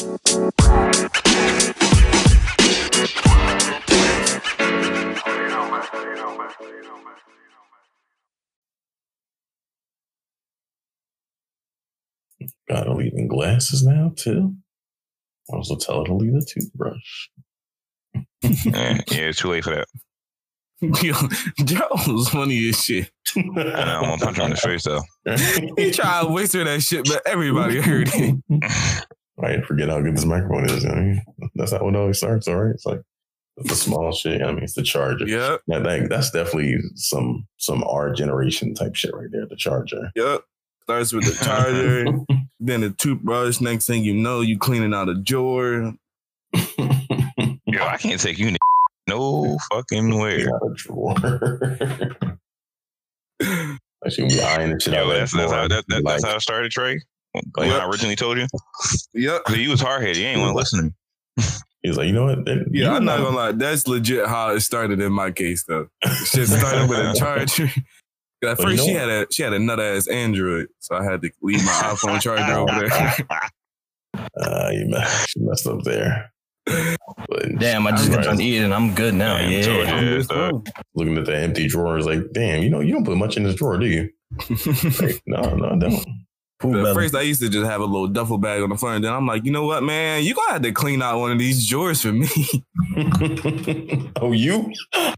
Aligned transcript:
Gotta 0.00 0.14
leave 12.94 13.12
in 13.14 13.28
glasses 13.28 13.84
now 13.84 14.12
too. 14.16 14.54
I 15.52 15.56
also 15.56 15.76
tell 15.76 15.98
her 15.98 16.04
to 16.06 16.14
leave 16.14 16.32
the 16.32 16.46
toothbrush. 16.46 17.28
yeah, 18.42 19.00
yeah, 19.10 19.32
too 19.32 19.48
late 19.50 19.64
for 19.64 19.74
that. 19.74 19.88
Yo, 20.80 21.12
Joe 21.66 21.88
was 22.10 22.30
funny 22.30 22.70
as 22.70 22.82
shit. 22.82 23.10
I 23.36 23.42
know, 23.44 24.00
I'm 24.02 24.18
gonna 24.18 24.18
punch 24.18 24.36
her 24.38 24.44
in 24.44 24.50
the 24.50 24.56
face 24.56 24.84
though. 24.84 25.02
He 25.76 25.90
tried 25.90 26.22
to 26.22 26.28
whisper 26.30 26.64
that 26.64 26.82
shit, 26.82 27.06
but 27.06 27.20
everybody 27.26 27.82
heard 27.82 28.08
it. 28.14 29.04
I 29.44 29.60
forget 29.62 29.88
how 29.88 30.00
good 30.00 30.16
this 30.16 30.24
microphone 30.24 30.68
is. 30.68 30.84
I 30.84 30.94
mean, 30.94 31.22
that's 31.54 31.72
how 31.72 31.88
it 31.88 31.96
always 31.96 32.18
starts. 32.18 32.48
All 32.48 32.56
right, 32.62 32.74
it's 32.74 32.86
like 32.86 33.00
the 33.56 33.74
small 33.74 34.12
shit. 34.12 34.42
I 34.42 34.52
mean, 34.52 34.64
it's 34.64 34.74
the 34.74 34.82
charger. 34.82 35.26
Yeah. 35.26 35.56
That, 35.68 35.82
that 35.82 36.08
that's 36.08 36.30
definitely 36.30 36.76
some 36.94 37.46
some 37.58 37.84
our 37.84 38.12
generation 38.12 38.74
type 38.74 38.94
shit 38.94 39.14
right 39.14 39.28
there. 39.30 39.46
The 39.46 39.56
charger. 39.56 40.10
yep. 40.16 40.42
Starts 40.84 41.12
with 41.12 41.24
the 41.24 41.44
charger, 41.44 42.04
then 42.60 42.80
the 42.80 42.90
toothbrush. 42.90 43.60
Next 43.60 43.86
thing 43.86 44.02
you 44.02 44.14
know, 44.14 44.40
you 44.40 44.58
cleaning 44.58 44.94
out 44.94 45.08
a 45.08 45.14
drawer. 45.14 45.92
Yo, 46.52 47.84
I 47.86 47.96
can't 47.98 48.20
take 48.20 48.38
you 48.38 48.48
n- 48.48 48.56
no 49.06 49.56
fucking 49.70 50.18
way. 50.18 50.44
Got 50.44 50.62
a 50.62 50.74
drawer. 50.74 51.14
I 53.42 54.08
should 54.08 54.28
be 54.28 54.40
eyeing 54.40 54.72
the 54.72 54.80
shit 54.80 54.94
out 54.94 55.06
Yo, 55.06 55.10
of 55.12 55.18
that's 55.18 55.32
that 55.32 55.38
that's 55.38 55.52
how 55.52 55.58
drawer. 55.58 55.68
that, 55.68 55.84
that, 55.88 56.02
that's 56.04 56.24
how 56.24 56.36
it 56.36 56.40
started, 56.40 56.72
Trey. 56.72 56.98
Like 57.56 57.70
I 57.70 57.84
originally 57.88 58.16
told 58.16 58.38
you, 58.38 58.46
Yep. 59.14 59.44
'Cause 59.44 59.56
you 59.56 59.70
was 59.70 59.80
hard 59.80 60.02
headed. 60.02 60.16
You 60.16 60.26
ain't 60.26 60.40
want 60.40 60.52
to 60.52 60.56
listen 60.56 60.78
to 60.78 60.84
me. 60.86 61.44
he 61.82 61.90
like, 61.92 62.06
you 62.08 62.12
know 62.12 62.24
what? 62.24 62.44
That- 62.44 62.66
Yeah, 62.72 62.94
I'm 62.94 63.04
not 63.04 63.18
know- 63.20 63.26
gonna 63.26 63.36
lie. 63.36 63.52
That's 63.52 63.86
legit 63.86 64.26
how 64.26 64.50
it 64.50 64.60
started 64.60 65.00
in 65.00 65.12
my 65.12 65.30
case, 65.30 65.64
though. 65.68 65.88
Shit 66.24 66.48
started 66.48 66.88
with 66.90 66.98
a 66.98 67.14
charger. 67.18 67.70
At 68.42 68.58
Well, 68.58 68.70
you 68.72 68.76
first, 68.76 68.76
know 68.78 68.86
she 68.86 68.92
what? 68.94 69.00
had 69.02 69.08
a 69.10 69.26
she 69.30 69.42
had 69.42 69.52
a 69.52 69.58
nut 69.58 69.78
ass 69.80 70.08
Android, 70.08 70.68
so 70.78 70.96
I 70.96 71.04
had 71.04 71.20
to 71.22 71.30
leave 71.42 71.62
my 71.62 71.72
iPhone 71.72 72.20
charger 72.22 72.58
over 72.58 72.88
there. 72.88 73.16
Uh, 74.40 74.70
you 74.72 74.86
messed, 74.88 75.36
you 75.36 75.46
messed 75.46 75.66
up 75.66 75.82
there. 75.84 76.32
But 76.66 77.58
Damn, 77.58 77.86
I 77.86 77.90
just 77.92 78.08
got 78.10 78.16
Right. 78.18 78.24
done 78.24 78.40
eating 78.40 78.72
I'm 78.72 78.94
good 78.94 79.12
now. 79.14 79.36
Damn, 79.38 79.62
told 79.62 79.86
Yeah. 79.86 80.00
you. 80.00 80.16
Yeah, 80.16 80.22
dog. 80.28 80.68
looking 80.94 81.18
at 81.18 81.26
the 81.26 81.36
empty 81.36 81.68
drawer 81.68 81.98
is 81.98 82.06
like, 82.06 82.32
damn, 82.32 82.62
you 82.62 82.70
know, 82.70 82.80
you 82.80 82.92
don't 82.92 83.04
put 83.04 83.16
much 83.18 83.36
in 83.36 83.42
this 83.42 83.54
drawer, 83.56 83.76
do 83.78 83.86
you? 83.86 84.08
Like, 85.00 85.20
no, 85.26 85.42
no, 85.54 85.70
I 85.70 85.76
don't. 85.78 86.06
Poop 86.60 86.74
At 86.86 86.94
first, 86.94 87.14
I 87.14 87.22
used 87.22 87.40
to 87.40 87.48
just 87.48 87.68
have 87.70 87.80
a 87.80 87.84
little 87.86 88.06
duffel 88.06 88.36
bag 88.36 88.62
on 88.62 88.68
the 88.68 88.76
front. 88.76 88.96
and 88.96 89.04
Then 89.04 89.12
I'm 89.14 89.26
like, 89.26 89.44
you 89.44 89.50
know 89.50 89.64
what, 89.64 89.82
man? 89.82 90.22
You 90.22 90.34
gonna 90.34 90.52
have 90.52 90.62
to 90.62 90.72
clean 90.72 91.00
out 91.00 91.18
one 91.18 91.32
of 91.32 91.38
these 91.38 91.66
drawers 91.66 92.02
for 92.02 92.12
me. 92.12 92.28
oh, 94.20 94.32
you? 94.32 94.70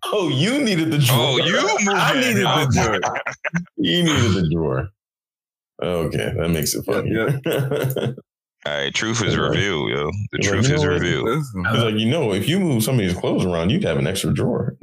Oh, 0.05 0.29
you 0.29 0.61
needed 0.63 0.91
the 0.93 0.99
drawer. 0.99 1.19
Oh, 1.21 1.37
you 1.39 1.53
moved 1.85 1.89
I 1.89 2.15
needed 2.15 2.47
the 2.47 2.71
drawer. 2.73 3.23
You 3.77 4.03
needed 4.05 4.33
the 4.35 4.51
drawer. 4.53 4.89
Okay, 5.83 6.33
that 6.37 6.49
makes 6.51 6.75
it 6.75 6.85
funny. 6.85 7.11
Yeah, 7.11 7.37
All 8.65 8.73
right, 8.73 8.95
truth 8.95 9.21
is 9.25 9.37
Right. 9.37 9.49
revealed, 9.51 9.91
yo. 9.91 10.05
The 10.31 10.39
Like, 10.39 10.43
truth 10.43 10.69
you 10.69 10.75
is 10.77 10.83
know 10.85 10.91
what? 10.93 11.01
revealed. 11.01 11.25
Listen. 11.25 11.65
It's 11.67 11.83
like, 11.83 11.95
you 11.97 12.09
know, 12.09 12.33
if 12.33 12.49
you 12.49 12.61
move 12.61 12.85
some 12.85 12.95
of 12.95 13.01
these 13.01 13.15
clothes 13.15 13.45
around, 13.45 13.71
you'd 13.71 13.83
have 13.83 13.99
an 13.99 14.07
extra 14.07 14.33
drawer. 14.33 14.77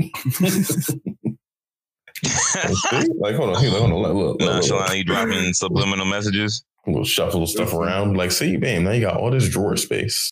See? 2.25 3.07
Like, 3.17 3.35
hold 3.35 3.55
on, 3.55 3.61
here, 3.61 3.71
hold 3.71 3.83
on, 3.83 3.93
look, 3.93 4.13
look, 4.13 4.15
look, 4.15 4.41
look, 4.41 4.49
Nonchalant, 4.49 4.97
you 4.97 5.03
dropping 5.03 5.53
subliminal 5.53 6.05
messages. 6.05 6.63
We'll 6.87 7.03
shuffle 7.03 7.45
stuff 7.45 7.73
around. 7.73 8.17
Like, 8.17 8.31
see, 8.31 8.57
bam, 8.57 8.83
now 8.85 8.91
you 8.91 9.01
got 9.01 9.17
all 9.17 9.31
this 9.31 9.49
drawer 9.49 9.77
space. 9.77 10.31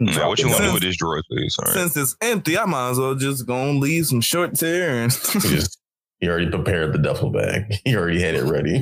Man, 0.00 0.14
what 0.28 0.38
you 0.38 0.46
want 0.46 0.58
to 0.60 0.66
do 0.68 0.72
with 0.74 0.82
this 0.82 0.96
drawer, 0.96 1.20
space? 1.30 1.58
All 1.58 1.64
right. 1.66 1.74
Since 1.74 1.96
it's 1.96 2.16
empty, 2.20 2.56
I 2.56 2.64
might 2.66 2.90
as 2.90 2.98
well 3.00 3.14
just 3.16 3.46
go 3.46 3.68
and 3.68 3.80
leave 3.80 4.06
some 4.06 4.20
shorts 4.20 4.60
here. 4.60 4.88
And 4.90 5.12
He 5.32 5.38
just 5.40 5.78
he 6.20 6.28
already 6.28 6.48
prepared 6.50 6.92
the 6.92 6.98
duffel 6.98 7.30
bag. 7.30 7.74
He 7.84 7.96
already 7.96 8.20
had 8.20 8.34
it 8.34 8.44
ready. 8.44 8.80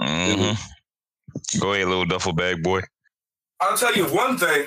Mhm. 0.00 0.58
Go 1.60 1.72
ahead, 1.72 1.88
little 1.88 2.04
duffel 2.04 2.32
bag 2.34 2.62
boy. 2.62 2.82
I'll 3.60 3.76
tell 3.76 3.94
you 3.94 4.04
one 4.06 4.36
thing. 4.38 4.66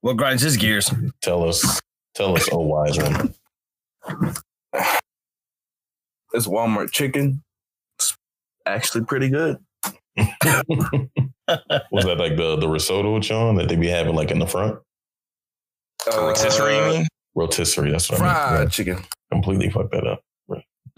What 0.00 0.16
grinds 0.16 0.42
his 0.42 0.56
gears? 0.56 0.92
tell 1.20 1.46
us, 1.48 1.80
tell 2.14 2.34
us, 2.36 2.48
oh 2.52 2.60
wise 2.60 2.98
one. 2.98 3.34
This 6.36 6.46
Walmart 6.46 6.92
chicken, 6.92 7.42
it's 7.98 8.14
actually 8.66 9.06
pretty 9.06 9.30
good. 9.30 9.56
Was 10.18 12.04
that 12.04 12.16
like 12.18 12.36
the 12.36 12.56
the 12.60 12.68
risotto, 12.68 13.18
John, 13.20 13.54
that 13.56 13.68
they 13.70 13.76
be 13.76 13.88
having 13.88 14.14
like 14.14 14.30
in 14.30 14.38
the 14.38 14.46
front? 14.46 14.78
A 16.12 16.20
rotisserie, 16.20 16.74
you 16.76 16.80
Uh, 16.82 16.88
mean? 16.90 17.06
Rotisserie. 17.34 17.90
That's 17.90 18.10
what 18.10 18.20
I 18.20 18.34
fried 18.34 18.58
meant. 18.60 18.72
chicken. 18.72 18.98
Completely 19.32 19.70
fucked 19.70 19.92
that 19.92 20.06
up. 20.06 20.20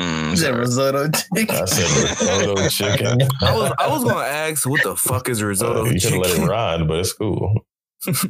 Mm, 0.00 0.32
Is 0.32 0.40
that 0.40 0.54
risotto 0.54 1.08
chicken? 1.36 1.54
I 1.56 1.64
said 1.66 2.10
risotto 2.10 2.68
chicken. 2.70 3.20
I 3.40 3.56
was 3.56 3.72
I 3.78 3.86
was 3.88 4.02
gonna 4.02 4.26
ask 4.26 4.68
what 4.68 4.82
the 4.82 4.96
fuck 4.96 5.28
is 5.28 5.40
risotto 5.40 5.82
Uh, 5.86 5.90
you 5.90 6.00
could 6.00 6.12
have 6.14 6.20
let 6.20 6.36
it 6.38 6.46
ride, 6.48 6.88
but 6.88 6.98
it's 6.98 7.12
cool. 7.12 7.64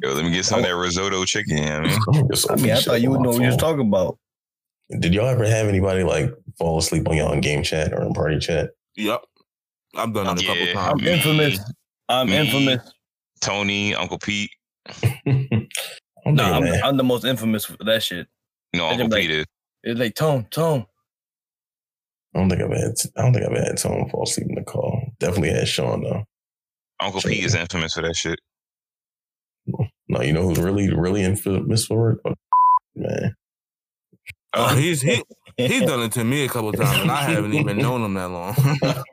Yo, 0.03 0.13
let 0.13 0.25
me 0.27 0.31
get 0.31 0.45
some 0.45 0.59
of 0.59 0.67
that 0.67 0.77
risotto 0.77 1.25
chicken. 1.25 1.57
You 1.57 1.65
know 1.65 1.71
what 1.81 1.87
I 1.87 1.89
mean? 1.89 1.99
I'm 2.09 2.13
gonna 2.15 2.29
get 2.29 2.37
some 2.39 2.59
I 2.59 2.63
mean, 2.63 2.71
I 2.73 2.81
thought 2.81 3.01
you 3.01 3.11
would 3.13 3.21
know 3.23 3.31
what 3.31 3.41
you 3.41 3.47
was 3.47 3.55
phone. 3.57 3.59
talking 3.77 3.89
about. 3.89 4.19
Did 5.01 5.13
y'all 5.15 5.27
ever 5.29 5.47
have 5.47 5.69
anybody 5.69 6.03
like 6.03 6.33
fall 6.59 6.79
asleep 6.79 7.09
on 7.09 7.17
y'all 7.17 7.33
in 7.33 7.41
game 7.41 7.63
chat 7.63 7.93
or 7.93 8.03
in 8.03 8.13
party 8.15 8.39
chat? 8.39 8.71
Yep, 8.97 9.23
I've 9.97 10.15
done 10.15 10.39
it 10.39 10.43
a 10.43 10.47
couple 10.47 10.67
times. 10.73 11.01
I'm 11.03 11.07
infamous. 11.07 11.73
I'm 12.09 12.27
Me. 12.29 12.37
infamous. 12.37 12.93
Tony, 13.41 13.95
Uncle 13.95 14.19
Pete. 14.19 14.51
I'm 15.27 15.69
No, 16.35 16.45
I'm, 16.45 16.65
I'm 16.85 16.97
the 16.97 17.05
most 17.05 17.25
infamous 17.25 17.65
for 17.67 17.77
that 17.85 18.03
shit. 18.03 18.27
No, 18.75 18.87
I 18.87 18.91
Uncle 18.93 19.09
just 19.09 19.17
Pete 19.17 19.31
like- 19.31 19.39
is. 19.41 19.47
It's 19.85 20.01
like 20.01 20.15
tone, 20.15 20.47
tone. 20.51 20.87
I 22.35 22.41
don't 22.41 22.51
think 22.51 22.61
I've 22.63 22.71
had. 22.71 22.93
I 23.17 23.23
don't 23.23 23.33
think 23.33 23.47
I've 23.47 23.57
had 23.57 23.79
someone 23.79 24.09
fall 24.11 24.25
asleep 24.25 24.49
in 24.49 24.57
the 24.57 24.63
call. 24.63 25.01
Definitely 25.21 25.51
had 25.51 25.69
Sean 25.69 26.03
though. 26.03 26.25
Uncle 27.01 27.21
Pete 27.21 27.45
is 27.45 27.55
infamous 27.55 27.95
for 27.95 28.03
that 28.03 28.17
shit. 28.17 28.39
No, 30.09 30.21
you 30.23 30.33
know 30.33 30.43
who's 30.43 30.59
really, 30.59 30.93
really 30.93 31.23
infamous 31.23 31.85
for 31.87 32.13
it? 32.13 32.19
Oh, 32.25 32.35
man, 32.97 33.35
Oh, 34.55 34.75
he's 34.77 35.03
he 35.03 35.23
he's 35.57 35.83
done 35.83 36.01
it 36.01 36.13
to 36.13 36.25
me 36.25 36.45
a 36.45 36.49
couple 36.49 36.73
times, 36.73 36.99
and 37.01 37.11
I 37.11 37.23
haven't 37.31 37.55
even 37.55 37.77
known 37.85 38.03
him 38.03 38.15
that 38.15 38.29
long. 38.31 38.55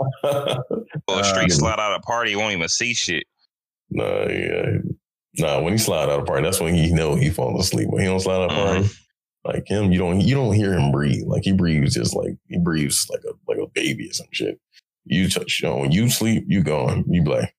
Well, 1.07 1.19
Uh, 1.19 1.23
street 1.23 1.51
slide 1.51 1.79
out 1.79 1.93
of 1.95 2.01
party, 2.01 2.31
you 2.31 2.39
won't 2.39 2.53
even 2.55 2.67
see 2.67 2.93
shit. 2.95 3.25
no, 3.91 4.27
yeah, 4.27 4.77
no. 5.37 5.61
When 5.61 5.73
he 5.73 5.77
slide 5.77 6.09
out 6.09 6.19
of 6.19 6.25
party, 6.25 6.41
that's 6.43 6.59
when 6.59 6.73
he 6.73 6.91
know 6.91 7.13
he 7.15 7.29
falling 7.29 7.59
asleep. 7.59 7.89
When 7.89 8.01
he 8.01 8.07
don't 8.07 8.19
slide 8.19 8.41
out 8.43 8.51
of 8.51 8.55
party, 8.57 8.89
like 9.43 9.67
him, 9.67 9.91
you 9.91 9.99
don't, 9.99 10.21
you 10.21 10.33
don't 10.33 10.53
hear 10.53 10.73
him 10.73 10.91
breathe. 10.91 11.27
Like 11.27 11.43
he 11.43 11.51
breathes 11.51 11.93
just 11.93 12.15
like 12.15 12.35
he 12.47 12.57
breathes 12.57 13.05
like 13.11 13.21
a 13.23 13.33
like 13.47 13.59
a 13.59 13.67
baby 13.75 14.09
or 14.09 14.13
some 14.13 14.25
shit. 14.31 14.59
You 15.05 15.29
touch, 15.29 15.61
you 15.61 15.69
know, 15.69 15.77
when 15.77 15.91
you 15.91 16.09
sleep, 16.09 16.45
you 16.47 16.63
gone. 16.63 17.05
You 17.07 17.21
be 17.23 17.29
like, 17.29 17.53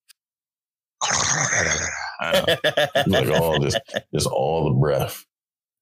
I 1.03 2.43
know. 2.45 3.03
you 3.05 3.11
like 3.11 3.29
all 3.41 3.59
this, 3.61 3.75
just 4.13 4.27
all 4.27 4.65
the 4.69 4.75
breath, 4.79 5.25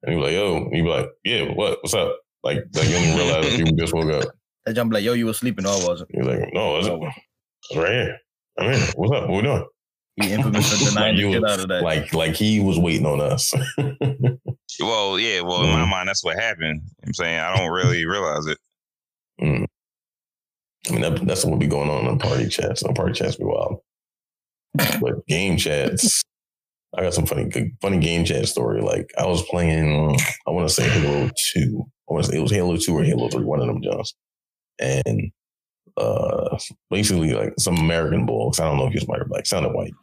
and 0.05 0.13
he 0.13 0.19
be 0.19 0.23
like, 0.23 0.33
yo, 0.33 0.69
he 0.71 0.81
be 0.81 0.87
like, 0.87 1.09
yeah, 1.23 1.43
what, 1.53 1.79
what's 1.81 1.93
up? 1.93 2.17
Like, 2.43 2.59
like 2.73 2.87
you 2.87 2.93
don't 2.93 3.03
even 3.03 3.17
realize 3.17 3.57
you 3.57 3.65
just 3.73 3.93
woke 3.93 4.11
up. 4.11 4.29
That 4.65 4.73
jump 4.73 4.91
like, 4.91 5.03
yo, 5.03 5.13
you 5.13 5.27
were 5.27 5.33
sleeping. 5.33 5.63
No, 5.65 5.69
I 5.73 5.87
wasn't. 5.87 6.09
He's 6.11 6.25
like, 6.25 6.51
no, 6.51 6.77
it's 6.77 6.87
it's 6.87 7.77
right 7.77 7.91
here. 7.91 8.17
I'm 8.57 8.73
here. 8.73 8.87
What's 8.95 9.11
up? 9.11 9.29
What 9.29 9.35
we 9.35 9.41
doing? 9.43 9.63
He 10.19 10.33
infamous 10.33 10.71
for 10.73 10.89
denying 10.89 11.15
Like 11.15 11.15
the 11.17 11.21
you- 11.21 11.33
shit 11.33 11.43
out 11.43 11.59
of 11.59 11.67
that. 11.67 11.83
Like, 11.83 12.13
like 12.15 12.33
he 12.35 12.59
was 12.61 12.79
waiting 12.79 13.05
on 13.05 13.21
us. 13.21 13.53
Well, 14.79 15.17
yeah, 15.19 15.41
well, 15.41 15.63
in 15.63 15.69
my 15.69 15.85
mind, 15.85 16.09
that's 16.09 16.23
what 16.23 16.37
happened. 16.37 16.81
I'm 17.05 17.13
saying 17.13 17.39
I 17.39 17.55
don't 17.55 17.71
really 17.71 18.05
realize 18.05 18.45
it. 18.47 18.57
Mm. 19.41 19.65
I 20.89 20.91
mean, 20.91 21.01
that, 21.01 21.25
that's 21.25 21.45
what 21.45 21.59
be 21.59 21.67
going 21.67 21.89
on 21.89 22.07
in 22.07 22.17
party 22.19 22.49
chats. 22.49 22.83
No 22.83 22.91
party 22.91 23.13
chats 23.13 23.37
be 23.37 23.45
wild. 23.45 23.79
But 24.73 25.25
game 25.27 25.55
chats, 25.57 26.23
I 26.97 27.01
got 27.03 27.13
some 27.13 27.25
funny, 27.25 27.49
funny 27.81 27.99
game 27.99 28.25
chat 28.25 28.47
story. 28.47 28.81
Like 28.81 29.11
I 29.17 29.25
was 29.25 29.43
playing, 29.43 30.17
I 30.47 30.51
want 30.51 30.67
to 30.67 30.73
say 30.73 30.87
Halo 30.89 31.29
Two. 31.53 31.83
I 32.09 32.13
want 32.13 32.25
to 32.25 32.31
say 32.31 32.37
it 32.37 32.41
was 32.41 32.51
Halo 32.51 32.77
Two 32.77 32.97
or 32.97 33.03
Halo 33.03 33.29
Three, 33.29 33.43
one 33.43 33.59
of 33.59 33.67
them 33.67 33.81
jumps. 33.81 34.13
And 34.79 35.31
uh, 35.97 36.57
basically, 36.91 37.33
like 37.33 37.53
some 37.59 37.77
American 37.77 38.25
bull. 38.25 38.51
'cause 38.51 38.59
I 38.59 38.65
don't 38.65 38.77
know 38.77 38.87
if 38.87 38.93
he 38.93 38.99
was 38.99 39.07
white 39.07 39.21
or 39.21 39.25
black. 39.25 39.45
Sounded 39.45 39.73
white. 39.73 39.93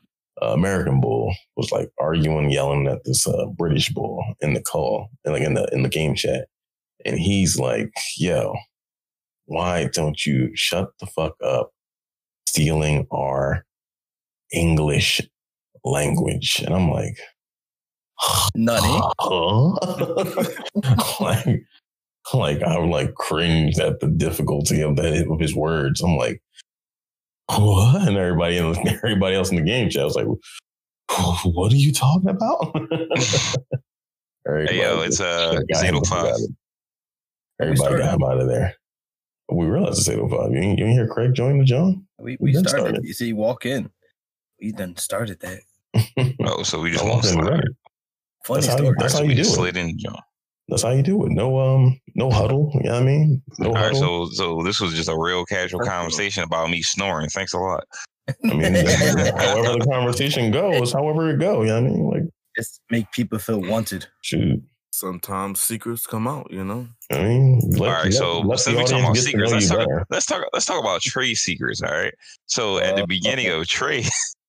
Uh, 0.42 0.48
American 0.54 1.00
bull 1.00 1.34
was 1.56 1.72
like 1.72 1.90
arguing, 2.00 2.50
yelling 2.50 2.86
at 2.88 3.04
this 3.04 3.26
uh, 3.26 3.46
British 3.58 3.90
bull 3.90 4.24
in 4.40 4.54
the 4.54 4.62
call, 4.62 5.08
and 5.24 5.34
like 5.34 5.42
in 5.44 5.54
the 5.54 5.68
in 5.72 5.82
the 5.82 5.88
game 5.90 6.14
chat. 6.14 6.48
And 7.04 7.18
he's 7.18 7.58
like, 7.58 7.92
"Yo, 8.18 8.54
why 9.46 9.88
don't 9.92 10.24
you 10.26 10.50
shut 10.54 10.90
the 11.00 11.06
fuck 11.06 11.34
up 11.44 11.70
stealing 12.48 13.06
our 13.12 13.64
English 14.52 15.20
language? 15.84 16.62
And 16.64 16.74
I'm 16.74 16.90
like, 16.90 17.18
Nutty. 18.54 19.00
huh? 19.18 19.72
like, 21.20 21.62
like 22.34 22.62
I'm 22.66 22.90
like 22.90 23.14
cringed 23.14 23.80
at 23.80 24.00
the 24.00 24.08
difficulty 24.08 24.80
of 24.82 24.96
that 24.96 25.26
of 25.30 25.40
his 25.40 25.54
words. 25.54 26.00
I'm 26.00 26.16
like, 26.16 26.42
what? 27.48 28.06
And 28.08 28.16
everybody 28.16 28.58
else, 28.58 28.78
everybody 28.86 29.34
else 29.36 29.50
in 29.50 29.56
the 29.56 29.62
game 29.62 29.90
chat 29.90 30.04
was 30.04 30.16
like, 30.16 30.26
what 31.44 31.72
are 31.72 31.76
you 31.76 31.92
talking 31.92 32.30
about? 32.30 32.74
Everybody 34.46 34.76
Hey, 34.76 34.82
yo, 34.82 35.00
it's, 35.02 35.18
just 35.18 35.20
uh, 35.20 35.60
got 35.68 35.84
him 35.84 35.96
out 36.12 36.26
of- 36.26 36.40
Everybody 37.60 37.98
got 37.98 38.14
him 38.14 38.24
out 38.24 38.40
of 38.40 38.48
there. 38.48 38.74
We 39.50 39.66
realized 39.66 39.98
it's 39.98 40.08
805. 40.08 40.50
You 40.52 40.58
ain't, 40.58 40.78
you 40.78 40.86
ain't 40.86 40.94
hear 40.94 41.06
Craig 41.06 41.34
join 41.34 41.58
the 41.58 41.64
John? 41.64 42.06
We 42.18 42.36
We 42.40 42.52
we 42.52 42.52
started. 42.54 42.80
started. 42.80 43.04
You 43.04 43.12
see, 43.12 43.32
walk 43.32 43.66
in. 43.66 43.90
We 44.60 44.72
done 44.72 44.96
started 44.96 45.38
that. 45.40 45.60
Oh, 46.44 46.62
so 46.62 46.80
we 46.80 46.90
just 46.90 47.04
I 47.04 47.08
won't 47.08 47.24
slide. 47.24 47.62
Funny 48.46 48.60
That's 48.62 48.66
how 48.66 48.82
you- 48.84 48.94
that's 48.98 49.12
So 49.12 49.18
how 49.18 49.24
we 49.24 49.30
you 49.30 49.36
do 49.36 49.42
just 49.42 49.52
it. 49.52 49.56
slid 49.56 49.76
in, 49.76 49.98
John. 49.98 50.16
That's 50.68 50.82
how 50.82 50.90
you 50.90 51.02
do 51.02 51.24
it. 51.26 51.32
No 51.32 51.58
um, 51.58 52.00
no 52.14 52.30
huddle. 52.30 52.70
You 52.74 52.84
know 52.84 52.92
what 52.94 53.02
I 53.02 53.04
mean? 53.06 53.42
No 53.58 53.68
All 53.68 53.74
right, 53.74 53.92
huddle. 53.94 54.28
so 54.28 54.58
so 54.58 54.62
this 54.64 54.80
was 54.80 54.94
just 54.94 55.08
a 55.08 55.16
real 55.18 55.44
casual 55.44 55.80
That's 55.80 55.88
cool. 55.90 55.98
conversation 55.98 56.42
about 56.44 56.70
me 56.70 56.82
snoring. 56.82 57.28
Thanks 57.28 57.52
a 57.52 57.58
lot. 57.58 57.84
I 58.28 58.54
mean, 58.54 58.74
however 58.74 59.78
the 59.78 59.86
conversation 59.90 60.50
goes, 60.50 60.92
however 60.92 61.30
it 61.30 61.40
go. 61.40 61.62
You 61.62 61.68
know 61.68 61.82
what 61.82 61.90
I 61.90 61.92
mean? 61.92 62.10
Like, 62.10 62.22
Just 62.56 62.80
make 62.90 63.10
people 63.12 63.38
feel 63.38 63.60
wanted. 63.60 64.06
shoot. 64.22 64.62
Sometimes 64.94 65.60
secrets 65.60 66.06
come 66.06 66.28
out, 66.28 66.48
you 66.50 66.62
know. 66.64 66.86
I 67.10 67.22
mean, 67.22 67.60
let, 67.70 67.80
all 67.80 67.86
right, 67.94 68.04
let- 68.04 68.12
so 68.14 68.40
let 68.40 68.60
since 68.60 68.76
the 68.76 68.82
we 68.82 68.84
talking 68.84 68.98
about 69.00 69.08
audience 69.10 69.26
get 69.26 69.40
to 69.40 69.46
secrets, 69.48 69.70
know 69.70 69.76
let's 69.76 69.88
talk, 69.88 70.06
let's 70.10 70.26
talk 70.26 70.44
let's 70.52 70.66
talk 70.66 70.80
about 70.80 71.00
trade 71.02 71.34
secrets. 71.34 71.82
All 71.82 71.90
right. 71.92 72.14
So 72.46 72.78
at 72.78 72.94
the 72.96 73.02
Uh, 73.02 73.06
beginning 73.06 73.48
okay. 73.48 73.58
of 73.60 73.66
trade, 73.66 74.06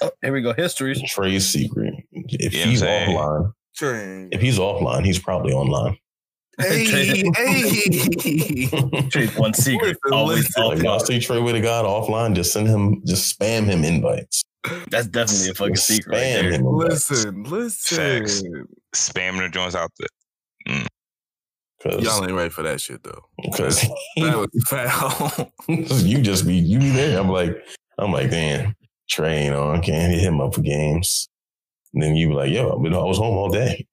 Oh, 0.00 0.10
here 0.22 0.32
we 0.32 0.40
go. 0.42 0.52
Histories. 0.52 1.02
Trade 1.10 1.42
secret. 1.42 1.94
If 2.12 2.52
You 2.54 2.60
know 2.64 2.70
he's 2.70 2.80
what 2.82 2.90
I'm 2.90 3.06
saying? 3.06 3.16
offline, 3.18 3.52
Train. 3.76 4.28
if 4.32 4.40
he's 4.40 4.58
offline, 4.58 5.04
he's 5.04 5.18
probably 5.18 5.52
online. 5.52 5.96
Hey, 6.60 6.84
hey. 6.86 7.22
Trade 9.10 9.30
one 9.38 9.54
secret. 9.54 9.96
Always 10.12 10.38
listen. 10.56 10.84
Y'all 10.84 10.98
offline. 11.00 11.06
see 11.06 11.20
Trey 11.20 11.40
with 11.40 11.54
a 11.54 11.60
God 11.60 11.84
offline, 11.84 12.34
just 12.34 12.52
send 12.52 12.66
him, 12.68 13.00
just 13.06 13.38
spam 13.38 13.64
him 13.66 13.84
invites. 13.84 14.42
That's 14.90 15.06
definitely 15.06 15.50
a 15.50 15.54
fucking 15.54 15.74
Just 15.76 15.86
secret. 15.86 16.12
Right 16.12 16.20
spam 16.22 16.42
there. 16.42 16.52
him 16.52 16.66
invites. 16.66 17.10
listen, 17.10 17.44
Facts. 17.44 18.42
listen. 18.42 18.66
spamming 18.94 19.38
the 19.38 19.48
joints 19.50 19.74
out 19.76 19.90
there. 19.98 20.08
Mm. 20.76 20.86
Cause, 21.82 22.02
Y'all 22.02 22.24
ain't 22.24 22.32
ready 22.32 22.50
for 22.50 22.62
that 22.64 22.80
shit 22.80 23.02
though. 23.04 23.22
'cause 23.56 23.80
That 24.16 24.36
was 24.36 24.64
foul. 24.68 25.52
you 25.68 26.20
just 26.22 26.44
be 26.46 26.56
you 26.56 26.80
be 26.80 26.90
there. 26.90 27.20
I'm 27.20 27.28
like, 27.28 27.56
I'm 27.98 28.12
like, 28.12 28.30
damn, 28.30 28.74
Trey 29.08 29.36
ain't 29.46 29.54
on. 29.54 29.82
Can't 29.82 30.12
hit 30.12 30.22
him 30.22 30.40
up 30.40 30.54
for 30.54 30.62
games. 30.62 31.28
And 31.94 32.02
then 32.02 32.16
you 32.16 32.28
be 32.28 32.34
like, 32.34 32.50
yo, 32.50 32.78
but 32.78 32.92
I 32.92 32.98
was 32.98 33.18
home 33.18 33.36
all 33.36 33.48
day. 33.48 33.86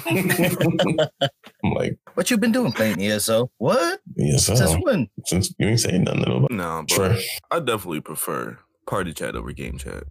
I'm 0.06 1.72
like, 1.74 1.98
What 2.14 2.30
you 2.30 2.38
been 2.38 2.52
doing 2.52 2.72
playing 2.72 3.02
ESO? 3.02 3.50
What? 3.58 4.00
yes, 4.16 4.46
Since 4.46 4.74
when? 4.82 5.08
Since 5.26 5.54
you 5.58 5.68
ain't 5.68 5.80
saying 5.80 6.04
nothing 6.04 6.22
about 6.22 6.52
nah, 6.52 6.82
but 6.82 6.88
Trey. 6.88 7.24
I 7.50 7.58
definitely 7.58 8.00
prefer 8.00 8.58
party 8.86 9.12
chat 9.12 9.34
over 9.34 9.52
game 9.52 9.78
chat. 9.78 10.04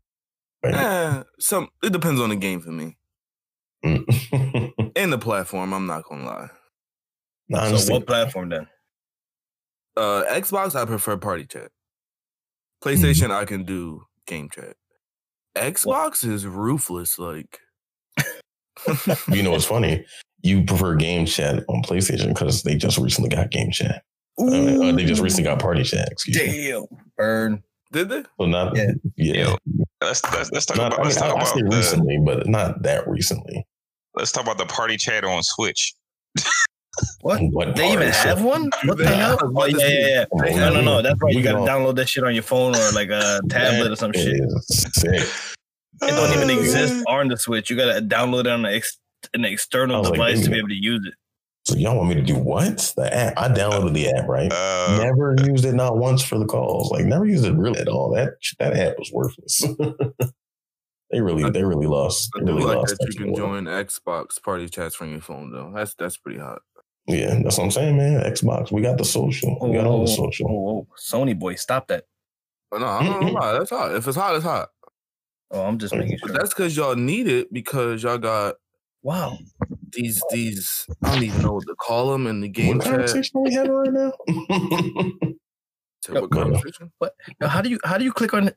Right. 0.63 0.73
Eh, 0.73 1.23
some 1.39 1.69
it 1.83 1.93
depends 1.93 2.19
on 2.19 2.29
the 2.29 2.35
game 2.35 2.59
for 2.61 2.71
me. 2.71 2.97
Mm. 3.85 4.73
And 4.95 5.13
the 5.13 5.19
platform, 5.19 5.73
I'm 5.73 5.85
not 5.85 6.05
gonna 6.05 6.25
lie. 6.25 6.49
Nah, 7.49 7.65
I 7.65 7.75
So 7.75 7.93
what 7.93 8.07
platform 8.07 8.49
then? 8.49 8.67
Uh 9.95 10.23
Xbox, 10.29 10.75
I 10.75 10.85
prefer 10.85 11.17
party 11.17 11.45
chat. 11.45 11.69
PlayStation, 12.83 13.29
I 13.31 13.45
can 13.45 13.63
do 13.63 14.05
game 14.27 14.49
chat. 14.49 14.75
Xbox 15.55 16.23
is 16.23 16.45
ruthless, 16.45 17.17
like 17.17 17.59
you 19.31 19.41
know 19.41 19.51
what's 19.51 19.65
funny? 19.65 20.05
You 20.43 20.63
prefer 20.63 20.95
game 20.95 21.25
chat 21.25 21.63
on 21.67 21.81
PlayStation 21.81 22.27
because 22.29 22.61
they 22.63 22.75
just 22.75 22.97
recently 22.99 23.29
got 23.29 23.49
game 23.49 23.71
chat. 23.71 24.03
I 24.39 24.43
uh, 24.43 24.91
they 24.91 25.03
just 25.05 25.21
recently 25.21 25.45
got 25.49 25.59
party 25.59 25.83
chat. 25.83 26.09
Excuse 26.11 26.37
me. 26.37 26.67
Damn. 26.69 26.83
Burn. 27.17 27.63
did 27.91 28.09
they? 28.09 28.23
Well, 28.37 28.47
not 28.47 28.75
Yeah. 28.77 28.91
yeah. 29.15 29.33
Yo, 29.33 29.57
Let's 30.01 30.23
let's, 30.31 30.51
let's 30.51 30.65
talk 30.67 30.77
Not, 30.77 30.93
about 30.93 30.99
I, 30.99 31.03
mean, 31.03 31.09
let's 31.09 31.21
I, 31.21 31.27
talk 31.29 31.37
I 31.41 31.43
say 31.45 31.59
about 31.61 31.71
the, 31.71 31.77
recently, 31.77 32.19
but 32.23 32.47
not 32.47 32.83
that 32.83 33.07
recently. 33.07 33.65
let's 34.13 34.31
talk 34.31 34.43
about 34.43 34.59
the 34.59 34.67
party 34.67 34.95
chat 34.95 35.23
on 35.23 35.41
Switch. 35.41 35.93
What? 37.21 37.41
What 37.51 37.75
They 37.75 37.87
even 37.87 37.97
party 37.99 38.11
chat? 38.11 38.25
have 38.37 38.43
one? 38.43 38.69
What 38.85 38.97
the 38.97 39.07
hell? 39.07 39.37
I 39.39 39.43
was 39.43 39.43
Oh, 39.43 39.49
about 39.49 39.71
yeah, 39.71 39.87
yeah, 39.87 40.07
yeah. 40.07 40.25
Come 40.51 40.59
No, 40.59 40.69
no, 40.73 40.81
no. 40.81 41.01
That's 41.01 41.21
right. 41.21 41.33
You 41.33 41.43
gotta 41.43 41.59
download 41.59 41.95
that 41.95 42.09
shit 42.09 42.23
on 42.23 42.33
your 42.33 42.43
phone 42.43 42.75
or 42.75 42.91
like 42.91 43.09
a 43.09 43.41
tablet 43.49 43.91
or 43.91 43.95
some 43.95 44.13
shit. 44.13 44.41
sick. 44.61 45.27
It 46.03 46.07
don't 46.15 46.31
even 46.33 46.49
Uh, 46.49 46.53
exist 46.53 47.03
on 47.07 47.27
the 47.27 47.37
Switch. 47.37 47.69
You 47.69 47.75
gotta 47.75 48.01
download 48.01 48.41
it 48.41 48.47
on 48.47 48.65
an, 48.65 48.73
ex- 48.73 48.97
an 49.33 49.45
external 49.45 50.01
was 50.01 50.09
like, 50.11 50.17
device 50.19 50.43
to 50.45 50.51
be 50.51 50.57
able 50.57 50.69
to 50.69 50.75
use 50.75 51.05
it. 51.07 51.13
So 51.65 51.75
y'all 51.75 51.97
want 51.97 52.07
me 52.09 52.15
to 52.15 52.21
do 52.21 52.35
what? 52.35 52.93
The 52.95 53.13
app. 53.13 53.33
I 53.37 53.49
downloaded 53.49 53.93
the 53.93 54.09
app, 54.09 54.25
right? 54.27 54.49
Uh, 54.53 54.99
never 55.03 55.35
used 55.45 55.65
it 55.65 55.73
not 55.73 55.97
once 55.97 56.23
for 56.23 56.37
the 56.39 56.45
calls. 56.45 56.91
Like 56.91 57.03
never 57.05 57.25
used 57.25 57.43
it 57.45 57.53
really 57.55 57.79
at 57.81 57.89
all. 57.89 58.09
That 58.13 58.35
that 58.59 58.73
app 58.77 58.97
was 58.97 59.11
worthless. 59.11 59.63
they 61.11 61.19
really 61.19 61.49
they 61.49 61.63
really 61.63 61.87
lost. 61.87 62.29
I 62.35 62.39
They 62.39 62.45
do 62.45 62.59
like 62.59 62.77
lost 62.77 62.95
that 62.99 63.07
you 63.09 63.15
can 63.15 63.33
world. 63.33 63.37
join 63.37 63.65
Xbox 63.65 64.41
party 64.41 64.69
chats 64.69 64.95
from 64.95 65.11
your 65.11 65.19
phone 65.19 65.51
though. 65.51 65.71
That's 65.75 65.93
that's 65.95 66.15
pretty 66.17 66.39
hot. 66.39 66.59
Yeah, 67.07 67.39
that's 67.41 67.57
what 67.57 67.65
I'm 67.65 67.71
saying, 67.71 67.97
man. 67.97 68.21
Xbox. 68.21 68.71
We 68.71 68.81
got 68.81 68.97
the 68.97 69.05
social. 69.05 69.57
We 69.61 69.73
got 69.73 69.85
all 69.87 70.05
the 70.05 70.11
Oh, 70.11 70.15
social. 70.15 70.47
oh, 70.49 70.69
oh. 70.69 70.87
Sony 70.97 71.37
boy, 71.37 71.55
stop 71.55 71.87
that. 71.87 72.03
But 72.69 72.81
no, 72.81 72.87
I'm 72.87 73.05
not 73.07 73.19
gonna 73.21 73.59
that's 73.59 73.69
hot. 73.69 73.95
If 73.95 74.07
it's 74.07 74.17
hot, 74.17 74.35
it's 74.35 74.43
hot. 74.43 74.69
Oh, 75.51 75.61
I'm 75.63 75.77
just 75.77 75.95
making 75.95 76.17
But 76.21 76.29
sure. 76.31 76.37
that's 76.37 76.53
because 76.53 76.75
y'all 76.75 76.95
need 76.95 77.27
it 77.27 77.51
because 77.53 78.03
y'all 78.03 78.17
got 78.17 78.55
Wow. 79.03 79.37
these 79.93 80.21
these 80.31 80.85
I 81.01 81.11
don't 81.11 81.23
even 81.23 81.41
know 81.43 81.53
what 81.53 81.65
to 81.67 81.75
call 81.75 82.11
them 82.11 82.27
in 82.27 82.41
the 82.41 82.49
game 82.49 82.77
What 82.77 82.83
chat. 82.83 82.91
conversation 82.91 83.37
are 83.37 83.43
we 83.43 83.53
having 83.53 83.71
right 83.71 83.93
now? 83.93 84.11
Say 86.03 86.13
What 86.13 86.31
No, 86.31 86.43
no. 86.43 86.43
conversation? 86.43 86.91
Now, 87.39 87.47
how 87.47 87.61
do 87.61 87.69
you 87.69 87.79
how 87.85 87.97
do 87.97 88.03
you 88.03 88.11
click 88.11 88.33
on 88.33 88.51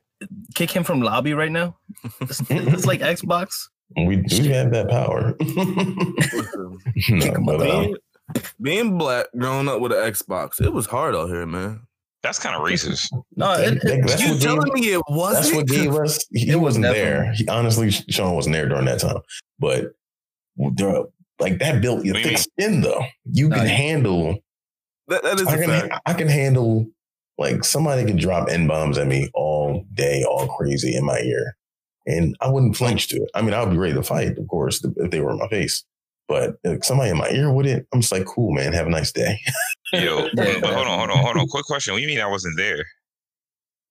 kick 0.55 0.71
him 0.71 0.83
from 0.83 1.01
lobby 1.01 1.33
right 1.33 1.51
now? 1.51 1.77
It's, 2.19 2.41
it's 2.49 2.85
like 2.85 2.99
Xbox. 3.15 3.69
we 3.95 4.17
do 4.17 4.43
have 4.49 4.71
that 4.71 4.89
power. 4.89 5.35
Listen, 5.39 6.77
no, 7.09 7.25
Kick 7.25 7.35
'em 7.35 7.45
but, 7.45 7.61
out. 7.61 7.85
um, 7.85 7.95
being, 8.33 8.45
being 8.61 8.97
black, 8.97 9.27
growing 9.37 9.67
up 9.67 9.79
with 9.81 9.91
an 9.91 9.99
Xbox, 9.99 10.61
it 10.61 10.71
was 10.73 10.85
hard 10.87 11.15
out 11.15 11.29
here, 11.29 11.45
man. 11.45 11.81
that's 12.23 12.39
kind 12.39 12.55
of 12.55 12.61
racist. 12.61 13.07
No, 13.35 13.51
it, 13.53 13.83
it, 13.83 14.05
that's 14.07 14.21
you 14.21 14.29
what 14.29 14.33
gave- 14.33 14.41
telling 14.41 14.73
me 14.73 14.93
it 14.93 15.01
wasn't? 15.09 15.43
That's 15.43 15.55
what 15.55 15.67
gave 15.67 15.95
us. 15.95 16.25
He 16.31 16.49
It 16.51 16.55
was 16.55 16.63
wasn't 16.77 16.85
definitely- 16.85 17.09
there. 17.11 17.33
He, 17.33 17.47
honestly, 17.47 17.91
Sean 17.91 18.35
wasn't 18.35 18.53
there 18.53 18.67
during 18.69 18.85
that 18.85 18.99
time. 18.99 19.17
But 19.59 19.91
there, 20.57 21.03
like 21.39 21.59
that 21.59 21.81
built 21.81 22.05
your 22.05 22.17
you 22.17 22.23
thick 22.23 22.37
skin, 22.37 22.81
though. 22.81 23.03
You 23.25 23.49
Nah, 23.49 23.55
can 23.57 23.65
you- 23.65 23.75
handle. 23.75 24.37
That, 25.07 25.23
that 25.23 25.39
is 25.39 25.47
I 25.47 25.55
a 25.55 25.57
can. 25.57 25.67
fact. 25.89 26.01
I 26.05 26.13
can 26.13 26.27
handle. 26.27 26.85
Like 27.37 27.63
somebody 27.63 28.05
can 28.05 28.17
drop 28.17 28.49
n 28.49 28.67
bombs 28.67 28.97
at 28.99 29.07
me 29.07 29.29
all 29.33 29.83
day, 29.93 30.23
all 30.23 30.47
crazy 30.47 30.95
in 30.95 31.03
my 31.03 31.17
ear, 31.19 31.55
and 32.05 32.35
I 32.39 32.47
wouldn't 32.49 32.75
flinch 32.77 33.07
to 33.07 33.15
it. 33.17 33.31
I 33.33 33.41
mean, 33.41 33.53
I 33.55 33.61
would 33.63 33.71
be 33.71 33.77
ready 33.77 33.95
to 33.95 34.03
fight, 34.03 34.37
of 34.37 34.47
course, 34.47 34.85
if 34.97 35.09
they 35.09 35.21
were 35.21 35.31
in 35.31 35.37
my 35.39 35.47
face. 35.47 35.83
But 36.27 36.55
if 36.63 36.85
somebody 36.85 37.11
in 37.11 37.17
my 37.17 37.29
ear 37.29 37.51
wouldn't, 37.51 37.85
I'm 37.93 38.01
just 38.01 38.11
like, 38.11 38.25
cool, 38.25 38.53
man. 38.53 38.73
Have 38.73 38.87
a 38.87 38.89
nice 38.91 39.11
day. 39.11 39.39
Yo, 39.93 40.27
but 40.35 40.63
hold 40.63 40.87
on, 40.87 40.99
hold 40.99 41.09
on, 41.11 41.17
hold 41.17 41.37
on. 41.37 41.47
Quick 41.47 41.65
question. 41.65 41.93
What 41.93 41.97
do 41.97 42.03
you 42.03 42.07
mean 42.07 42.21
I 42.21 42.27
wasn't 42.27 42.57
there? 42.57 42.85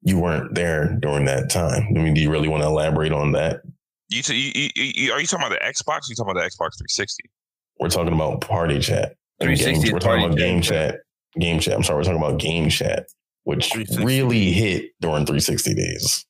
You 0.02 0.18
weren't 0.18 0.54
there 0.54 0.96
during 1.00 1.26
that 1.26 1.50
time. 1.50 1.86
I 1.94 1.98
mean, 1.98 2.14
do 2.14 2.20
you 2.20 2.30
really 2.30 2.48
want 2.48 2.62
to 2.62 2.66
elaborate 2.66 3.12
on 3.12 3.32
that? 3.32 3.60
You, 4.08 4.22
t- 4.22 4.34
you, 4.34 4.70
you, 4.74 4.92
you 4.94 5.12
are 5.12 5.20
you 5.20 5.26
talking 5.26 5.46
about 5.46 5.58
the 5.60 5.66
Xbox? 5.66 5.98
Or 5.98 6.10
you 6.10 6.16
talking 6.16 6.30
about 6.30 6.40
the 6.40 6.46
Xbox 6.46 6.78
360? 6.78 7.24
We're 7.78 7.90
talking 7.90 8.12
about 8.12 8.40
party 8.40 8.78
chat. 8.78 9.16
360 9.40 9.72
games. 9.72 9.84
is 9.84 9.92
We're 9.92 9.98
talking 9.98 10.24
about 10.24 10.38
game 10.38 10.56
yeah. 10.56 10.62
chat. 10.62 10.94
Game 11.38 11.60
chat. 11.60 11.74
I'm 11.74 11.82
sorry. 11.82 11.98
We're 11.98 12.04
talking 12.04 12.22
about 12.22 12.40
game 12.40 12.70
chat, 12.70 13.06
which 13.44 13.74
really 13.98 14.52
hit 14.52 14.90
during 15.00 15.26
360 15.26 15.74
days. 15.74 16.26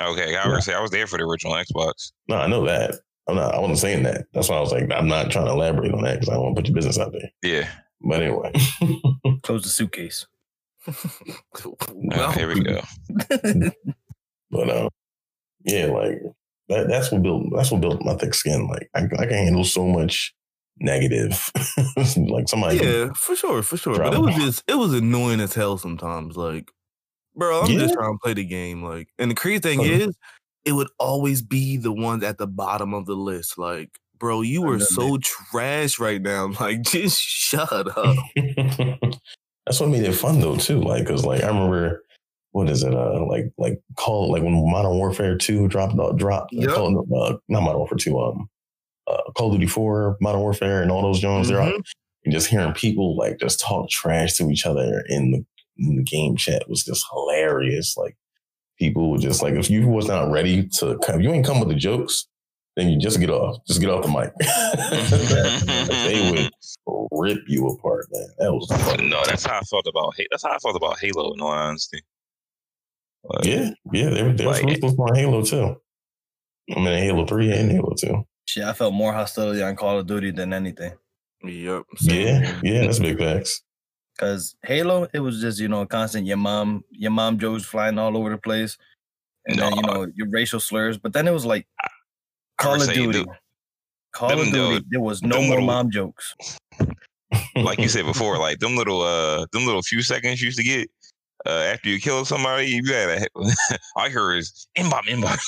Okay, 0.00 0.36
I 0.36 0.48
was 0.48 0.64
say 0.64 0.74
I 0.74 0.80
was 0.80 0.90
there 0.90 1.06
for 1.06 1.18
the 1.18 1.24
original 1.24 1.54
Xbox. 1.54 2.12
No, 2.28 2.36
I 2.36 2.46
know 2.46 2.64
that. 2.64 2.94
I'm 3.30 3.36
not. 3.36 3.54
I 3.54 3.58
wasn't 3.58 3.78
saying 3.78 4.02
that. 4.04 4.26
That's 4.34 4.48
why 4.48 4.56
I 4.56 4.60
was 4.60 4.72
like, 4.72 4.90
I'm 4.92 5.08
not 5.08 5.30
trying 5.30 5.46
to 5.46 5.52
elaborate 5.52 5.92
on 5.94 6.02
that 6.02 6.20
because 6.20 6.28
I 6.28 6.34
don't 6.34 6.42
want 6.44 6.56
to 6.56 6.62
put 6.62 6.68
your 6.68 6.74
business 6.74 6.98
out 6.98 7.12
there. 7.12 7.30
Yeah. 7.42 7.68
But 8.02 8.22
anyway, 8.22 8.52
close 9.42 9.62
the 9.62 9.68
suitcase. 9.68 10.26
Uh, 12.12 12.32
here 12.32 12.48
we 12.48 12.60
go. 12.62 12.80
but 14.50 14.70
um, 14.70 14.88
yeah, 15.64 15.86
like 15.86 16.20
that. 16.68 16.88
That's 16.88 17.12
what 17.12 17.22
built. 17.22 17.44
That's 17.54 17.70
what 17.70 17.80
built 17.80 18.02
my 18.02 18.14
thick 18.14 18.34
skin. 18.34 18.66
Like 18.68 18.88
I, 18.94 19.04
I 19.04 19.26
can 19.26 19.44
handle 19.44 19.64
so 19.64 19.86
much 19.86 20.34
negative. 20.78 21.50
like 22.16 22.48
somebody. 22.48 22.78
yeah, 22.78 23.12
for 23.14 23.36
sure, 23.36 23.62
for 23.62 23.76
sure. 23.76 23.98
But 23.98 24.14
it 24.14 24.20
was 24.20 24.34
just 24.36 24.64
it 24.66 24.74
was 24.76 24.94
annoying 24.94 25.40
as 25.40 25.54
hell 25.54 25.76
sometimes. 25.78 26.36
Like, 26.36 26.70
bro, 27.36 27.60
I'm 27.60 27.70
Yeah. 27.70 27.80
just 27.80 27.94
trying 27.94 28.14
to 28.14 28.18
play 28.22 28.34
the 28.34 28.44
game. 28.46 28.82
Like, 28.82 29.08
and 29.18 29.30
the 29.30 29.34
crazy 29.34 29.60
thing 29.60 29.80
Oh. 29.80 29.84
is, 29.84 30.16
it 30.64 30.72
would 30.72 30.88
always 30.98 31.42
be 31.42 31.76
the 31.76 31.92
ones 31.92 32.22
at 32.24 32.38
the 32.38 32.46
bottom 32.46 32.94
of 32.94 33.06
the 33.06 33.14
list. 33.14 33.58
Like, 33.58 33.90
bro, 34.18 34.42
you 34.42 34.68
are 34.68 34.78
so 34.80 35.18
trash 35.18 35.98
right 35.98 36.20
now. 36.20 36.48
Like, 36.60 36.82
just 36.82 37.20
shut 37.20 37.96
up. 37.96 38.16
That's 39.66 39.78
what 39.80 39.90
made 39.90 40.04
it 40.04 40.12
fun 40.14 40.40
though 40.40 40.56
too. 40.56 40.80
Like, 40.80 41.06
cause 41.06 41.24
like 41.24 41.42
I 41.42 41.48
remember, 41.48 42.02
what 42.52 42.68
is 42.68 42.82
it? 42.82 42.92
Uh, 42.94 43.24
like 43.26 43.52
like 43.58 43.80
call 43.96 44.32
like 44.32 44.42
when 44.42 44.54
Modern 44.70 44.96
Warfare 44.96 45.36
Two 45.36 45.68
dropped 45.68 45.98
uh, 45.98 46.12
dropped. 46.12 46.52
Yep. 46.52 46.70
Call, 46.70 47.06
uh, 47.22 47.36
not 47.48 47.62
Modern 47.62 47.78
Warfare 47.78 47.98
Two. 47.98 48.18
Um, 48.18 48.48
uh, 49.06 49.30
Call 49.36 49.48
of 49.48 49.54
Duty 49.54 49.66
Four, 49.66 50.16
Modern 50.20 50.40
Warfare, 50.40 50.82
and 50.82 50.90
all 50.90 51.02
those 51.02 51.20
Jones. 51.20 51.48
They're 51.48 51.60
out. 51.60 51.74
Mhm. 51.74 51.82
And 52.24 52.32
just 52.34 52.48
hearing 52.48 52.72
people 52.74 53.16
like 53.16 53.38
just 53.38 53.60
talk 53.60 53.88
trash 53.88 54.34
to 54.34 54.50
each 54.50 54.66
other 54.66 55.04
in 55.08 55.30
the, 55.30 55.44
in 55.78 55.96
the 55.96 56.02
game 56.02 56.36
chat 56.36 56.68
was 56.68 56.84
just 56.84 57.06
hilarious. 57.10 57.96
Like 57.96 58.16
people 58.80 59.10
would 59.10 59.20
just 59.20 59.42
like 59.42 59.54
if 59.54 59.70
you 59.70 59.86
was 59.86 60.08
not 60.08 60.30
ready 60.32 60.66
to 60.78 60.98
come, 61.04 61.20
you 61.20 61.30
ain't 61.32 61.46
come 61.46 61.60
with 61.60 61.68
the 61.68 61.74
jokes, 61.76 62.26
then 62.76 62.88
you 62.88 62.98
just 62.98 63.20
get 63.20 63.30
off, 63.30 63.58
just 63.68 63.80
get 63.80 63.90
off 63.90 64.02
the 64.02 64.08
mic. 64.10 64.32
they 66.04 66.30
would 66.86 67.08
rip 67.12 67.38
you 67.46 67.68
apart, 67.68 68.06
man. 68.12 68.26
That 68.38 68.52
was 68.52 68.66
funny. 68.84 69.08
no, 69.08 69.22
that's 69.26 69.44
how 69.46 69.58
I 69.58 69.60
felt 69.62 69.86
about 69.86 70.14
Ha- 70.16 70.26
that's 70.30 70.42
how 70.42 70.50
I 70.52 70.58
felt 70.58 70.76
about 70.76 70.98
Halo. 70.98 71.32
In 71.34 71.40
all 71.40 71.48
honesty, 71.48 72.00
Like, 73.24 73.44
yeah, 73.44 73.70
yeah. 73.92 74.10
They 74.10 74.22
were 74.22 74.32
they 74.32 74.46
were 74.46 74.52
Like- 74.52 74.64
ruthless 74.64 74.94
on 74.98 75.14
Halo 75.14 75.42
too. 75.42 75.76
I 76.74 76.80
mean, 76.80 76.98
Halo 76.98 77.26
Three 77.26 77.52
and 77.52 77.70
Halo 77.70 77.94
Two. 77.96 78.24
Shit, 78.46 78.64
I 78.64 78.72
felt 78.72 78.94
more 78.94 79.12
hostility 79.12 79.62
on 79.62 79.76
Call 79.76 79.98
of 79.98 80.06
Duty 80.06 80.30
than 80.32 80.52
anything. 80.52 80.92
Yep. 81.42 81.82
same 81.96 82.20
Yeah, 82.42 82.60
yeah. 82.62 82.80
That's 82.82 82.98
big 82.98 83.18
facts. 83.18 83.62
Cause 84.18 84.54
Halo, 84.64 85.08
it 85.14 85.20
was 85.20 85.40
just 85.40 85.58
you 85.60 85.68
know 85.68 85.86
constant 85.86 86.26
your 86.26 86.36
mom, 86.36 86.84
your 86.90 87.10
mom 87.10 87.38
jokes 87.38 87.64
flying 87.64 87.98
all 87.98 88.16
over 88.16 88.30
the 88.30 88.38
place, 88.38 88.76
and 89.46 89.58
then 89.58 89.74
you 89.76 89.82
know 89.82 90.06
your 90.14 90.28
racial 90.28 90.60
slurs. 90.60 90.98
But 90.98 91.12
then 91.14 91.26
it 91.26 91.32
was 91.32 91.46
like 91.46 91.66
I 91.82 91.88
Call 92.58 92.82
of 92.82 92.92
Duty. 92.92 93.24
Call 94.12 94.28
them 94.28 94.40
of 94.40 94.44
Duty. 94.46 94.58
little- 94.58 94.80
there 94.90 95.00
was 95.00 95.22
no 95.22 95.36
more 95.40 95.50
little- 95.50 95.64
mom 95.66 95.90
jokes. 95.90 96.34
like 97.56 97.78
you 97.78 97.88
said 97.88 98.04
before, 98.12 98.38
like 98.38 98.58
them 98.58 98.76
little 98.76 99.00
uh 99.00 99.46
them 99.52 99.64
little 99.64 99.82
few 99.82 100.02
seconds 100.02 100.40
you 100.42 100.46
used 100.46 100.58
to 100.58 100.64
get 100.64 100.90
uh 101.46 101.50
after 101.72 101.88
you 101.88 101.98
kill 101.98 102.24
somebody, 102.26 102.66
you 102.66 102.82
had 102.92 103.22
a 103.22 103.26
I 103.96 104.08
hear 104.10 104.34
is 104.34 104.66
inbox 104.76 105.04
inbox. 105.08 105.40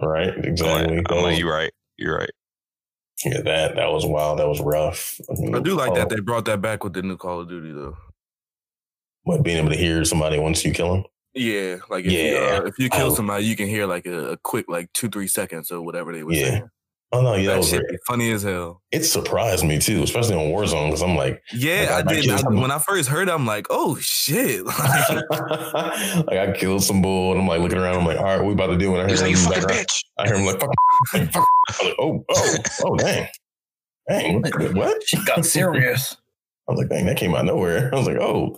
right, 0.00 0.28
I'm 0.34 0.44
exactly. 0.44 0.96
like, 0.96 1.06
I'm 1.10 1.22
like, 1.22 1.38
you're 1.38 1.50
right. 1.52 1.72
You're 1.96 2.18
right. 2.18 2.30
Yeah, 3.24 3.40
that 3.42 3.76
that 3.76 3.90
was 3.90 4.04
wild. 4.06 4.38
That 4.38 4.48
was 4.48 4.60
rough. 4.60 5.16
mean, 5.30 5.54
I 5.54 5.60
do 5.60 5.74
like 5.74 5.92
oh, 5.92 5.94
that 5.94 6.08
they 6.08 6.20
brought 6.20 6.44
that 6.46 6.60
back 6.60 6.84
with 6.84 6.92
the 6.94 7.02
new 7.02 7.16
Call 7.16 7.40
of 7.40 7.48
Duty 7.48 7.72
though. 7.72 7.96
What 9.24 9.42
being 9.42 9.58
able 9.58 9.70
to 9.70 9.76
hear 9.76 10.04
somebody 10.04 10.38
once 10.38 10.64
you 10.64 10.72
kill 10.72 10.92
them. 10.94 11.04
Yeah, 11.34 11.76
like 11.88 12.04
if 12.04 12.12
you, 12.12 12.18
Yeah. 12.18 12.58
uh, 12.58 12.62
if 12.66 12.78
you 12.78 12.88
kill 12.90 13.12
Oh. 13.12 13.14
somebody, 13.14 13.44
you 13.46 13.56
can 13.56 13.68
hear 13.68 13.86
like 13.86 14.04
a, 14.06 14.30
a 14.32 14.36
quick 14.38 14.66
like 14.68 14.92
two 14.92 15.08
three 15.08 15.28
seconds 15.28 15.70
or 15.70 15.80
whatever 15.80 16.12
they 16.12 16.24
were 16.24 16.32
Yeah. 16.32 16.48
saying. 16.48 16.70
Oh 17.14 17.20
no, 17.20 17.34
yeah, 17.34 17.42
that 17.42 17.52
that 17.52 17.58
was 17.58 17.68
shit 17.68 17.88
be 17.88 17.98
funny 18.06 18.30
as 18.32 18.42
hell. 18.42 18.80
It 18.90 19.04
surprised 19.04 19.64
me 19.66 19.78
too, 19.78 20.02
especially 20.02 20.34
on 20.34 20.50
Warzone, 20.50 20.86
because 20.86 21.02
I'm 21.02 21.14
like, 21.14 21.42
Yeah, 21.52 21.96
Like, 21.96 22.06
I 22.06 22.10
I 22.10 22.20
did. 22.20 22.30
I, 22.30 22.48
when 22.48 22.70
I 22.70 22.78
first 22.78 23.10
heard, 23.10 23.28
it, 23.28 23.32
I'm 23.32 23.44
like, 23.44 23.66
oh 23.68 23.96
shit! 24.00 24.64
like 24.66 24.78
I 26.38 26.52
killed 26.56 26.82
some 26.82 27.02
bull, 27.02 27.32
and 27.32 27.40
I'm 27.40 27.46
like 27.46 27.60
looking 27.60 27.76
around. 27.78 27.96
I'm 27.96 28.06
like, 28.06 28.16
all 28.18 28.24
right, 28.24 28.38
what 28.38 28.46
we 28.46 28.52
about 28.54 28.68
to 28.68 28.78
do? 28.78 28.94
And 28.94 29.06
I 29.06 29.10
He's 29.10 29.20
heard 29.20 29.28
like, 29.28 29.36
him 29.36 29.42
you 29.44 29.52
in 29.52 29.60
fucking 29.62 29.76
bitch. 29.76 30.04
I 30.18 30.26
hear 30.26 30.36
him 30.36 30.46
like, 30.46 30.60
fuck, 30.60 30.70
fuck, 31.10 31.32
fuck. 31.32 31.46
I'm 31.80 31.86
like, 31.86 31.96
oh, 31.98 32.24
oh, 32.30 32.56
oh, 32.84 32.96
dang, 32.96 33.28
dang, 34.08 34.42
what? 34.42 34.74
what? 34.74 35.02
She 35.06 35.22
got 35.26 35.44
serious. 35.44 36.16
I 36.66 36.72
was 36.72 36.78
like, 36.78 36.88
dang, 36.88 37.04
that 37.06 37.18
came 37.18 37.34
out 37.34 37.40
of 37.40 37.46
nowhere. 37.46 37.94
I 37.94 37.98
was 37.98 38.06
like, 38.06 38.16
oh, 38.16 38.56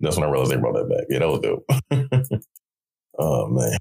that's 0.00 0.16
when 0.16 0.24
I 0.26 0.30
realized 0.30 0.50
they 0.50 0.56
brought 0.56 0.74
that 0.74 0.88
back. 0.88 1.06
Yeah, 1.10 1.20
that 1.20 1.28
was 1.28 1.40
dope. 1.40 1.64
oh 3.20 3.46
man, 3.46 3.78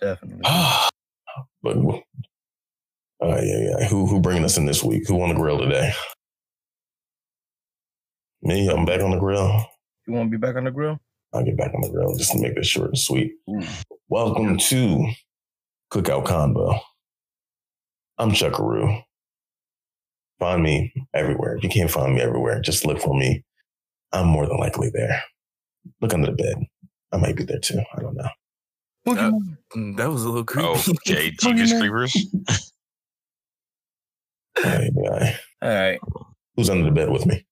Definitely. 0.00 0.42
but 1.62 1.76
oh 3.20 3.40
yeah, 3.40 3.76
yeah. 3.78 3.88
Who 3.88 4.06
who 4.06 4.20
bringing 4.20 4.44
us 4.44 4.56
in 4.56 4.66
this 4.66 4.82
week? 4.82 5.06
Who 5.08 5.20
on 5.22 5.28
the 5.30 5.34
grill 5.34 5.58
today? 5.58 5.92
Me, 8.42 8.68
I'm 8.68 8.84
back 8.84 9.02
on 9.02 9.10
the 9.10 9.18
grill. 9.18 9.66
You 10.06 10.14
want 10.14 10.30
to 10.30 10.38
be 10.38 10.40
back 10.40 10.56
on 10.56 10.64
the 10.64 10.70
grill? 10.70 10.98
I'll 11.32 11.44
get 11.44 11.56
back 11.56 11.72
on 11.74 11.82
the 11.82 11.90
grill 11.90 12.16
just 12.16 12.32
to 12.32 12.38
make 12.40 12.54
this 12.54 12.66
short 12.66 12.88
and 12.88 12.98
sweet. 12.98 13.32
Ooh. 13.48 13.60
Welcome 14.08 14.56
to 14.58 15.08
Cookout 15.92 16.24
Convo. 16.26 16.80
I'm 18.18 18.30
Chuckaroo. 18.32 19.02
Find 20.38 20.62
me 20.62 20.92
everywhere. 21.14 21.56
If 21.56 21.62
you 21.62 21.68
can't 21.68 21.90
find 21.90 22.14
me 22.14 22.20
everywhere, 22.22 22.60
just 22.60 22.86
look 22.86 22.98
for 23.00 23.14
me. 23.16 23.44
I'm 24.12 24.26
more 24.26 24.46
than 24.46 24.56
likely 24.56 24.90
there. 24.92 25.22
Look 26.00 26.14
under 26.14 26.30
the 26.30 26.36
bed. 26.36 26.56
I 27.12 27.18
might 27.18 27.36
be 27.36 27.44
there 27.44 27.58
too. 27.60 27.80
I 27.96 28.00
don't 28.00 28.16
know. 28.16 28.28
Uh, 29.06 29.30
Mm, 29.76 29.96
that 29.98 30.10
was 30.10 30.24
a 30.24 30.28
little 30.28 30.44
creepy. 30.44 30.68
Oh, 30.68 30.82
okay, 31.06 31.30
Jesus 31.30 31.78
Creepers. 31.78 32.16
Hey, 34.62 34.90
guy. 35.04 35.38
All 35.62 35.68
right. 35.68 36.00
Who's 36.56 36.70
under 36.70 36.84
the 36.84 36.90
bed 36.90 37.10
with 37.10 37.26
me? 37.26 37.46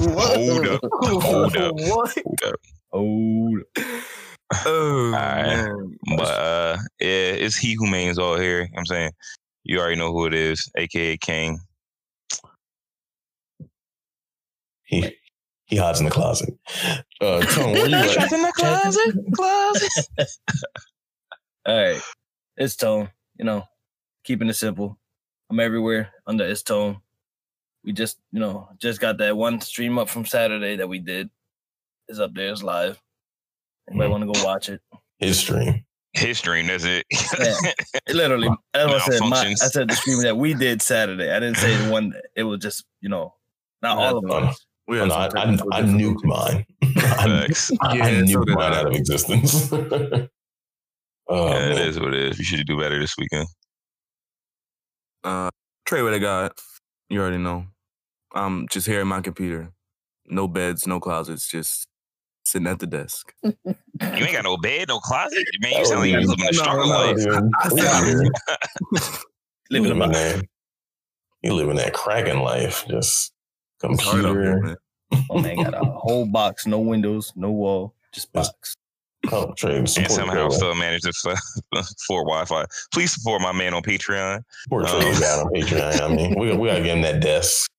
Hold 0.00 0.66
up. 0.66 0.80
Hold 0.92 1.56
up. 1.56 1.74
What? 1.76 2.18
Oh, 2.92 3.50
Oh 4.66 5.10
right. 5.10 5.44
man. 5.46 5.98
But 6.16 6.28
uh 6.38 6.76
yeah, 7.00 7.32
it's 7.32 7.56
he 7.56 7.74
who 7.74 7.86
mains 7.90 8.18
all 8.18 8.38
here. 8.38 8.62
You 8.62 8.68
know 8.72 8.78
I'm 8.78 8.86
saying 8.86 9.10
you 9.64 9.80
already 9.80 9.96
know 9.96 10.12
who 10.12 10.26
it 10.26 10.34
is, 10.34 10.70
aka 10.76 11.16
King. 11.16 11.58
He 14.84 15.16
he 15.66 15.76
hides 15.76 15.98
in 15.98 16.04
the 16.04 16.10
closet. 16.12 16.50
Uh, 17.20 17.40
Tone, 17.54 17.72
where 17.72 17.88
you 17.88 17.96
at? 17.96 18.32
in 18.32 18.42
the 18.42 18.52
closet, 18.54 19.14
closet. 19.34 20.08
all 21.66 21.76
right. 21.76 22.02
It's 22.56 22.76
Tone. 22.76 23.10
You 23.38 23.44
know, 23.46 23.64
keeping 24.24 24.48
it 24.48 24.54
simple. 24.54 24.98
I'm 25.50 25.60
everywhere 25.60 26.10
under 26.26 26.44
It's 26.44 26.62
Tone. 26.62 26.98
We 27.84 27.92
just, 27.92 28.18
you 28.32 28.40
know, 28.40 28.68
just 28.78 29.00
got 29.00 29.18
that 29.18 29.36
one 29.36 29.60
stream 29.60 29.98
up 29.98 30.08
from 30.08 30.24
Saturday 30.24 30.76
that 30.76 30.88
we 30.88 30.98
did. 30.98 31.28
It's 32.08 32.18
up 32.18 32.34
there. 32.34 32.50
It's 32.50 32.62
live. 32.62 33.00
Anybody 33.88 34.08
Mhm. 34.08 34.10
want 34.10 34.22
to 34.34 34.40
go 34.40 34.44
watch 34.46 34.68
it? 34.70 34.80
His 35.18 35.38
stream. 35.38 35.84
His 36.14 36.38
stream, 36.38 36.66
that's 36.68 36.84
it. 36.84 37.04
It 38.06 38.14
literally, 38.14 38.48
as 38.72 38.86
I 38.86 38.98
said, 39.00 39.20
my, 39.28 39.36
I 39.40 39.54
said 39.54 39.88
the 39.90 39.94
stream 39.96 40.22
that 40.22 40.36
we 40.36 40.54
did 40.54 40.80
Saturday. 40.80 41.30
I 41.30 41.40
didn't 41.40 41.56
say 41.58 41.76
the 41.76 41.90
one. 41.90 42.10
that- 42.10 42.26
It 42.36 42.44
was 42.44 42.60
just, 42.60 42.84
you 43.00 43.08
know, 43.08 43.34
not 43.82 43.98
all 43.98 44.18
of 44.18 44.24
Yeah, 44.28 44.48
us. 44.48 44.66
We 44.86 44.98
had 44.98 45.08
no, 45.08 45.14
I, 45.14 45.28
some 45.28 45.38
I, 45.72 45.78
I 45.78 45.82
nuked 45.82 46.24
mine. 46.24 46.64
I, 46.82 46.88
Facts. 47.46 47.70
I, 47.80 47.96
Yeah, 47.96 48.04
I 48.04 48.10
nuked 48.12 48.46
did 48.46 48.54
mine 48.54 48.72
I. 48.72 48.78
out 48.80 48.86
of 48.86 48.92
existence. 48.94 49.72
oh, 49.72 49.78
yeah, 51.30 51.66
it 51.72 51.74
man. 51.76 51.88
is 51.88 51.98
what 52.00 52.14
it 52.14 52.22
is. 52.22 52.38
You 52.38 52.44
should 52.44 52.66
do 52.66 52.78
better 52.78 52.98
this 53.00 53.14
weekend. 53.18 53.46
Uh, 55.24 55.50
Trey, 55.86 56.02
what 56.02 56.14
I 56.14 56.18
got? 56.18 56.60
You 57.08 57.20
already 57.20 57.38
know. 57.38 57.66
I'm 58.34 58.68
just 58.68 58.86
here 58.86 59.00
at 59.00 59.06
my 59.06 59.20
computer. 59.20 59.72
No 60.26 60.48
beds, 60.48 60.86
no 60.86 61.00
closets, 61.00 61.48
just 61.48 61.86
sitting 62.44 62.66
at 62.66 62.78
the 62.78 62.86
desk. 62.86 63.32
You 64.02 64.24
ain't 64.24 64.32
got 64.32 64.44
no 64.44 64.56
bed, 64.56 64.88
no 64.88 64.98
closet. 64.98 65.44
Man, 65.60 65.70
you 65.72 65.78
Oh, 65.78 65.84
sound 65.84 66.00
like 66.00 66.10
you 66.10 66.18
yeah. 66.18 66.26
living 66.26 66.48
a 66.48 66.52
struggle 66.52 66.88
life. 66.88 67.16
Dude, 67.16 67.28
I 67.32 67.68
we 67.72 67.80
said- 67.80 69.12
You 69.70 69.80
Living 69.80 69.98
living 69.98 70.02
a 70.02 70.12
that. 70.12 70.44
You 71.42 71.54
living 71.54 71.76
that 71.76 71.94
cracking 71.94 72.40
life. 72.40 72.84
Just 72.88 73.32
It's 73.82 74.02
here, 74.02 74.22
computer. 74.22 74.78
Oh 75.30 75.38
man, 75.38 75.56
got 75.62 75.74
a 75.74 75.84
whole 75.84 76.26
box, 76.26 76.66
no 76.66 76.80
windows, 76.80 77.32
no 77.36 77.50
wall, 77.52 77.94
just 78.12 78.28
Yes. 78.34 78.50
Box. 79.30 79.32
Oh, 79.34 79.54
Trey, 79.56 79.76
And 79.78 79.88
somehow 79.90 80.48
Trey. 80.48 80.56
still 80.56 80.74
managed 80.74 81.04
to 81.04 81.12
f- 81.30 81.38
afford 81.74 82.26
Wi-Fi. 82.26 82.64
Please 82.92 83.12
support 83.12 83.40
my 83.42 83.52
man 83.52 83.74
on 83.74 83.82
Patreon. 83.82 84.40
Support 84.64 84.86
Trey 84.86 84.98
Um, 84.98 85.46
on 85.46 85.52
Patreon. 85.52 86.00
I 86.00 86.08
mean, 86.14 86.38
we, 86.38 86.54
we 86.56 86.68
got 86.68 86.76
to 86.76 86.82
get 86.82 86.96
him 86.96 87.02
that 87.02 87.20
desk. 87.20 87.70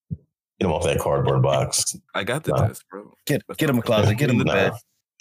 Get 0.60 0.68
him 0.68 0.72
off 0.72 0.84
that 0.86 1.00
cardboard 1.00 1.42
box. 1.42 1.96
I 2.14 2.24
got 2.24 2.44
the 2.46 2.52
Nah. 2.52 2.68
desk, 2.68 2.86
bro. 2.90 3.12
Get 3.26 3.42
get 3.58 3.70
him 3.70 3.78
a 3.78 3.82
closet, 3.82 4.16
get 4.18 4.30
him 4.30 4.38
the 4.38 4.46
Nah. 4.46 4.54
bed. 4.54 4.72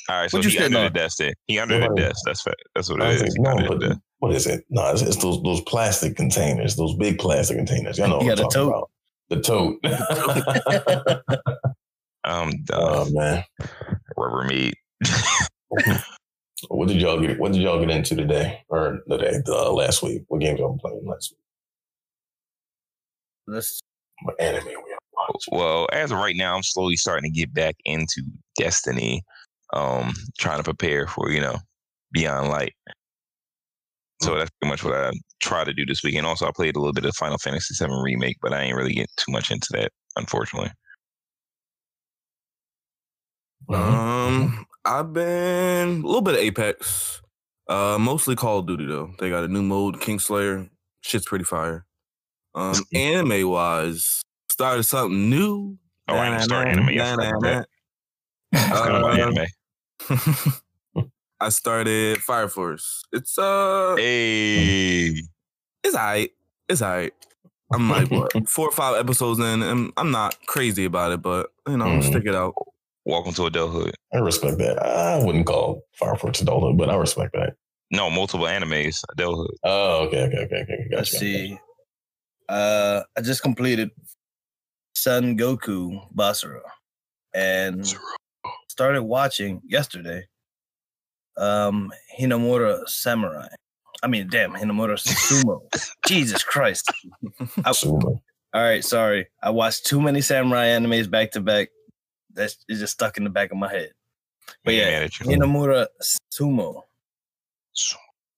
All 0.08 0.20
right, 0.20 0.30
so 0.30 0.36
What 0.38 0.44
you 0.44 0.50
he 0.50 0.56
sitting 0.58 0.76
under 0.76 0.86
on? 0.86 0.92
the 0.92 0.98
desk 0.98 1.16
there. 1.18 1.32
He 1.46 1.58
under 1.58 1.78
the 1.80 1.88
desk. 1.96 2.20
That's 2.26 2.42
fact. 2.42 2.62
That's 2.74 2.90
what 2.90 3.00
I 3.02 3.06
it 3.06 3.08
was 3.14 3.16
is. 3.16 3.22
like, 3.22 3.32
He 3.36 3.42
no, 3.42 3.50
under 3.50 3.62
the 3.62 3.68
but 3.70 3.80
desk. 3.88 4.00
what 4.18 4.34
is 4.34 4.46
it? 4.46 4.64
No, 4.68 4.90
it's, 4.92 5.00
it's 5.02 5.16
those 5.16 5.42
those 5.42 5.60
plastic 5.62 6.14
containers, 6.16 6.76
those 6.76 6.94
big 6.96 7.18
plastic 7.18 7.56
containers. 7.56 7.98
Y'all 7.98 8.08
know 8.08 8.20
You 8.20 8.28
what 8.28 8.38
I'm 8.38 8.44
got 8.44 8.54
a 8.54 8.56
talking 8.56 8.72
tote? 8.72 8.74
about. 8.74 8.90
The 9.30 9.40
tote. 9.40 11.14
Um, 12.26 12.52
oh 12.72 13.06
man, 13.10 13.44
rubber 14.16 14.44
meat. 14.44 14.74
what 16.68 16.88
did 16.88 17.00
y'all 17.00 17.20
get? 17.20 17.38
What 17.38 17.52
did 17.52 17.62
y'all 17.62 17.80
get 17.80 17.90
into 17.90 18.16
today 18.16 18.62
or 18.68 19.00
the 19.06 19.18
day 19.18 19.40
the, 19.44 19.54
uh, 19.54 19.72
last 19.72 20.02
week? 20.02 20.24
What 20.28 20.40
games 20.40 20.58
y'all 20.58 20.70
been 20.70 20.78
playing 20.78 21.02
last 21.04 21.32
week? 21.32 21.40
Let's 23.46 23.80
What 24.22 24.40
anime 24.40 24.66
we 24.66 24.96
watched? 25.12 25.48
Well, 25.52 25.86
as 25.92 26.10
of 26.10 26.18
right 26.18 26.36
now, 26.36 26.56
I'm 26.56 26.62
slowly 26.62 26.96
starting 26.96 27.30
to 27.30 27.38
get 27.38 27.52
back 27.52 27.76
into 27.84 28.22
Destiny. 28.58 29.22
Um, 29.72 30.12
trying 30.38 30.58
to 30.58 30.64
prepare 30.64 31.06
for 31.06 31.30
you 31.30 31.40
know 31.40 31.56
Beyond 32.12 32.48
Light. 32.48 32.74
So 34.22 34.36
that's 34.36 34.50
pretty 34.60 34.70
much 34.70 34.84
what 34.84 34.94
I 34.94 35.10
try 35.42 35.64
to 35.64 35.74
do 35.74 35.84
this 35.84 36.02
weekend. 36.02 36.26
Also, 36.26 36.46
I 36.46 36.52
played 36.54 36.76
a 36.76 36.78
little 36.78 36.92
bit 36.92 37.04
of 37.04 37.14
Final 37.16 37.36
Fantasy 37.38 37.74
VII 37.84 37.92
Remake, 38.02 38.38
but 38.40 38.52
I 38.54 38.62
ain't 38.62 38.76
really 38.76 38.94
get 38.94 39.10
too 39.16 39.32
much 39.32 39.50
into 39.50 39.68
that, 39.72 39.90
unfortunately. 40.16 40.70
Mhm. 43.68 43.74
Um, 43.76 44.66
I've 44.84 45.12
been 45.12 45.88
a 45.88 46.06
little 46.06 46.20
bit 46.22 46.34
of 46.34 46.40
Apex. 46.40 47.22
Uh, 47.68 47.96
mostly 47.98 48.36
Call 48.36 48.58
of 48.58 48.66
Duty 48.66 48.84
though. 48.86 49.12
They 49.18 49.30
got 49.30 49.44
a 49.44 49.48
new 49.48 49.62
mode, 49.62 49.96
Kingslayer. 50.00 50.68
Shit's 51.00 51.26
pretty 51.26 51.44
fire. 51.44 51.86
Um, 52.54 52.74
anime 52.94 53.48
wise, 53.48 54.22
started 54.50 54.82
something 54.84 55.30
new. 55.30 55.78
Oh, 56.08 56.14
I 56.14 56.26
ain't 56.26 56.32
gonna 56.34 56.42
start 56.44 56.68
anime. 56.68 56.88
About. 56.98 57.66
I 58.54 59.46
Uh. 60.10 61.02
I 61.40 61.48
started 61.48 62.22
Fire 62.22 62.48
Force. 62.48 63.02
It's 63.12 63.36
uh, 63.38 63.96
Hey, 63.96 65.22
it's 65.82 65.94
alright. 65.96 66.30
It's 66.68 66.82
alright. 66.82 67.12
I'm 67.72 67.88
like 67.90 68.10
what 68.10 68.32
four 68.48 68.68
or 68.68 68.72
five 68.72 68.96
episodes 68.96 69.40
in, 69.40 69.62
and 69.62 69.92
I'm 69.96 70.10
not 70.10 70.36
crazy 70.46 70.84
about 70.84 71.12
it, 71.12 71.22
but 71.22 71.50
you 71.66 71.76
know, 71.76 71.86
Mhm. 71.86 72.04
stick 72.04 72.24
it 72.26 72.34
out. 72.34 72.54
Welcome 73.06 73.34
to 73.34 73.44
adulthood. 73.46 73.94
I 74.14 74.18
respect 74.18 74.58
that. 74.58 74.82
I 74.82 75.22
wouldn't 75.22 75.46
call 75.46 75.82
Fire 75.98 76.16
Force 76.16 76.40
adulthood, 76.40 76.78
but 76.78 76.88
I 76.88 76.96
respect 76.96 77.32
that. 77.34 77.54
No, 77.90 78.08
multiple 78.08 78.46
animes, 78.46 79.02
adulthood. 79.12 79.56
Oh, 79.62 80.06
okay, 80.06 80.22
okay, 80.22 80.38
okay, 80.44 80.62
okay. 80.62 80.76
Gotcha. 80.90 80.96
Let's 80.96 81.10
see. 81.18 81.58
Uh, 82.48 83.02
I 83.16 83.20
just 83.20 83.42
completed 83.42 83.90
Sengoku 84.96 86.00
Basara 86.14 86.60
and 87.34 87.94
started 88.68 89.02
watching 89.02 89.60
yesterday. 89.66 90.26
Um, 91.36 91.92
Hinomaru 92.18 92.88
Samurai. 92.88 93.48
I 94.02 94.06
mean, 94.06 94.28
damn, 94.30 94.52
Hinomaru 94.52 94.96
Sumo. 94.98 95.60
Jesus 96.06 96.42
Christ! 96.42 96.90
I- 97.64 97.70
Sumo. 97.72 98.20
All 98.54 98.62
right, 98.62 98.84
sorry. 98.84 99.26
I 99.42 99.50
watched 99.50 99.84
too 99.84 100.00
many 100.00 100.20
samurai 100.20 100.66
animes 100.68 101.10
back 101.10 101.32
to 101.32 101.40
back. 101.40 101.68
That's 102.34 102.56
it's 102.68 102.80
just 102.80 102.92
stuck 102.94 103.16
in 103.16 103.24
the 103.24 103.30
back 103.30 103.50
of 103.52 103.56
my 103.58 103.70
head. 103.70 103.90
But 104.64 104.74
yeah, 104.74 105.02
you. 105.02 105.08
Hinomaru 105.08 105.86
Sumo. 106.32 106.82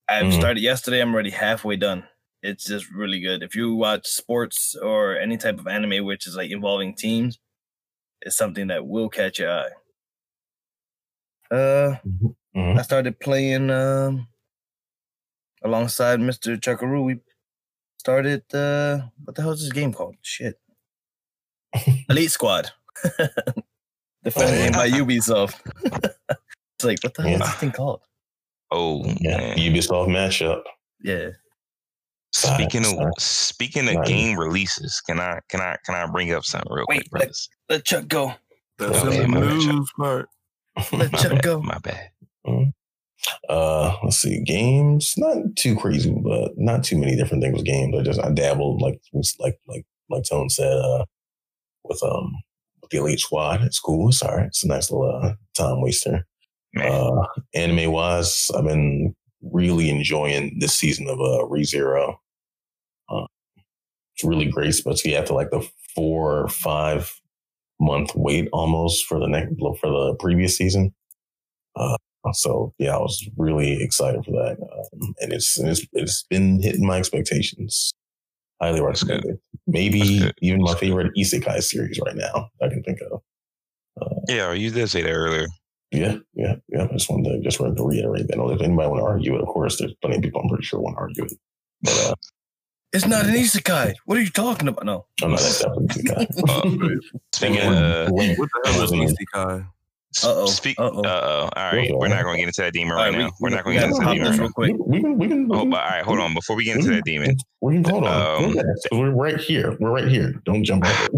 I 0.08 0.22
Mhm. 0.22 0.32
started 0.32 0.60
yesterday. 0.62 1.00
I'm 1.00 1.12
already 1.12 1.30
halfway 1.30 1.76
done. 1.76 2.06
It's 2.42 2.64
just 2.64 2.88
really 2.90 3.20
good. 3.20 3.42
If 3.42 3.56
you 3.56 3.74
watch 3.74 4.06
sports 4.06 4.76
or 4.76 5.16
any 5.18 5.36
type 5.36 5.58
of 5.58 5.66
anime 5.66 6.04
which 6.04 6.26
is 6.28 6.36
like 6.36 6.50
involving 6.52 6.94
teams, 6.94 7.38
it's 8.22 8.36
something 8.36 8.68
that 8.68 8.86
will 8.86 9.08
catch 9.08 9.38
your 9.40 9.50
eye. 9.50 9.70
Uh, 11.50 11.96
Mhm. 12.54 12.78
I 12.78 12.82
started 12.82 13.18
playing 13.20 13.70
um 13.70 14.28
alongside 15.62 16.20
Mr. 16.20 16.56
Chuckaroo. 16.56 17.04
We 17.04 17.20
started 17.98 18.42
uh 18.54 19.08
what 19.24 19.34
the 19.34 19.42
hell 19.42 19.52
is 19.52 19.60
this 19.62 19.72
game 19.72 19.92
called? 19.92 20.16
Shit. 20.22 20.60
Elite 22.08 22.30
Squad. 22.30 22.70
the 24.26 24.30
phone 24.32 24.50
game 24.50 24.72
by 24.72 24.88
Ubisoft. 24.90 25.56
it's 25.84 26.84
like, 26.84 26.98
what 27.02 27.14
the 27.14 27.22
hell 27.22 27.32
is 27.34 27.40
this 27.40 27.54
thing 27.54 27.72
called? 27.72 28.02
Oh 28.70 29.04
Yeah, 29.20 29.38
man. 29.38 29.58
Ubisoft 29.58 30.08
matchup. 30.08 30.62
Yeah. 31.02 31.30
Speaking 32.34 32.82
of 32.82 32.90
Sorry. 32.90 33.12
speaking 33.18 33.88
of 33.88 33.94
Sorry. 33.94 34.06
game 34.06 34.38
releases, 34.38 35.00
can 35.00 35.20
I 35.20 35.40
can 35.48 35.60
I 35.60 35.76
can 35.86 35.94
I 35.94 36.06
bring 36.06 36.32
up 36.32 36.44
something 36.44 36.70
real 36.72 36.84
Wait, 36.88 37.08
quick, 37.08 37.10
brothers? 37.10 37.48
Let 37.68 37.84
Chuck 37.84 38.08
go. 38.08 38.34
That's 38.78 38.98
Okay, 39.04 39.22
the 39.22 39.28
my 39.28 39.40
news 39.40 39.90
part. 39.98 40.28
Let 40.92 41.12
My 41.12 41.18
Chuck 41.18 41.32
bad, 41.32 41.42
go. 41.42 41.62
my 41.62 41.78
bad. 41.78 42.10
Uh, 43.48 43.96
let's 44.04 44.18
see, 44.18 44.42
games. 44.42 45.14
Not 45.16 45.38
too 45.56 45.76
crazy, 45.76 46.10
but 46.22 46.52
not 46.58 46.84
too 46.84 46.98
many 46.98 47.16
different 47.16 47.42
things 47.42 47.56
with 47.56 47.64
games. 47.64 47.96
I 47.98 48.02
just 48.02 48.20
I 48.20 48.30
dabbled 48.30 48.82
like 48.82 49.00
like 49.38 49.58
like 49.66 49.86
like 50.10 50.24
Tone 50.28 50.50
said. 50.50 50.72
Uh, 50.76 51.04
with 51.84 52.02
um 52.02 52.32
with 52.86 52.90
the 52.90 53.04
Elite 53.04 53.20
Squad, 53.20 53.62
it's 53.62 53.80
cool. 53.80 54.08
It's 54.08 54.22
all 54.22 54.36
right. 54.36 54.46
It's 54.46 54.64
a 54.64 54.68
nice 54.68 54.90
little 54.90 55.10
uh, 55.22 55.34
time 55.56 55.80
waster. 55.80 56.26
Uh, 56.80 57.26
anime 57.54 57.90
wise, 57.90 58.50
I've 58.56 58.64
been 58.64 59.14
really 59.42 59.88
enjoying 59.88 60.58
this 60.60 60.74
season 60.74 61.08
of 61.08 61.18
uh, 61.18 61.46
ReZero. 61.46 62.16
Uh, 63.08 63.26
it's 64.14 64.24
really 64.24 64.46
great, 64.46 64.68
especially 64.68 65.16
after 65.16 65.32
like 65.32 65.50
the 65.50 65.66
four 65.94 66.42
or 66.42 66.48
five 66.48 67.12
month 67.80 68.14
wait 68.14 68.48
almost 68.52 69.06
for 69.06 69.18
the 69.18 69.26
next 69.26 69.54
for 69.58 69.90
the 69.90 70.16
previous 70.18 70.56
season. 70.56 70.94
Uh, 71.74 71.96
so 72.32 72.74
yeah, 72.78 72.96
I 72.96 72.98
was 72.98 73.26
really 73.36 73.82
excited 73.82 74.24
for 74.24 74.32
that, 74.32 74.58
um, 74.60 75.14
and 75.20 75.32
it's, 75.32 75.58
it's 75.58 75.86
it's 75.92 76.24
been 76.24 76.60
hitting 76.62 76.86
my 76.86 76.98
expectations. 76.98 77.92
Highly 78.60 78.80
recommended. 78.80 79.38
Maybe 79.66 80.00
That's 80.00 80.20
good. 80.26 80.34
even 80.42 80.62
my 80.62 80.74
favorite 80.74 81.12
isekai 81.18 81.62
series 81.62 81.98
right 82.04 82.16
now 82.16 82.48
I 82.62 82.68
can 82.68 82.82
think 82.82 83.00
of. 83.10 83.20
yeah, 84.28 84.52
you 84.52 84.70
did 84.70 84.88
say 84.88 85.02
that 85.02 85.10
earlier. 85.10 85.46
Yeah, 85.92 86.18
yeah, 86.34 86.56
yeah. 86.68 86.84
I 86.84 86.92
just 86.92 87.08
wanted 87.10 87.30
to 87.30 87.40
just 87.40 87.60
wanted 87.60 87.76
to 87.76 87.84
reiterate 87.84 88.28
that. 88.28 88.38
If 88.38 88.60
anybody 88.60 88.88
want 88.88 89.00
to 89.00 89.04
argue 89.06 89.34
it, 89.36 89.40
of 89.40 89.46
course, 89.48 89.78
there's 89.78 89.94
plenty 90.02 90.16
of 90.16 90.22
people 90.22 90.40
I'm 90.42 90.48
pretty 90.48 90.64
sure 90.64 90.80
want 90.80 90.96
to 90.96 91.00
argue 91.00 91.24
it. 91.24 91.32
But 91.82 92.10
uh, 92.10 92.14
It's 92.92 93.06
not 93.06 93.24
an 93.26 93.34
isekai. 93.34 93.94
What 94.04 94.18
are 94.18 94.20
you 94.22 94.30
talking 94.30 94.68
about? 94.68 94.84
No. 94.84 95.06
I'm 95.22 95.30
not 95.30 95.40
that 95.40 95.62
definitely 95.62 96.02
the 96.02 97.00
guy. 97.00 97.18
Speaking 97.32 97.60
of, 97.72 98.10
when- 98.12 98.36
What 98.36 98.48
the 98.52 98.70
hell 98.70 98.82
is 98.82 98.90
wasn't 98.92 99.02
Isekai? 99.34 99.68
Uh-oh. 100.24 100.46
Speak. 100.46 100.78
Uh-oh. 100.80 101.02
Uh 101.02 101.20
oh. 101.22 101.48
All 101.56 101.72
right, 101.72 101.90
we're 101.94 102.08
not 102.08 102.22
going 102.22 102.36
to 102.36 102.40
get 102.42 102.48
into 102.48 102.62
that 102.62 102.72
demon 102.72 102.94
right, 102.96 103.06
All 103.06 103.12
right, 103.12 103.18
we- 103.18 103.24
now. 103.24 103.30
We're 103.40 103.50
we- 103.50 103.54
not 103.56 103.64
going 103.64 103.76
to 103.76 103.80
get 103.80 103.90
into 103.90 104.04
that 104.04 104.12
demon 104.14 104.30
this 104.30 104.38
right 104.38 104.38
real 104.38 104.48
now. 104.48 104.52
quick. 104.52 104.86
We 104.86 105.00
can, 105.00 105.18
we 105.18 105.28
can, 105.28 105.48
we 105.48 105.56
Oh, 105.56 105.60
can, 105.60 105.70
but 105.70 105.80
all 105.82 105.88
right, 105.90 106.04
hold 106.04 106.18
on. 106.20 106.34
Before 106.34 106.56
we 106.56 106.64
get 106.64 106.76
into 106.76 106.90
that 106.90 107.04
demon, 107.04 107.36
we 107.60 107.74
can 107.74 107.84
hold 107.84 108.04
on. 108.04 108.44
Um, 108.44 108.52
Go. 108.54 108.62
We're 108.98 109.10
right 109.10 109.38
here. 109.38 109.76
We're 109.78 109.90
right 109.90 110.08
here. 110.08 110.34
Don't 110.44 110.64
jump 110.64 110.84
off. 110.86 111.08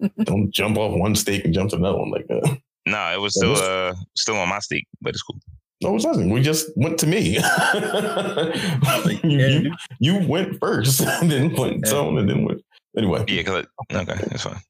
Don't 0.24 0.50
jump 0.54 0.78
off 0.78 0.96
one 0.98 1.14
stake 1.14 1.44
and 1.44 1.52
jump 1.52 1.70
to 1.70 1.76
another 1.76 1.98
one 1.98 2.10
like 2.10 2.26
that. 2.28 2.58
no, 2.86 3.12
it 3.12 3.20
was 3.20 3.34
still 3.34 3.54
uh 3.56 3.94
still 4.16 4.36
on 4.36 4.48
my 4.48 4.58
stake, 4.60 4.86
but 5.02 5.10
it's 5.10 5.22
cool. 5.22 5.38
No, 5.82 5.90
it 5.96 6.04
wasn't. 6.04 6.30
We 6.32 6.40
just 6.42 6.68
went 6.76 6.98
to 7.00 7.06
me. 7.06 7.38
you, 9.22 9.38
you, 9.38 9.72
you 9.98 10.26
went 10.28 10.58
first, 10.60 11.00
and 11.06 11.30
then 11.30 11.54
went 11.54 11.84
Yeah. 11.84 11.90
tone, 11.90 12.18
and 12.18 12.28
then 12.28 12.44
went. 12.44 12.62
Anyway, 12.96 13.24
Yeah, 13.28 13.42
cause 13.42 13.64
it, 13.64 13.68
okay, 13.94 14.14
that's 14.28 14.42
fine. 14.42 14.60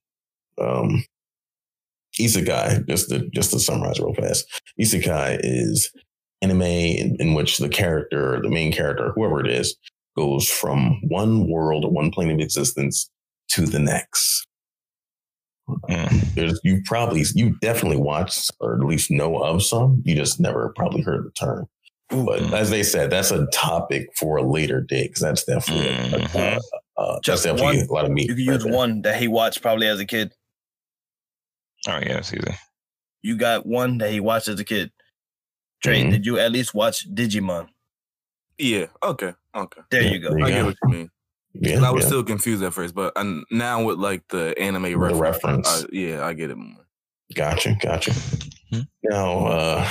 um, 0.60 1.04
isekai. 2.18 2.86
Just 2.88 3.10
to 3.10 3.28
just 3.34 3.50
to 3.52 3.60
summarize 3.60 3.98
real 4.00 4.14
fast, 4.14 4.46
isekai 4.80 5.40
is 5.42 5.90
anime 6.42 6.62
in, 6.62 7.16
in 7.20 7.34
which 7.34 7.58
the 7.58 7.68
character, 7.68 8.40
the 8.42 8.48
main 8.48 8.72
character, 8.72 9.12
whoever 9.14 9.40
it 9.40 9.46
is, 9.50 9.76
goes 10.16 10.48
from 10.48 10.98
one 11.08 11.48
world, 11.50 11.92
one 11.92 12.10
plane 12.10 12.30
of 12.30 12.40
existence 12.40 13.10
to 13.50 13.66
the 13.66 13.78
next. 13.78 14.46
Mm. 15.88 16.34
There's 16.34 16.60
you 16.64 16.82
probably 16.84 17.24
you 17.34 17.56
definitely 17.60 17.98
watched 17.98 18.50
or 18.60 18.74
at 18.74 18.80
least 18.84 19.10
know 19.10 19.36
of 19.38 19.62
some. 19.62 20.02
You 20.04 20.16
just 20.16 20.40
never 20.40 20.72
probably 20.74 21.02
heard 21.02 21.24
the 21.26 21.30
term. 21.32 21.66
But 22.08 22.40
Mm. 22.42 22.52
as 22.54 22.70
they 22.70 22.82
said, 22.82 23.10
that's 23.10 23.30
a 23.30 23.46
topic 23.52 24.08
for 24.16 24.36
a 24.38 24.42
later 24.42 24.80
date 24.80 25.08
because 25.10 25.20
that's 25.22 25.44
definitely 25.44 25.86
a, 25.90 26.16
a, 26.16 26.18
Mhm. 26.26 26.58
uh, 26.96 27.12
that's 27.12 27.20
Just 27.26 27.44
definitely 27.44 27.78
one. 27.78 27.86
a 27.86 27.92
lot 27.92 28.04
of 28.04 28.10
meat. 28.10 28.28
You 28.28 28.34
can 28.34 28.46
right 28.48 28.54
use 28.54 28.64
there. 28.64 28.72
one 28.72 29.02
that 29.02 29.20
he 29.20 29.28
watched 29.28 29.62
probably 29.62 29.86
as 29.86 30.00
a 30.00 30.04
kid. 30.06 30.32
All 31.86 31.94
right, 31.94 32.06
yeah, 32.06 32.18
it's 32.18 32.32
easy. 32.32 32.54
You 33.22 33.36
got 33.36 33.66
one 33.66 33.98
that 33.98 34.10
he 34.10 34.20
watched 34.20 34.48
as 34.48 34.58
a 34.60 34.64
kid. 34.64 34.90
Trey, 35.82 36.02
Mhm. 36.04 36.10
did 36.10 36.26
you 36.26 36.38
at 36.38 36.52
least 36.52 36.74
watch 36.74 37.08
Digimon? 37.12 37.68
Yeah. 38.58 38.86
Okay. 39.02 39.32
Okay. 39.54 39.80
There 39.90 40.02
Yeah, 40.02 40.10
you 40.10 40.18
go. 40.20 40.30
there 40.34 40.44
I 40.44 40.48
you 40.48 40.54
get 40.54 40.64
what 40.66 40.76
you 40.84 40.90
mean. 40.90 41.10
Yeah, 41.54 41.82
I 41.82 41.90
was 41.90 42.02
yeah. 42.02 42.08
still 42.08 42.22
confused 42.24 42.62
at 42.62 42.72
first, 42.74 42.94
but 42.94 43.12
and 43.16 43.44
now 43.50 43.82
with 43.82 43.98
like 43.98 44.22
the 44.28 44.54
anime 44.58 44.82
The 44.84 44.94
reference, 44.96 45.20
reference. 45.20 45.68
I- 45.84 45.86
yeah, 45.92 46.24
I 46.24 46.32
get 46.34 46.50
it 46.50 46.56
more. 46.56 46.86
Gotcha, 47.34 47.76
gotcha. 47.80 48.12
Hmm. 48.72 48.80
Now, 49.04 49.46
uh, 49.46 49.88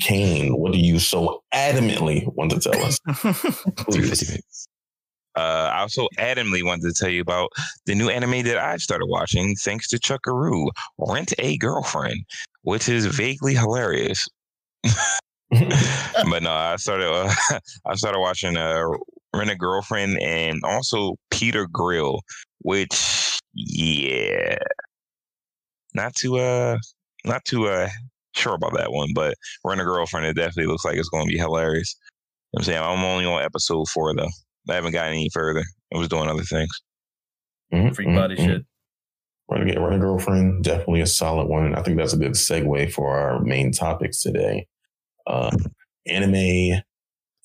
Kane, 0.00 0.56
what 0.56 0.72
do 0.72 0.78
you 0.78 0.98
so 0.98 1.42
adamantly 1.54 2.24
want 2.34 2.50
to 2.52 2.60
tell 2.60 2.80
us? 2.84 2.98
Please. 3.76 4.68
350. 5.36 5.40
Uh, 5.40 5.70
I 5.74 5.80
also 5.80 6.08
adamantly 6.18 6.64
wanted 6.64 6.94
to 6.94 6.94
tell 6.94 7.10
you 7.10 7.20
about 7.20 7.50
the 7.86 7.94
new 7.94 8.08
anime 8.08 8.44
that 8.44 8.58
I 8.58 8.76
started 8.76 9.06
watching 9.06 9.54
thanks 9.56 9.88
to 9.88 9.98
Chuckaroo, 9.98 10.68
Rent 10.98 11.32
a 11.38 11.56
Girlfriend, 11.58 12.24
which 12.62 12.88
is 12.88 13.06
vaguely 13.06 13.54
hilarious. 13.54 14.26
but 14.82 16.42
no, 16.42 16.52
I 16.52 16.76
started 16.76 17.08
uh, 17.12 17.32
I 17.86 17.94
started 17.94 18.20
watching 18.20 18.56
uh, 18.56 18.84
Rent 19.34 19.50
a 19.50 19.56
Girlfriend 19.56 20.20
and 20.20 20.60
also 20.64 21.16
Peter 21.30 21.66
Grill, 21.70 22.20
which 22.60 23.38
yeah, 23.54 24.56
not 25.94 26.14
too 26.14 26.38
uh 26.38 26.78
not 27.24 27.44
too 27.44 27.66
uh 27.66 27.88
sure 28.34 28.54
about 28.54 28.72
that 28.74 28.92
one, 28.92 29.10
but 29.14 29.34
Rent 29.64 29.80
a 29.80 29.84
Girlfriend 29.84 30.26
it 30.26 30.36
definitely 30.36 30.66
looks 30.66 30.84
like 30.84 30.96
it's 30.96 31.08
going 31.10 31.26
to 31.26 31.32
be 31.32 31.38
hilarious. 31.38 31.94
You 32.52 32.58
know 32.58 32.60
I'm 32.60 32.64
saying 32.64 32.82
I'm 32.82 33.04
only 33.04 33.26
on 33.26 33.42
episode 33.42 33.88
four 33.88 34.14
though. 34.14 34.28
I 34.68 34.74
haven't 34.74 34.92
gotten 34.92 35.14
any 35.14 35.28
further. 35.32 35.64
I 35.94 35.98
was 35.98 36.08
doing 36.08 36.28
other 36.28 36.42
things. 36.42 36.70
Mhm, 37.72 37.94
Freak 37.94 38.08
body 38.14 38.36
mhm. 38.36 38.44
shit. 38.44 38.62
Renegade 39.48 39.78
Run 39.78 39.92
a 39.94 39.98
Girlfriend, 39.98 40.64
definitely 40.64 41.00
a 41.00 41.06
solid 41.06 41.46
one. 41.48 41.66
And 41.66 41.76
I 41.76 41.82
think 41.82 41.98
that's 41.98 42.12
a 42.12 42.18
good 42.18 42.32
segue 42.32 42.92
for 42.92 43.16
our 43.18 43.40
main 43.42 43.72
topics 43.72 44.22
today. 44.22 44.66
Uh, 45.26 45.50
anime 46.06 46.80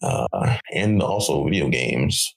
uh, 0.02 0.58
and 0.74 1.02
also 1.02 1.44
video 1.44 1.70
games 1.70 2.36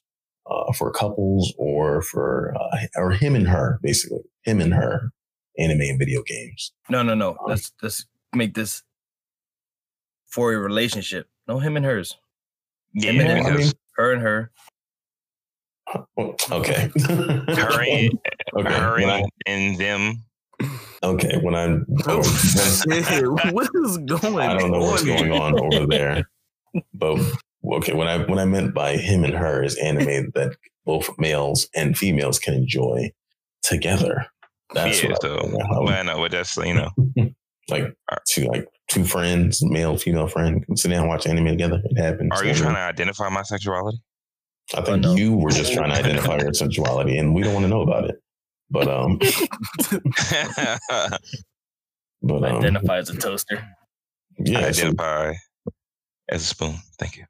uh, 0.49 0.73
for 0.73 0.91
couples 0.91 1.53
or 1.57 2.01
for 2.01 2.53
uh, 2.59 2.77
or 2.95 3.11
him 3.11 3.35
and 3.35 3.47
her, 3.47 3.79
basically. 3.81 4.19
Him 4.43 4.59
and 4.59 4.73
her 4.73 5.11
anime 5.57 5.81
and 5.81 5.99
video 5.99 6.23
games. 6.23 6.73
No, 6.89 7.03
no, 7.03 7.13
no. 7.13 7.37
Let's 7.47 7.71
let's 7.81 8.05
make 8.33 8.55
this 8.55 8.83
for 10.27 10.53
a 10.53 10.57
relationship. 10.57 11.27
No, 11.47 11.59
him 11.59 11.77
and 11.77 11.85
hers. 11.85 12.17
Yeah, 12.93 13.11
Him 13.11 13.21
and 13.21 13.29
him. 13.29 13.37
I 13.37 13.49
mean- 13.49 13.57
because 13.57 13.73
Her 13.95 14.13
and 14.13 14.21
her. 14.21 14.51
Well, 16.15 16.35
Okay. 16.51 16.89
her 17.05 17.81
and, 17.81 18.19
okay. 18.55 18.73
her 18.73 18.93
When 18.95 19.09
I, 19.09 19.19
and, 19.19 19.29
and 19.47 19.77
them. 19.79 20.23
okay. 21.03 21.37
When 21.41 21.55
I'm, 21.55 21.85
Oh, 22.07 22.17
what 23.51 23.69
is 23.85 23.97
going 23.99 24.39
I 24.49 24.57
don't 24.57 24.71
know 24.71 24.79
what's 24.79 25.03
going 25.03 25.31
on 25.31 25.59
over 25.73 25.85
there. 25.87 26.23
But 26.93 27.19
okay, 27.73 27.93
when 27.93 28.07
I 28.07 28.19
when 28.25 28.39
I 28.39 28.45
meant 28.45 28.73
by 28.73 28.95
him 28.97 29.23
and 29.23 29.33
her 29.33 29.63
is 29.63 29.75
anime 29.77 30.31
that 30.35 30.55
both 30.85 31.09
males 31.17 31.67
and 31.75 31.97
females 31.97 32.39
can 32.39 32.53
enjoy 32.53 33.11
together. 33.63 34.25
That's 34.73 35.03
yeah, 35.03 35.09
what 35.09 35.25
I- 35.25 35.27
so 35.27 35.37
I- 35.37 35.79
well, 35.79 35.89
I 35.89 36.01
know, 36.03 36.17
but 36.17 36.31
that's 36.31 36.55
you 36.57 36.73
know, 36.73 36.89
like 37.69 37.93
two 38.27 38.45
like 38.45 38.65
two 38.89 39.03
friends, 39.03 39.61
male 39.63 39.97
female 39.97 40.27
friend, 40.27 40.65
can 40.65 40.77
sit 40.77 40.89
down 40.89 41.01
and 41.01 41.09
watch 41.09 41.27
anime 41.27 41.45
together. 41.47 41.81
It 41.83 41.97
happens. 42.01 42.29
Are 42.33 42.45
you 42.45 42.53
trying 42.53 42.75
to 42.75 42.79
identify 42.81 43.27
my 43.29 43.41
sexuality? 43.43 43.99
I 44.75 44.81
think 44.81 45.01
no. 45.01 45.15
you 45.15 45.35
were 45.35 45.51
just 45.51 45.73
trying 45.73 45.89
to 45.89 45.95
identify 45.95 46.37
your 46.37 46.53
sexuality, 46.53 47.17
and 47.17 47.35
we 47.35 47.43
don't 47.43 47.53
want 47.53 47.65
to 47.65 47.69
know 47.69 47.81
about 47.81 48.05
it. 48.05 48.15
But 48.69 48.87
um, 48.87 49.19
but 52.21 52.43
um, 52.43 52.57
Identify 52.57 52.97
as 52.97 53.09
a 53.09 53.17
toaster. 53.17 53.63
yeah. 54.39 54.61
So, 54.61 54.67
identify 54.67 55.33
as 56.29 56.43
a 56.43 56.45
spoon. 56.45 56.75
Thank 56.97 57.17
you. 57.17 57.25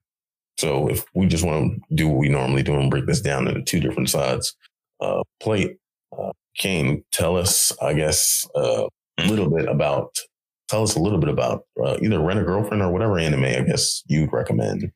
so 0.58 0.88
if 0.88 1.04
we 1.16 1.26
just 1.26 1.44
want 1.44 1.82
to 1.90 1.96
do 1.96 2.08
what 2.08 2.20
we 2.20 2.30
normally 2.30 2.64
do 2.64 2.76
and 2.76 2.92
break 2.92 3.08
this 3.08 3.22
down 3.22 3.48
into 3.48 3.62
two 3.64 3.80
different 3.80 4.10
sides, 4.10 4.56
uh, 5.00 5.24
plate. 5.42 5.78
Uh, 6.18 6.32
Kane, 6.58 7.04
tell 7.12 7.38
us, 7.38 7.72
I 7.82 7.94
guess, 7.94 8.48
uh, 8.56 8.86
a 9.18 9.26
little 9.26 9.50
bit 9.50 9.68
about. 9.68 10.16
Tell 10.70 10.84
us 10.84 10.96
a 10.96 11.00
little 11.00 11.20
bit 11.20 11.30
about 11.30 11.66
uh, 11.84 11.98
either 12.02 12.22
Rent 12.22 12.40
a 12.40 12.44
Girlfriend 12.44 12.82
or 12.82 12.94
whatever 12.94 13.20
anime 13.20 13.44
I 13.44 13.60
guess 13.62 14.04
you'd 14.08 14.32
recommend 14.32 14.90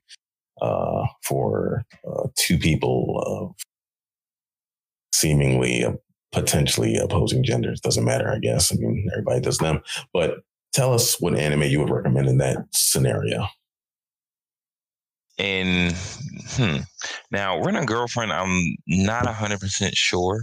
uh, 0.61 1.05
for 1.23 1.85
uh, 2.07 2.27
two 2.35 2.57
people 2.57 3.21
of 3.25 3.55
seemingly 5.13 5.83
uh, 5.83 5.93
potentially 6.31 6.97
opposing 6.97 7.43
genders. 7.43 7.79
Doesn't 7.79 8.03
matter, 8.03 8.29
I 8.29 8.39
guess. 8.39 8.71
I 8.71 8.75
mean, 8.75 9.07
everybody 9.13 9.41
does 9.41 9.57
them. 9.57 9.81
But 10.13 10.39
tell 10.73 10.93
us 10.93 11.19
what 11.19 11.35
anime 11.35 11.63
you 11.63 11.79
would 11.79 11.89
recommend 11.89 12.27
in 12.27 12.37
that 12.39 12.57
scenario. 12.73 13.47
And 15.37 15.93
hmm, 16.51 16.77
now 17.31 17.61
rent 17.61 17.77
a 17.77 17.85
girlfriend, 17.85 18.31
I'm 18.31 18.75
not 18.87 19.25
hundred 19.27 19.59
percent 19.59 19.93
sure. 19.95 20.41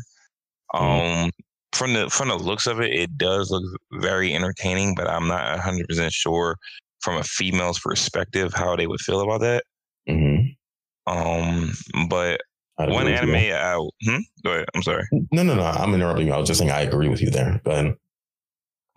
Um, 0.75 1.31
from 1.72 1.94
the 1.94 2.11
from 2.11 2.29
the 2.29 2.37
looks 2.37 2.66
of 2.66 2.81
it, 2.81 2.92
it 2.92 3.16
does 3.16 3.51
look 3.51 3.64
very 3.94 4.35
entertaining, 4.35 4.94
but 4.94 5.09
I'm 5.09 5.29
not 5.29 5.59
hundred 5.61 5.88
percent 5.88 6.12
sure 6.12 6.57
from 7.01 7.16
a 7.16 7.25
female's 7.25 7.81
perspective 7.81 8.53
how 8.55 8.77
they 8.77 8.87
would 8.87 9.01
feel 9.01 9.20
about 9.20 9.40
that. 9.40 9.64
Mm-hmm. 10.08 11.12
Um, 11.12 11.72
but 12.08 12.40
one 12.78 13.08
anime, 13.08 13.34
I, 13.34 13.88
hmm? 14.02 14.16
go 14.44 14.52
ahead. 14.52 14.68
I'm 14.74 14.82
sorry. 14.82 15.04
No, 15.30 15.42
no, 15.42 15.54
no. 15.54 15.62
I'm 15.62 15.94
interrupting 15.94 16.26
you. 16.26 16.32
I 16.32 16.38
was 16.38 16.48
just 16.48 16.58
saying 16.58 16.70
I 16.70 16.80
agree 16.80 17.08
with 17.08 17.20
you 17.20 17.30
there. 17.30 17.60
Go 17.64 17.70
ahead. 17.70 17.94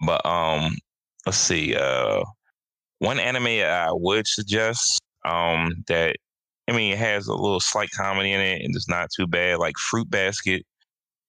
But 0.05 0.25
um, 0.25 0.75
let's 1.25 1.37
see. 1.37 1.75
Uh, 1.75 2.23
one 2.99 3.19
anime 3.19 3.47
I 3.47 3.89
would 3.91 4.27
suggest 4.27 5.01
um 5.25 5.71
that 5.87 6.15
I 6.69 6.71
mean 6.71 6.93
it 6.93 6.99
has 6.99 7.27
a 7.27 7.33
little 7.33 7.59
slight 7.59 7.89
comedy 7.91 8.31
in 8.31 8.39
it 8.39 8.61
and 8.63 8.75
it's 8.75 8.89
not 8.89 9.09
too 9.15 9.27
bad. 9.27 9.59
Like 9.59 9.77
Fruit 9.77 10.09
Basket, 10.09 10.63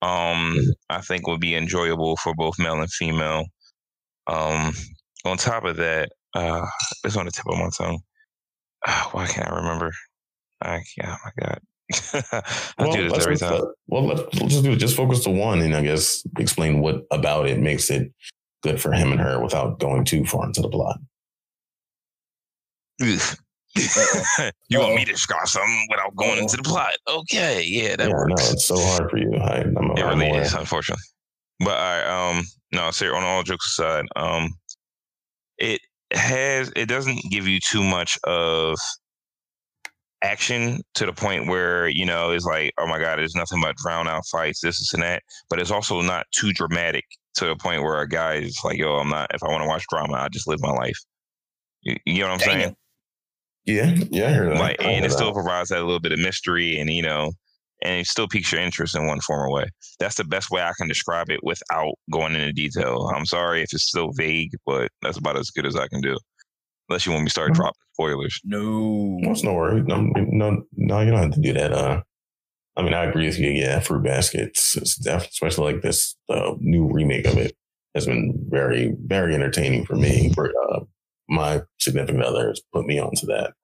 um, 0.02 0.56
I 0.90 1.00
think 1.00 1.26
would 1.26 1.40
be 1.40 1.54
enjoyable 1.54 2.16
for 2.16 2.34
both 2.34 2.58
male 2.58 2.80
and 2.80 2.90
female. 2.90 3.44
Um, 4.26 4.72
on 5.24 5.36
top 5.36 5.64
of 5.64 5.76
that, 5.76 6.10
uh, 6.34 6.66
it's 7.04 7.16
on 7.16 7.26
the 7.26 7.30
tip 7.30 7.46
of 7.48 7.58
my 7.58 7.70
tongue. 7.76 8.00
Ah, 8.86 9.08
why 9.12 9.26
can't 9.26 9.50
I 9.50 9.56
remember? 9.56 9.92
I 10.62 10.82
can't. 10.98 11.08
Oh 11.08 11.16
my 11.24 11.32
god. 11.46 11.60
I 12.78 12.90
do 12.92 13.08
this 13.08 13.22
every 13.24 13.36
time. 13.36 13.52
uh, 13.62 13.64
well, 13.86 14.06
let's, 14.06 14.22
let's 14.40 14.52
just 14.54 14.64
do 14.64 14.72
it. 14.72 14.76
Just 14.76 14.96
focus 14.96 15.22
to 15.24 15.30
one, 15.30 15.60
and 15.62 15.74
I 15.76 15.82
guess 15.82 16.26
explain 16.38 16.80
what 16.80 17.06
about 17.12 17.46
it 17.48 17.60
makes 17.60 17.90
it 17.90 18.12
good 18.62 18.80
for 18.80 18.92
him 18.92 19.12
and 19.12 19.20
her 19.20 19.40
without 19.40 19.78
going 19.78 20.04
too 20.04 20.24
far 20.24 20.46
into 20.46 20.62
the 20.62 20.68
plot. 20.68 20.98
you 24.68 24.80
want 24.80 24.94
me 24.94 25.04
to 25.04 25.12
describe 25.12 25.46
something 25.46 25.86
without 25.90 26.14
going 26.16 26.32
Uh-oh. 26.32 26.38
into 26.42 26.56
the 26.56 26.62
plot? 26.62 26.92
Okay, 27.06 27.62
yeah, 27.62 27.94
that 27.96 28.08
yeah, 28.08 28.14
works. 28.14 28.28
no, 28.46 28.52
it's 28.52 28.64
so 28.66 28.76
hard 28.78 29.10
for 29.10 29.18
you. 29.18 29.32
I, 29.36 29.58
I'm, 29.60 29.76
It 29.96 30.02
I'm 30.02 30.18
really 30.18 30.30
aware. 30.30 30.42
is, 30.42 30.54
unfortunately. 30.54 31.02
But 31.60 31.76
I 31.78 32.02
um 32.36 32.44
no, 32.72 32.90
ser- 32.90 33.14
on 33.14 33.22
all 33.22 33.42
jokes 33.42 33.66
aside, 33.66 34.06
um 34.16 34.48
it 35.58 35.80
has 36.12 36.72
it 36.76 36.86
doesn't 36.86 37.20
give 37.30 37.46
you 37.46 37.60
too 37.60 37.82
much 37.82 38.18
of 38.24 38.76
action 40.22 40.80
to 40.94 41.06
the 41.06 41.12
point 41.12 41.46
where, 41.46 41.88
you 41.88 42.06
know, 42.06 42.30
it's 42.30 42.44
like, 42.44 42.72
oh 42.78 42.86
my 42.86 42.98
God, 42.98 43.18
there's 43.18 43.34
nothing 43.34 43.60
but 43.60 43.76
drown 43.76 44.08
out 44.08 44.26
fights, 44.30 44.60
this, 44.60 44.78
this 44.78 44.94
and 44.94 45.02
that. 45.02 45.22
But 45.50 45.60
it's 45.60 45.70
also 45.70 46.00
not 46.00 46.26
too 46.32 46.52
dramatic 46.52 47.04
to 47.34 47.46
the 47.46 47.56
point 47.56 47.82
where 47.82 48.00
a 48.00 48.08
guy 48.08 48.34
is 48.34 48.58
like, 48.64 48.78
yo, 48.78 48.96
I'm 48.96 49.08
not 49.08 49.30
if 49.34 49.42
I 49.42 49.48
want 49.48 49.62
to 49.62 49.68
watch 49.68 49.84
drama, 49.90 50.14
I 50.14 50.28
just 50.28 50.48
live 50.48 50.60
my 50.60 50.72
life. 50.72 50.98
You, 51.82 51.96
you 52.04 52.20
know 52.20 52.28
what 52.28 52.34
I'm 52.34 52.40
saying? 52.40 52.60
Damn. 52.60 52.76
Yeah, 53.66 53.96
yeah, 54.10 54.44
that. 54.44 54.60
like 54.60 54.76
and 54.80 55.04
it 55.04 55.10
still 55.10 55.32
provides 55.32 55.70
that 55.70 55.80
little 55.80 55.98
bit 55.98 56.12
of 56.12 56.20
mystery 56.20 56.78
and 56.78 56.88
you 56.88 57.02
know 57.02 57.32
and 57.86 58.00
it 58.00 58.06
still 58.06 58.28
piques 58.28 58.50
your 58.52 58.60
interest 58.60 58.96
in 58.96 59.06
one 59.06 59.20
form 59.20 59.40
or 59.40 59.52
way 59.52 59.64
that's 60.00 60.16
the 60.16 60.24
best 60.24 60.50
way 60.50 60.62
i 60.62 60.72
can 60.78 60.88
describe 60.88 61.30
it 61.30 61.40
without 61.42 61.94
going 62.12 62.34
into 62.34 62.52
detail 62.52 63.10
i'm 63.14 63.26
sorry 63.26 63.62
if 63.62 63.72
it's 63.72 63.84
still 63.84 64.10
vague 64.14 64.50
but 64.66 64.90
that's 65.02 65.18
about 65.18 65.36
as 65.36 65.50
good 65.50 65.66
as 65.66 65.76
i 65.76 65.86
can 65.88 66.00
do 66.00 66.16
unless 66.88 67.06
you 67.06 67.12
want 67.12 67.22
me 67.22 67.28
to 67.28 67.30
start 67.30 67.50
Mhm. 67.52 67.56
dropping 67.56 67.80
spoilers 67.94 68.40
No. 68.44 69.18
Well, 69.22 69.32
it's 69.32 69.42
no 69.42 69.54
worry. 69.54 69.82
No, 69.82 70.00
no, 70.16 70.62
no, 70.76 71.00
you 71.00 71.10
don't 71.10 71.22
have 71.22 71.32
to 71.32 71.40
do 71.40 71.52
that. 71.54 71.72
Uh, 71.72 72.02
I 72.76 72.82
mean, 72.82 72.92
I 72.92 73.04
agree 73.04 73.24
with 73.26 73.38
you. 73.38 73.48
Yeah, 73.50 73.80
Fruit 73.80 74.02
Baskets, 74.04 74.76
it's 74.76 74.96
definitely, 74.96 75.30
especially 75.32 75.72
like 75.72 75.82
this 75.82 76.14
uh, 76.28 76.52
new 76.60 76.86
remake 76.92 77.26
of 77.26 77.38
it, 77.38 77.56
has 77.94 78.04
been 78.04 78.34
very, 78.50 78.92
very 79.06 79.34
entertaining 79.34 79.86
for 79.86 79.96
me. 79.96 80.30
For 80.34 80.52
uh, 80.70 80.80
my 81.30 81.62
significant 81.78 82.22
other 82.22 82.48
has 82.48 82.60
put 82.72 82.84
me 82.84 82.98
onto 82.98 83.26
that, 83.28 83.54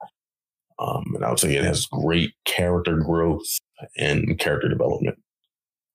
um, 0.78 1.04
and 1.14 1.24
I 1.26 1.28
would 1.28 1.38
say 1.38 1.54
it 1.54 1.62
has 1.64 1.84
great 1.86 2.30
character 2.46 2.96
growth 2.96 3.44
and 3.96 4.38
character 4.38 4.68
development. 4.68 5.18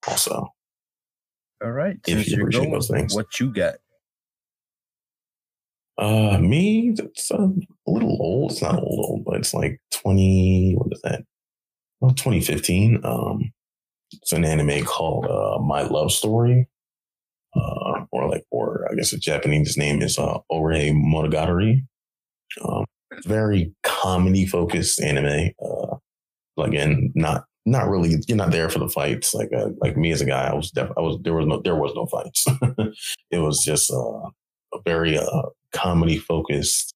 Also, 0.07 0.47
All 1.63 1.71
right. 1.71 1.97
If 2.07 2.19
Since 2.19 2.27
you 2.29 2.37
appreciate 2.37 2.61
going, 2.61 2.73
those 2.73 2.89
things. 2.89 3.15
what 3.15 3.39
you 3.39 3.51
got? 3.53 3.75
uh, 5.97 6.37
me, 6.37 6.93
it's 6.97 7.31
uh, 7.31 7.47
a 7.47 7.91
little 7.91 8.17
old. 8.21 8.51
It's 8.51 8.61
not 8.61 8.75
old, 8.81 9.05
old, 9.09 9.25
but 9.25 9.35
it's 9.37 9.53
like 9.53 9.81
twenty. 9.91 10.73
What 10.77 10.93
is 10.93 11.01
that? 11.01 11.23
Well, 11.99 12.11
2015. 12.11 13.01
Um, 13.03 13.51
it's 14.13 14.31
an 14.31 14.45
anime 14.45 14.85
called 14.85 15.25
uh, 15.25 15.59
My 15.63 15.81
Love 15.81 16.11
Story, 16.11 16.67
uh, 17.55 18.05
or 18.11 18.29
like, 18.29 18.43
or 18.51 18.87
I 18.91 18.95
guess 18.95 19.11
the 19.11 19.17
Japanese 19.17 19.77
name 19.77 20.01
is 20.03 20.19
uh, 20.19 20.37
Ore 20.49 20.73
Monogatari. 20.73 21.85
Um, 22.63 22.85
very 23.25 23.73
comedy 23.83 24.45
focused 24.45 25.01
anime. 25.01 25.51
Uh, 25.59 25.95
again, 26.61 27.11
not 27.15 27.45
not 27.67 27.89
really. 27.89 28.15
You're 28.27 28.37
not 28.37 28.51
there 28.51 28.69
for 28.69 28.79
the 28.79 28.89
fights. 28.89 29.33
Like 29.33 29.51
uh, 29.53 29.69
like 29.81 29.97
me 29.97 30.11
as 30.11 30.21
a 30.21 30.25
guy, 30.25 30.47
I 30.47 30.53
was 30.53 30.71
def- 30.71 30.91
I 30.97 31.01
was 31.01 31.17
there 31.21 31.33
was 31.33 31.45
no 31.45 31.61
there 31.61 31.75
was 31.75 31.93
no 31.95 32.05
fights. 32.05 32.45
it 33.31 33.39
was 33.39 33.63
just 33.63 33.91
uh, 33.91 34.29
a 34.73 34.81
very 34.85 35.17
uh, 35.17 35.43
comedy 35.73 36.17
focused. 36.17 36.93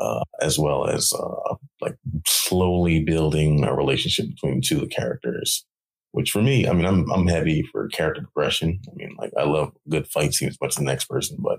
Uh, 0.00 0.22
as 0.40 0.60
well 0.60 0.86
as 0.86 1.12
uh, 1.12 1.54
like 1.80 1.96
slowly 2.24 3.02
building 3.02 3.64
a 3.64 3.74
relationship 3.74 4.28
between 4.28 4.60
two 4.60 4.76
of 4.76 4.82
the 4.82 4.86
characters, 4.86 5.66
which 6.12 6.30
for 6.30 6.40
me, 6.40 6.68
I 6.68 6.72
mean, 6.72 6.86
I'm 6.86 7.10
I'm 7.10 7.26
heavy 7.26 7.64
for 7.72 7.88
character 7.88 8.22
progression. 8.22 8.78
I 8.88 8.94
mean, 8.94 9.16
like 9.18 9.32
I 9.36 9.42
love 9.42 9.72
good 9.88 10.06
fight 10.06 10.34
scenes 10.34 10.52
as 10.52 10.60
much 10.60 10.70
as 10.70 10.76
the 10.76 10.84
next 10.84 11.06
person, 11.06 11.38
but 11.40 11.58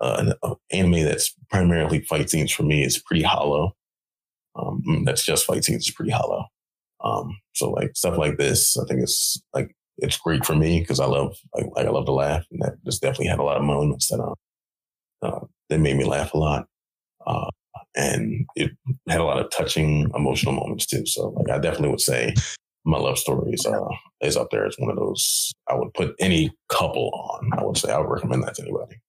uh, 0.00 0.34
an 0.42 0.54
anime 0.72 1.04
that's 1.04 1.32
primarily 1.48 2.00
fight 2.00 2.28
scenes 2.28 2.50
for 2.50 2.64
me 2.64 2.82
is 2.84 3.00
pretty 3.00 3.22
hollow. 3.22 3.76
Um, 4.56 4.82
mm, 4.88 5.04
that's 5.04 5.24
just 5.24 5.46
fight 5.46 5.62
scenes 5.62 5.86
is 5.86 5.94
pretty 5.94 6.10
hollow. 6.10 6.46
Um, 7.04 7.36
so 7.54 7.70
like 7.70 7.96
stuff 7.96 8.18
like 8.18 8.38
this, 8.38 8.76
I 8.76 8.84
think 8.86 9.02
it's 9.02 9.40
like 9.54 9.74
it's 9.98 10.18
great 10.18 10.44
for 10.44 10.54
me 10.54 10.80
because 10.80 11.00
I 11.00 11.06
love 11.06 11.36
like, 11.54 11.66
like 11.74 11.86
I 11.86 11.90
love 11.90 12.06
to 12.06 12.12
laugh, 12.12 12.44
and 12.50 12.60
that 12.62 12.74
just 12.84 13.02
definitely 13.02 13.28
had 13.28 13.38
a 13.38 13.44
lot 13.44 13.56
of 13.56 13.64
moments 13.64 14.08
that 14.08 14.20
uh, 14.20 15.26
uh 15.26 15.40
that 15.68 15.78
made 15.78 15.96
me 15.96 16.04
laugh 16.04 16.34
a 16.34 16.38
lot. 16.38 16.66
Uh, 17.26 17.50
and 17.96 18.46
it 18.56 18.72
had 19.08 19.20
a 19.20 19.24
lot 19.24 19.38
of 19.38 19.50
touching 19.50 20.10
emotional 20.14 20.54
moments 20.54 20.86
too. 20.86 21.04
So 21.06 21.28
like 21.30 21.50
I 21.50 21.58
definitely 21.58 21.90
would 21.90 22.00
say 22.00 22.34
my 22.84 22.98
love 22.98 23.18
story 23.18 23.52
is 23.52 23.66
uh 23.66 23.88
is 24.20 24.36
up 24.36 24.48
there 24.50 24.66
as 24.66 24.76
one 24.78 24.90
of 24.90 24.96
those 24.96 25.52
I 25.68 25.74
would 25.74 25.92
put 25.94 26.14
any 26.20 26.50
couple 26.68 27.10
on. 27.12 27.50
I 27.58 27.64
would 27.64 27.76
say 27.76 27.90
I 27.92 27.98
would 27.98 28.10
recommend 28.10 28.44
that 28.44 28.54
to 28.56 28.62
anybody. 28.62 29.00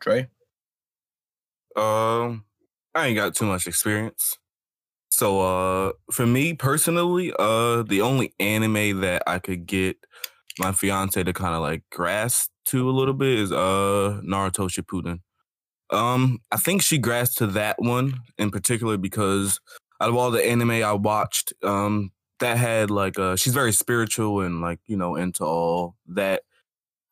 Trey? 0.00 0.28
Um, 1.76 2.44
I 2.94 3.06
ain't 3.06 3.16
got 3.16 3.34
too 3.34 3.44
much 3.44 3.66
experience. 3.66 4.38
So 5.20 5.40
uh 5.40 5.92
for 6.10 6.26
me 6.26 6.54
personally, 6.54 7.32
uh 7.38 7.82
the 7.82 8.00
only 8.02 8.32
anime 8.40 9.00
that 9.02 9.22
I 9.26 9.38
could 9.38 9.66
get 9.66 9.96
my 10.58 10.72
fiance 10.72 11.22
to 11.22 11.32
kind 11.34 11.54
of 11.54 11.60
like 11.62 11.82
grasp 11.90 12.50
to 12.66 12.88
a 12.88 12.92
little 12.92 13.14
bit 13.14 13.38
is 13.38 13.52
uh 13.52 14.20
Naruto 14.24 14.68
Shippuden. 14.70 15.20
Um 15.90 16.40
I 16.52 16.56
think 16.56 16.82
she 16.82 16.98
grasped 16.98 17.38
to 17.38 17.46
that 17.48 17.76
one 17.80 18.20
in 18.38 18.50
particular 18.50 18.96
because 18.96 19.60
out 20.00 20.08
of 20.08 20.16
all 20.16 20.30
the 20.30 20.44
anime 20.44 20.70
I 20.72 20.94
watched, 20.94 21.52
um 21.62 22.12
that 22.40 22.56
had 22.58 22.90
like 22.90 23.18
uh 23.18 23.36
she's 23.36 23.54
very 23.54 23.72
spiritual 23.72 24.40
and 24.40 24.62
like, 24.62 24.80
you 24.86 24.96
know, 24.96 25.16
into 25.16 25.44
all 25.44 25.96
that. 26.08 26.42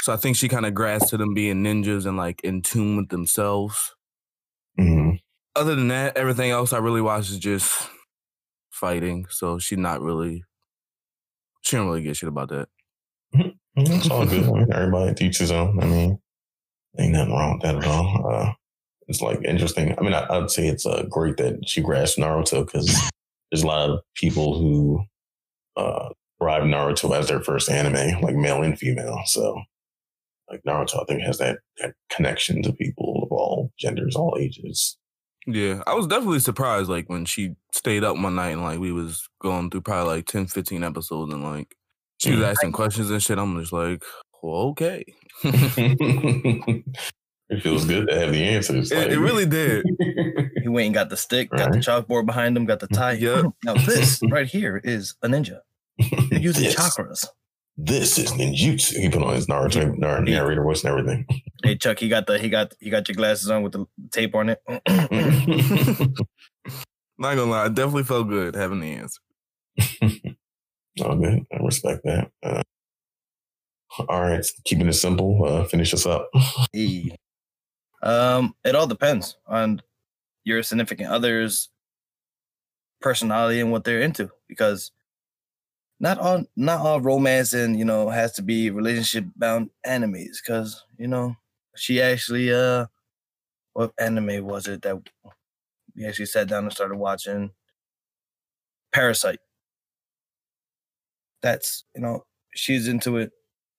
So 0.02 0.12
I 0.14 0.18
think 0.18 0.36
she 0.36 0.48
kind 0.48 0.66
of 0.66 0.74
grasped 0.74 1.10
to 1.10 1.18
them 1.18 1.34
being 1.34 1.64
ninjas 1.64 2.06
and 2.06 2.16
like 2.16 2.40
in 2.42 2.62
tune 2.62 2.96
with 2.98 3.10
themselves 3.10 3.94
Mm-hmm. 4.78 5.16
other 5.56 5.74
than 5.74 5.88
that, 5.88 6.16
everything 6.16 6.50
else 6.50 6.72
I 6.72 6.78
really 6.78 7.02
watch 7.02 7.30
is 7.30 7.38
just 7.38 7.88
fighting. 8.78 9.26
So 9.30 9.58
she's 9.58 9.78
not 9.78 10.00
really, 10.00 10.44
she 11.62 11.76
don't 11.76 11.86
really 11.86 12.02
get 12.02 12.16
shit 12.16 12.28
about 12.28 12.48
that. 12.50 12.68
It's 13.76 14.10
all 14.10 14.26
good. 14.26 14.44
I 14.44 14.52
mean, 14.52 14.72
everybody 14.72 15.14
teaches 15.14 15.38
his 15.38 15.52
own. 15.52 15.78
I 15.80 15.86
mean, 15.86 16.18
ain't 16.98 17.12
nothing 17.12 17.32
wrong 17.32 17.54
with 17.54 17.62
that 17.62 17.76
at 17.76 17.86
all. 17.86 18.30
Uh, 18.30 18.52
it's 19.08 19.22
like 19.22 19.42
interesting. 19.44 19.94
I 19.98 20.02
mean, 20.02 20.14
I, 20.14 20.26
I'd 20.28 20.50
say 20.50 20.68
it's 20.68 20.86
uh, 20.86 21.04
great 21.08 21.36
that 21.38 21.66
she 21.66 21.80
grasped 21.80 22.18
Naruto 22.18 22.66
because 22.66 22.94
there's 23.50 23.62
a 23.62 23.66
lot 23.66 23.88
of 23.88 24.00
people 24.14 24.58
who 24.58 25.02
uh, 25.76 26.10
thrive 26.38 26.64
Naruto 26.64 27.16
as 27.16 27.28
their 27.28 27.40
first 27.40 27.70
anime, 27.70 28.20
like 28.20 28.34
male 28.34 28.62
and 28.62 28.78
female. 28.78 29.22
So, 29.24 29.62
like 30.50 30.60
Naruto, 30.66 31.02
I 31.02 31.04
think 31.06 31.22
has 31.22 31.38
that, 31.38 31.58
that 31.78 31.94
connection 32.10 32.62
to 32.62 32.72
people 32.72 33.22
of 33.24 33.32
all 33.32 33.72
genders, 33.78 34.14
all 34.14 34.36
ages. 34.38 34.97
Yeah, 35.50 35.82
I 35.86 35.94
was 35.94 36.06
definitely 36.06 36.40
surprised 36.40 36.90
like 36.90 37.08
when 37.08 37.24
she 37.24 37.54
stayed 37.72 38.04
up 38.04 38.18
one 38.18 38.34
night 38.34 38.50
and 38.50 38.62
like 38.62 38.80
we 38.80 38.92
was 38.92 39.26
going 39.40 39.70
through 39.70 39.80
probably 39.80 40.16
like 40.16 40.26
10, 40.26 40.46
15 40.46 40.84
episodes 40.84 41.32
and 41.32 41.42
like 41.42 41.74
she 42.18 42.32
was 42.32 42.40
Mm. 42.40 42.50
asking 42.50 42.72
questions 42.72 43.10
and 43.10 43.22
shit. 43.22 43.38
I'm 43.38 43.58
just 43.58 43.72
like, 43.72 44.02
well, 44.42 44.54
okay. 44.72 45.04
it 45.44 46.84
feels 47.62 47.86
good 47.86 48.08
to 48.08 48.20
have 48.20 48.32
the 48.32 48.42
answers. 48.44 48.92
It, 48.92 49.12
it 49.12 49.18
really 49.18 49.46
did. 49.46 49.84
He 50.62 50.68
went 50.68 50.86
and 50.86 50.94
got 50.94 51.08
the 51.08 51.16
stick, 51.16 51.50
got 51.50 51.72
the 51.72 51.78
Right. 51.78 51.86
chalkboard 51.86 52.26
behind 52.26 52.56
him, 52.56 52.66
got 52.66 52.80
the 52.80 52.88
tie. 52.88 53.12
Yep. 53.12 53.46
Now 53.64 53.74
this 53.74 54.20
right 54.30 54.46
here 54.46 54.80
is 54.84 55.14
a 55.22 55.28
ninja. 55.28 55.60
They're 56.30 56.40
using 56.40 56.64
Yes. 56.64 56.74
chakras. 56.76 57.26
This 57.80 58.18
is 58.18 58.32
ninjutsu. 58.32 58.94
He 59.00 59.08
put 59.08 59.22
on 59.22 59.34
his 59.34 59.46
Naruto 59.46 59.96
nar- 59.96 60.20
narrator 60.20 60.64
voice 60.64 60.82
and 60.84 60.90
everything. 60.98 61.26
Hey 61.64 61.74
Chuck, 61.76 61.98
he 61.98 62.08
got 62.08 62.26
the 62.28 62.38
he 62.38 62.48
got 62.48 62.72
he 62.78 62.88
got 62.88 63.08
your 63.08 63.16
glasses 63.16 63.50
on 63.50 63.64
with 63.64 63.72
the 63.72 63.84
tape 64.12 64.32
on 64.36 64.48
it. 64.48 64.62
Not 67.18 67.34
gonna 67.34 67.50
lie, 67.50 67.64
I 67.64 67.68
definitely 67.68 68.04
felt 68.04 68.28
good 68.28 68.54
having 68.54 68.78
the 68.80 68.92
answer. 68.92 69.20
Oh, 71.00 71.14
good. 71.16 71.46
I 71.52 71.56
respect 71.62 72.02
that. 72.04 72.30
Uh, 72.42 72.62
all 74.08 74.20
right, 74.20 74.44
keeping 74.64 74.88
it 74.88 74.94
simple. 74.94 75.44
Uh, 75.44 75.64
finish 75.64 75.94
us 75.94 76.06
up. 76.06 76.28
E. 76.74 77.12
Um, 78.02 78.54
it 78.64 78.74
all 78.74 78.88
depends 78.88 79.36
on 79.46 79.80
your 80.44 80.62
significant 80.64 81.10
other's 81.10 81.68
personality 83.00 83.60
and 83.60 83.70
what 83.70 83.84
they're 83.84 84.00
into, 84.00 84.30
because 84.48 84.90
not 86.00 86.18
all 86.18 86.44
not 86.56 86.80
all 86.80 87.00
romance 87.00 87.52
and 87.52 87.78
you 87.78 87.84
know 87.84 88.08
has 88.10 88.32
to 88.32 88.42
be 88.42 88.70
relationship 88.70 89.24
bound 89.36 89.70
animes. 89.86 90.36
Because 90.44 90.84
you 90.98 91.08
know 91.08 91.36
she 91.76 92.00
actually 92.00 92.52
uh, 92.52 92.86
what 93.74 93.92
anime 93.98 94.44
was 94.44 94.68
it 94.68 94.82
that 94.82 94.98
we 95.96 96.06
actually 96.06 96.26
sat 96.26 96.48
down 96.48 96.64
and 96.64 96.72
started 96.72 96.96
watching? 96.96 97.52
Parasyte. 98.92 99.38
That's 101.42 101.84
you 101.94 102.00
know 102.00 102.24
she's 102.54 102.88
into 102.88 103.16
it. 103.18 103.32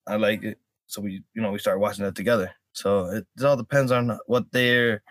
I 0.07 0.15
like 0.15 0.43
it 0.43 0.57
so 0.87 1.01
we 1.01 1.23
you 1.35 1.41
know 1.41 1.51
we 1.51 1.59
started 1.59 1.79
watching 1.79 2.03
that 2.05 2.15
together 2.15 2.51
so 2.73 3.07
it, 3.07 3.27
it 3.37 3.45
all 3.45 3.57
depends 3.57 3.91
on 3.91 4.17
what 4.27 4.51
their 4.51 5.03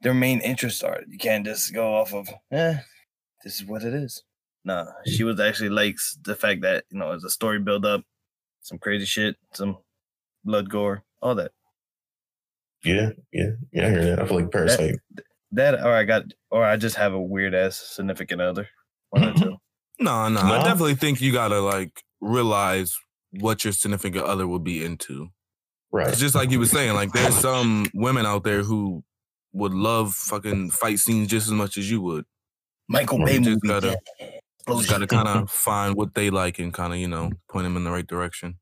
their 0.00 0.14
main 0.14 0.40
interests 0.40 0.82
are 0.82 1.02
you 1.08 1.18
can't 1.18 1.44
just 1.44 1.72
go 1.72 1.94
off 1.96 2.12
of 2.14 2.28
eh 2.50 2.78
this 3.44 3.60
is 3.60 3.66
what 3.66 3.82
it 3.84 3.94
is 3.94 4.24
nah 4.64 4.86
she 5.06 5.24
was 5.24 5.38
actually 5.40 5.68
likes 5.70 6.18
the 6.24 6.34
fact 6.34 6.62
that 6.62 6.84
you 6.90 6.98
know 6.98 7.12
it's 7.12 7.24
a 7.24 7.30
story 7.30 7.58
build 7.58 7.84
up 7.84 8.02
some 8.60 8.78
crazy 8.78 9.04
shit 9.06 9.36
some 9.52 9.78
blood 10.44 10.68
gore 10.68 11.02
all 11.22 11.34
that 11.34 11.52
Yeah, 12.84 13.10
yeah, 13.32 13.50
yeah. 13.72 13.86
I 13.86 13.90
hear 13.90 14.04
that. 14.04 14.20
I 14.20 14.26
feel 14.26 14.36
like 14.36 14.50
Parasyte. 14.50 14.96
that 15.52 15.74
or 15.74 15.92
i 15.94 16.04
got 16.04 16.24
or 16.50 16.64
i 16.64 16.76
just 16.76 16.96
have 16.96 17.12
a 17.12 17.20
weird 17.20 17.54
ass 17.54 17.76
significant 17.76 18.40
other 18.40 18.68
one 19.10 19.24
or 19.24 19.32
mm-hmm. 19.32 19.42
two 19.42 19.56
No, 20.00 20.28
no, 20.28 20.40
I 20.40 20.62
definitely 20.62 20.94
think 20.94 21.20
you 21.20 21.32
gotta 21.32 21.60
like 21.60 22.04
realize 22.20 22.96
what 23.32 23.64
your 23.64 23.72
significant 23.72 24.24
other 24.24 24.46
will 24.46 24.58
be 24.60 24.84
into. 24.84 25.28
right. 25.90 26.08
It's 26.08 26.20
just 26.20 26.34
like 26.34 26.50
you 26.50 26.58
were 26.60 26.66
saying, 26.66 26.94
like 26.94 27.12
there's 27.12 27.34
some 27.34 27.86
women 27.94 28.24
out 28.24 28.44
there 28.44 28.62
who 28.62 29.02
would 29.52 29.74
love 29.74 30.14
fucking 30.14 30.70
fight 30.70 30.98
scenes 31.00 31.28
just 31.28 31.46
as 31.48 31.52
much 31.52 31.76
as 31.78 31.90
you 31.90 32.00
would. 32.00 32.24
michael 32.88 33.18
bay 33.24 33.38
just 33.38 33.48
movie 33.64 33.68
gotta- 33.68 33.98
yeah. 34.20 34.37
You 34.68 34.76
just 34.76 34.90
gotta 34.90 35.06
kind 35.08 35.28
of 35.28 35.50
find 35.50 35.94
what 35.94 36.14
they 36.14 36.30
like 36.30 36.58
and 36.58 36.72
kind 36.72 36.92
of 36.92 36.98
you 36.98 37.08
know 37.08 37.30
point 37.50 37.64
them 37.64 37.76
in 37.76 37.84
the 37.84 37.90
right 37.90 38.06
direction. 38.06 38.58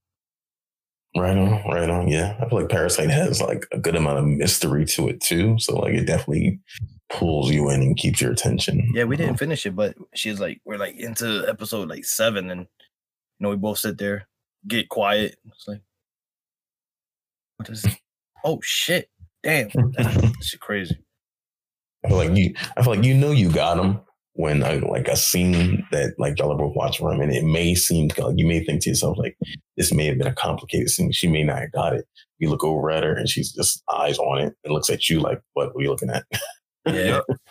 Right 1.16 1.36
on, 1.36 1.62
right 1.72 1.88
on. 1.88 2.08
Yeah, 2.08 2.36
I 2.40 2.48
feel 2.48 2.60
like 2.60 2.68
Parasyte 2.68 3.10
has 3.10 3.40
like 3.40 3.66
a 3.72 3.78
good 3.78 3.96
amount 3.96 4.18
of 4.18 4.26
mystery 4.26 4.84
to 4.86 5.08
it 5.08 5.20
too. 5.20 5.58
So 5.58 5.76
like 5.76 5.94
it 5.94 6.04
definitely 6.04 6.60
pulls 7.10 7.50
you 7.50 7.70
in 7.70 7.80
and 7.82 7.96
keeps 7.96 8.20
your 8.20 8.32
attention. 8.32 8.90
Yeah, 8.92 9.04
we 9.04 9.16
didn't 9.16 9.38
finish 9.38 9.64
it, 9.64 9.74
but 9.74 9.96
she's 10.14 10.40
like, 10.40 10.60
we're 10.66 10.76
like 10.76 10.96
into 10.96 11.46
episode 11.48 11.88
like 11.88 12.04
seven, 12.04 12.50
and 12.50 12.60
you 12.60 12.66
know, 13.40 13.50
we 13.50 13.56
both 13.56 13.78
sit 13.78 13.96
there, 13.96 14.28
get 14.68 14.90
quiet. 14.90 15.36
It's 15.46 15.66
like, 15.66 15.80
what 17.56 17.70
is? 17.70 17.86
Oh 18.44 18.60
shit! 18.62 19.08
Damn, 19.42 19.70
that's 19.96 20.46
shit 20.46 20.60
crazy. 20.60 20.98
I 22.04 22.08
feel 22.08 22.18
like 22.18 22.36
you. 22.36 22.54
I 22.76 22.82
feel 22.82 22.94
like 22.94 23.04
you 23.04 23.14
know 23.14 23.30
you 23.30 23.50
got 23.50 23.76
them 23.78 24.00
when 24.36 24.62
uh, 24.62 24.80
like 24.88 25.08
a 25.08 25.16
scene 25.16 25.86
that 25.92 26.14
like 26.18 26.38
y'all 26.38 26.52
are 26.52 26.56
both 26.58 26.76
watching 26.76 27.06
from, 27.06 27.20
and 27.20 27.32
it 27.32 27.44
may 27.44 27.74
seem 27.74 28.08
like 28.18 28.34
you 28.36 28.46
may 28.46 28.64
think 28.64 28.82
to 28.82 28.90
yourself 28.90 29.16
like 29.18 29.36
this 29.76 29.92
may 29.92 30.06
have 30.06 30.18
been 30.18 30.26
a 30.26 30.34
complicated 30.34 30.88
scene. 30.90 31.10
She 31.12 31.26
may 31.28 31.42
not 31.42 31.58
have 31.60 31.72
got 31.72 31.94
it. 31.94 32.06
You 32.38 32.50
look 32.50 32.64
over 32.64 32.90
at 32.90 33.02
her 33.02 33.14
and 33.14 33.28
she's 33.28 33.52
just 33.52 33.82
eyes 33.92 34.18
on 34.18 34.38
it 34.38 34.54
and 34.64 34.72
looks 34.74 34.90
at 34.90 35.08
you 35.08 35.20
like, 35.20 35.40
"What 35.54 35.68
are 35.76 35.82
you 35.82 35.90
looking 35.90 36.10
at?" 36.10 36.24
Yeah, 36.86 37.20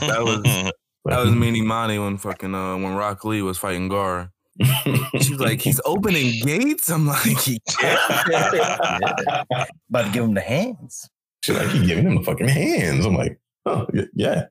That 0.00 0.22
was- 0.22 0.72
That 1.06 1.20
was 1.20 1.30
Meanie 1.30 1.64
Money 1.64 2.00
when 2.00 2.18
fucking 2.18 2.52
uh 2.52 2.76
when 2.78 2.94
Rock 2.96 3.24
Lee 3.24 3.40
was 3.40 3.56
fighting 3.58 3.88
Gaara. 3.88 4.30
She's 5.20 5.38
like, 5.38 5.60
he's 5.60 5.80
opening 5.84 6.42
gates. 6.44 6.90
I'm 6.90 7.06
like, 7.06 7.46
yeah. 7.46 9.44
about 9.88 10.06
to 10.06 10.10
give 10.12 10.24
him 10.24 10.34
the 10.34 10.40
hands. 10.40 11.08
She's 11.42 11.56
like, 11.56 11.68
"He 11.68 11.86
giving 11.86 12.06
him 12.06 12.16
the 12.16 12.22
fucking 12.22 12.48
hands." 12.48 13.06
I'm 13.06 13.14
like, 13.14 13.38
"Oh 13.66 13.86
yeah, 14.14 14.46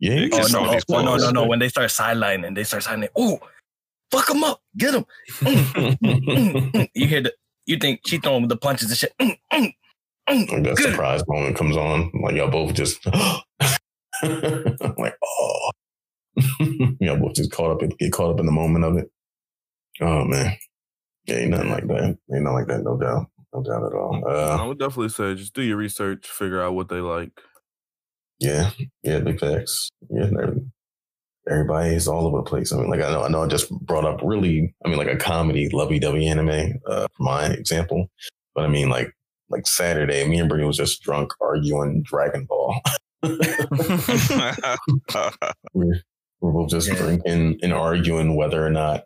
yeah." 0.00 0.14
You 0.14 0.20
you 0.22 0.30
Oh 0.32 0.46
no, 0.48 0.66
oh, 0.68 0.72
these 0.74 0.84
no, 0.90 1.16
no, 1.16 1.30
no! 1.30 1.46
When 1.46 1.58
they 1.58 1.68
start 1.68 1.90
sidelining, 1.90 2.54
they 2.54 2.64
start 2.64 2.84
sidelining. 2.84 3.08
Oh, 3.16 3.40
fuck 4.10 4.30
him 4.30 4.44
up, 4.44 4.60
get 4.76 4.94
him. 4.94 5.04
you 6.94 7.06
hear 7.06 7.22
the? 7.22 7.32
You 7.66 7.76
think 7.78 8.00
she 8.06 8.18
throwing 8.18 8.48
the 8.48 8.56
punches 8.56 8.88
and 8.90 8.98
shit? 8.98 9.12
Mm, 9.20 9.38
mm, 9.52 9.74
mm, 10.28 10.52
Like 10.52 10.62
that 10.64 10.76
good. 10.76 10.90
surprise 10.92 11.22
moment 11.28 11.56
comes 11.56 11.76
on, 11.76 12.10
like 12.22 12.34
y'all 12.34 12.50
both 12.50 12.74
just 12.74 13.06
I'm 13.06 13.42
like, 14.98 15.16
oh 15.24 15.70
y'all 17.00 17.18
both 17.18 17.34
just 17.34 17.52
caught 17.52 17.70
up 17.70 17.82
and 17.82 17.96
get 17.98 18.12
caught 18.12 18.30
up 18.30 18.40
in 18.40 18.46
the 18.46 18.52
moment 18.52 18.84
of 18.84 18.96
it. 18.96 19.10
Oh 20.00 20.24
man. 20.24 20.56
Yeah, 21.26 21.36
ain't 21.36 21.50
nothing 21.50 21.70
like 21.70 21.86
that. 21.88 22.02
Ain't 22.04 22.18
nothing 22.30 22.54
like 22.54 22.66
that, 22.68 22.82
no 22.82 22.96
doubt. 22.96 23.26
No 23.52 23.62
doubt 23.62 23.84
at 23.84 23.92
all. 23.94 24.22
I 24.26 24.64
Uh 24.64 24.66
would 24.66 24.78
definitely 24.78 25.10
say 25.10 25.34
just 25.34 25.54
do 25.54 25.62
your 25.62 25.76
research, 25.76 26.26
figure 26.26 26.62
out 26.62 26.74
what 26.74 26.88
they 26.88 27.00
like. 27.00 27.32
Yeah, 28.40 28.70
yeah, 29.02 29.18
big 29.20 29.40
facts. 29.40 29.90
Yeah, 30.10 30.30
every- 30.42 30.62
everybody 31.50 31.94
is 31.94 32.06
all 32.06 32.26
over 32.26 32.36
the 32.38 32.42
place. 32.42 32.72
I 32.72 32.76
mean, 32.76 32.90
like 32.90 33.00
I 33.00 33.10
know 33.10 33.22
I 33.22 33.28
know 33.28 33.42
I 33.42 33.46
just 33.46 33.70
brought 33.86 34.04
up 34.04 34.20
really, 34.22 34.74
I 34.84 34.88
mean 34.88 34.98
like 34.98 35.08
a 35.08 35.16
comedy 35.16 35.68
lovey 35.70 35.98
dovey 35.98 36.26
anime, 36.28 36.74
uh, 36.86 37.06
for 37.16 37.22
my 37.22 37.46
example. 37.46 38.10
But 38.54 38.64
I 38.64 38.68
mean 38.68 38.90
like 38.90 39.10
like 39.48 39.66
Saturday, 39.66 40.26
me 40.28 40.38
and 40.40 40.48
Brittany 40.48 40.66
was 40.66 40.76
just 40.76 41.02
drunk 41.02 41.32
arguing 41.40 42.02
Dragon 42.02 42.44
Ball. 42.44 42.78
we're, 45.74 46.00
we're 46.40 46.52
both 46.52 46.70
just 46.70 46.88
Yeah. 46.88 46.94
drinking 46.96 47.58
and 47.62 47.72
arguing 47.72 48.36
whether 48.36 48.64
or 48.64 48.70
not 48.70 49.04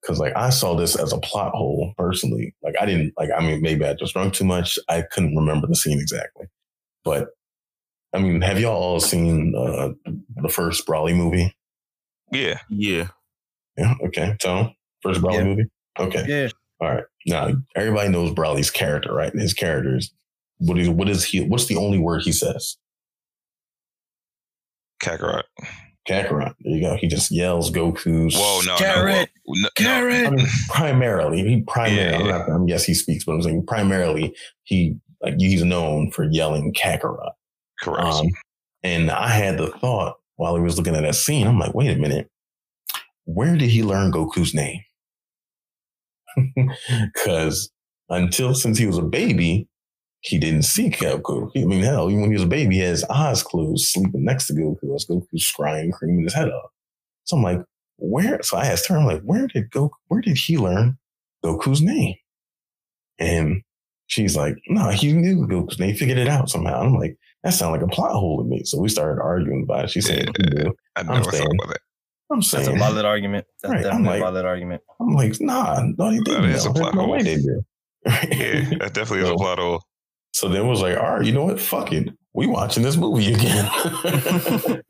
because 0.00 0.18
like 0.18 0.34
I 0.36 0.50
saw 0.50 0.74
this 0.74 0.96
as 0.96 1.12
a 1.12 1.18
plot 1.18 1.52
hole 1.54 1.92
personally. 1.98 2.54
Like 2.62 2.74
I 2.80 2.86
didn't 2.86 3.12
like 3.18 3.30
I 3.36 3.40
mean 3.40 3.60
maybe 3.62 3.84
I 3.84 3.94
just 3.94 4.14
drunk 4.14 4.34
too 4.34 4.44
much. 4.44 4.78
I 4.88 5.02
couldn't 5.12 5.34
remember 5.36 5.66
the 5.66 5.74
scene 5.76 5.98
exactly. 6.00 6.46
But 7.04 7.28
I 8.12 8.18
mean, 8.18 8.40
have 8.42 8.58
y'all 8.58 8.76
all 8.82 9.00
seen 9.00 9.54
uh, 9.56 9.90
the 10.36 10.48
first 10.48 10.86
Broly 10.86 11.14
movie? 11.14 11.54
yeah. 12.32 12.58
Yeah. 12.68 13.08
Yeah. 13.76 13.94
Okay. 14.06 14.36
So, 14.40 14.70
first 15.02 15.20
Broly 15.20 15.34
Yeah. 15.34 15.44
movie. 15.44 15.64
Okay. 15.98 16.24
Yeah, 16.28 16.48
All 16.80 16.94
right. 16.94 17.04
Now 17.26 17.50
everybody 17.76 18.08
knows 18.08 18.30
Broly's 18.32 18.70
character, 18.70 19.12
right? 19.12 19.32
His 19.32 19.52
character 19.54 19.96
is 19.96 20.12
what 20.58 20.78
is 20.78 20.88
what 20.88 21.08
is 21.08 21.24
he? 21.24 21.40
What's 21.44 21.66
the 21.66 21.76
only 21.76 21.98
word 21.98 22.22
he 22.22 22.32
says? 22.32 22.76
Kakarot. 25.02 25.42
Kakarot. 26.08 26.54
There 26.60 26.74
you 26.74 26.80
go. 26.80 26.96
He 26.96 27.06
just 27.08 27.30
yells 27.30 27.70
Goku's. 27.70 28.34
Whoa, 28.36 28.60
no, 28.66 28.76
Carrot. 28.76 29.30
no, 29.46 29.54
no, 29.54 29.62
no. 29.62 29.68
carrot. 29.76 30.26
I 30.26 30.30
mean, 30.30 30.46
primarily, 30.68 31.42
he 31.42 31.62
primarily. 31.62 32.14
I'm 32.14 32.26
Yeah. 32.26 32.38
not, 32.38 32.48
I'm, 32.50 32.68
yes, 32.68 32.84
he 32.84 32.94
speaks, 32.94 33.24
but 33.24 33.32
I'm 33.32 33.42
saying 33.42 33.66
primarily, 33.66 34.34
he 34.64 34.96
like 35.22 35.34
he's 35.38 35.62
known 35.64 36.10
for 36.10 36.24
yelling 36.24 36.72
Kakarot. 36.74 37.32
Correct. 37.82 38.04
Um, 38.04 38.26
and 38.82 39.10
I 39.10 39.28
had 39.28 39.58
the 39.58 39.68
thought 39.68 40.16
while 40.36 40.56
he 40.56 40.62
was 40.62 40.76
looking 40.78 40.94
at 40.94 41.02
that 41.02 41.14
scene, 41.14 41.46
I'm 41.46 41.58
like, 41.58 41.74
wait 41.74 41.90
a 41.90 42.00
minute, 42.00 42.30
where 43.24 43.56
did 43.56 43.70
he 43.70 43.82
learn 43.82 44.12
Goku's 44.12 44.54
name? 44.54 44.80
Because 47.14 47.70
until 48.08 48.54
since 48.54 48.78
he 48.78 48.86
was 48.86 48.98
a 48.98 49.02
baby, 49.02 49.68
he 50.20 50.38
didn't 50.38 50.62
see 50.64 50.90
Goku. 50.90 51.50
I 51.56 51.64
mean, 51.64 51.82
hell, 51.82 52.08
even 52.10 52.22
when 52.22 52.30
he 52.30 52.36
was 52.36 52.44
a 52.44 52.48
baby, 52.48 52.76
he 52.76 52.80
had 52.80 52.90
his 52.90 53.04
eyes 53.04 53.42
closed, 53.42 53.86
sleeping 53.88 54.24
next 54.24 54.48
to 54.48 54.54
Goku 54.54 54.94
as 54.94 55.06
Goku's 55.06 55.50
crying, 55.50 55.92
creaming 55.92 56.24
his 56.24 56.34
head 56.34 56.50
off. 56.50 56.70
So 57.24 57.36
I'm 57.36 57.42
like, 57.42 57.60
where? 57.98 58.42
So 58.42 58.56
I 58.56 58.66
asked 58.66 58.88
her, 58.88 58.96
I'm 58.98 59.06
like, 59.06 59.22
where 59.22 59.46
did 59.48 59.70
Goku? 59.70 59.90
Where 60.08 60.20
did 60.20 60.36
he 60.36 60.58
learn 60.58 60.98
Goku's 61.44 61.82
name. 61.82 62.16
And 63.18 63.62
she's 64.06 64.36
like, 64.36 64.56
no, 64.68 64.88
he 64.90 65.12
knew 65.12 65.46
Goku's 65.46 65.78
name. 65.78 65.92
He 65.92 65.98
figured 65.98 66.18
it 66.18 66.28
out 66.28 66.48
somehow. 66.48 66.80
I'm 66.82 66.94
like, 66.96 67.16
that 67.44 67.52
sounds 67.54 67.72
like 67.72 67.82
a 67.82 67.88
plot 67.88 68.12
hole 68.12 68.42
to 68.42 68.48
me. 68.48 68.62
So 68.64 68.78
we 68.80 68.88
started 68.88 69.20
arguing 69.22 69.62
about 69.64 69.84
it. 69.86 69.90
She 69.90 70.00
said, 70.00 70.18
Yeah. 70.26 70.32
he 70.38 70.62
knew. 70.64 70.74
I 70.96 71.00
I'm 71.00 71.06
never 71.06 71.24
thought 71.24 71.34
saying- 71.34 71.48
about 71.60 71.68
that. 71.72 71.80
I'm 72.32 72.42
saying 72.42 72.64
That's 72.66 72.76
a 72.76 72.78
valid 72.78 73.04
argument. 73.04 73.44
That's 73.62 73.72
Right, 73.74 73.82
definitely 73.82 74.08
like- 74.08 74.20
a 74.20 74.24
valid 74.24 74.44
argument. 74.44 74.82
I'm 75.00 75.14
like, 75.14 75.40
nah, 75.40 75.82
no, 75.98 76.10
he 76.10 76.20
didn't. 76.20 76.42
That 76.42 76.50
is 76.50 76.66
a 76.66 76.72
plot 76.72 76.94
no 76.94 77.00
hole. 77.02 77.10
way 77.10 77.22
they 77.22 77.36
do. 77.36 77.62
Yeah, 78.06 78.12
that 78.78 78.90
definitely 78.94 79.22
is 79.24 79.30
a 79.30 79.34
plot 79.34 79.58
hole. 79.58 79.82
So 80.32 80.48
then 80.48 80.68
was 80.68 80.80
like, 80.80 80.96
all 80.96 81.16
right, 81.16 81.24
you 81.24 81.32
know 81.32 81.44
what? 81.46 81.60
Fuck 81.60 81.92
it. 81.92 82.08
We 82.34 82.46
watching 82.46 82.84
this 82.84 82.96
movie 82.96 83.32
again. 83.34 83.68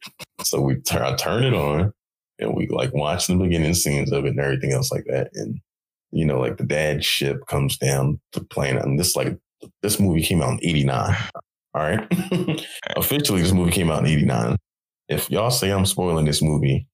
so 0.43 0.61
we 0.61 0.77
turn 0.83 1.03
I 1.03 1.15
turn 1.17 1.45
it 1.45 1.55
on 1.55 1.93
and 2.39 2.55
we 2.55 2.67
like 2.69 2.93
watch 2.93 3.27
the 3.27 3.37
beginning 3.37 3.73
scenes 3.75 4.13
of 4.13 4.25
it 4.27 4.31
and 4.31 4.41
everything 4.41 4.73
else 4.73 4.93
like 4.93 5.05
that. 5.07 5.31
And 5.35 5.59
you 6.13 6.27
know, 6.27 6.39
like 6.39 6.59
the 6.59 6.65
dad 6.65 7.03
ship 7.05 7.39
comes 7.49 7.79
down 7.79 8.21
to 8.33 8.45
planet. 8.45 8.85
And 8.85 8.99
this 8.99 9.17
like 9.17 9.39
this 9.83 9.99
movie 9.99 10.23
came 10.23 10.43
out 10.43 10.51
in 10.53 10.59
89. 10.63 11.17
All 11.75 11.83
right. 11.83 12.67
Officially, 12.97 13.43
this 13.43 13.53
movie 13.53 13.71
came 13.71 13.91
out 13.91 14.01
in 14.01 14.07
89. 14.11 14.57
If 15.09 15.31
y'all 15.31 15.51
say 15.51 15.71
I'm 15.71 15.87
spoiling 15.87 16.25
this 16.25 16.43
movie, 16.43 16.87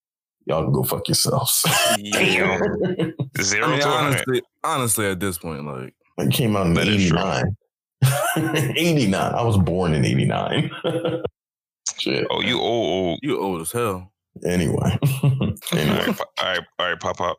y'all 0.46 0.64
can 0.64 0.72
go 0.72 0.82
fuck 0.82 1.06
yourselves. 1.08 1.64
Damn. 2.12 2.62
I 2.62 3.42
Zero 3.42 3.68
mean, 3.68 3.80
to 3.80 3.88
honestly, 3.88 4.42
honestly, 4.64 5.06
at 5.06 5.20
this 5.20 5.38
point, 5.38 5.64
like 5.66 5.94
It 6.18 6.32
came 6.32 6.56
out 6.56 6.66
in 6.66 6.74
That 6.74 6.88
is 6.88 7.08
true. 7.08 7.18
89. 7.18 7.56
89. 8.76 9.34
I 9.34 9.42
was 9.42 9.56
born 9.58 9.94
in 9.94 10.04
89. 10.04 10.70
Shit. 11.98 12.26
Oh, 12.30 12.40
you 12.42 12.60
old, 12.60 12.88
old. 12.88 13.18
you 13.22 13.40
old 13.40 13.62
as 13.62 13.72
hell. 13.72 14.12
Anyway. 14.44 14.98
All 15.22 15.30
anyway. 15.72 16.06
right, 16.06 16.16
po- 16.16 16.24
all 16.38 16.46
right, 16.46 16.60
all 16.78 16.88
right, 16.90 17.00
pop 17.00 17.20
up. 17.22 17.38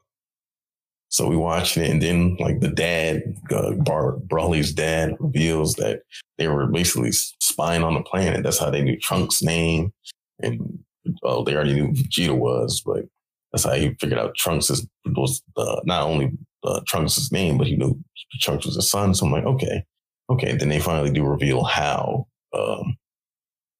So 1.10 1.28
we 1.28 1.38
watched 1.38 1.78
it, 1.78 1.90
and 1.90 2.02
then 2.02 2.36
like 2.40 2.60
the 2.60 2.68
dad, 2.68 3.24
uh, 3.52 3.72
Bar- 3.74 4.18
Brawley's 4.18 4.74
dad, 4.74 5.16
reveals 5.20 5.76
that 5.76 6.02
they 6.38 6.48
were 6.48 6.68
basically 6.68 7.12
spying 7.12 7.84
on 7.84 7.94
the 7.94 8.02
planet. 8.02 8.44
That's 8.44 8.60
how 8.60 8.70
they 8.70 8.82
knew 8.82 9.00
Trunks' 9.00 9.42
name, 9.42 9.94
and 10.42 10.80
well, 11.22 11.44
they 11.44 11.56
already 11.56 11.74
knew 11.74 11.94
Vegeta 11.94 12.38
was, 12.38 12.82
but 12.86 13.06
that's 13.52 13.64
how 13.64 13.74
he 13.74 13.96
figured 14.02 14.20
out 14.20 14.36
Trunks 14.36 14.70
is, 14.70 14.86
was 15.06 15.42
uh, 15.56 15.80
not 15.86 16.04
only 16.04 16.32
uh, 16.64 16.82
Trunks' 16.86 17.32
name, 17.32 17.58
but 17.58 17.68
he 17.68 17.78
knew 17.78 17.98
Trunks 18.42 18.66
was 18.66 18.76
his 18.76 18.90
son. 18.90 19.14
So 19.14 19.26
I'm 19.26 19.32
like, 19.32 19.46
okay, 19.46 19.84
okay. 20.30 20.56
Then 20.58 20.70
they 20.70 20.80
finally 20.80 21.12
do 21.12 21.24
reveal 21.24 21.64
how 21.64 22.28
um, 22.54 22.98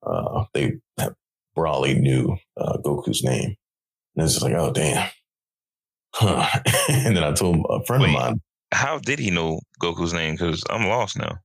uh, 0.06 0.46
they 0.54 0.78
Brawley 1.56 1.96
knew 1.96 2.38
uh, 2.56 2.78
Goku's 2.78 3.24
name, 3.24 3.56
and 4.16 4.24
it's 4.24 4.34
just 4.34 4.44
like, 4.44 4.54
oh 4.54 4.72
damn. 4.72 5.10
Huh. 6.20 6.48
and 6.90 7.16
then 7.16 7.24
I 7.24 7.32
told 7.34 7.66
a 7.70 7.84
friend 7.86 8.02
Wait. 8.04 8.10
of 8.10 8.14
mine, 8.16 8.42
How 8.74 8.98
did 9.00 9.20
he 9.20 9.30
know 9.32 9.60
Goku's 9.82 10.14
name? 10.14 10.34
Because 10.36 10.64
I'm 10.70 10.88
lost 10.88 11.18
now. 11.18 11.38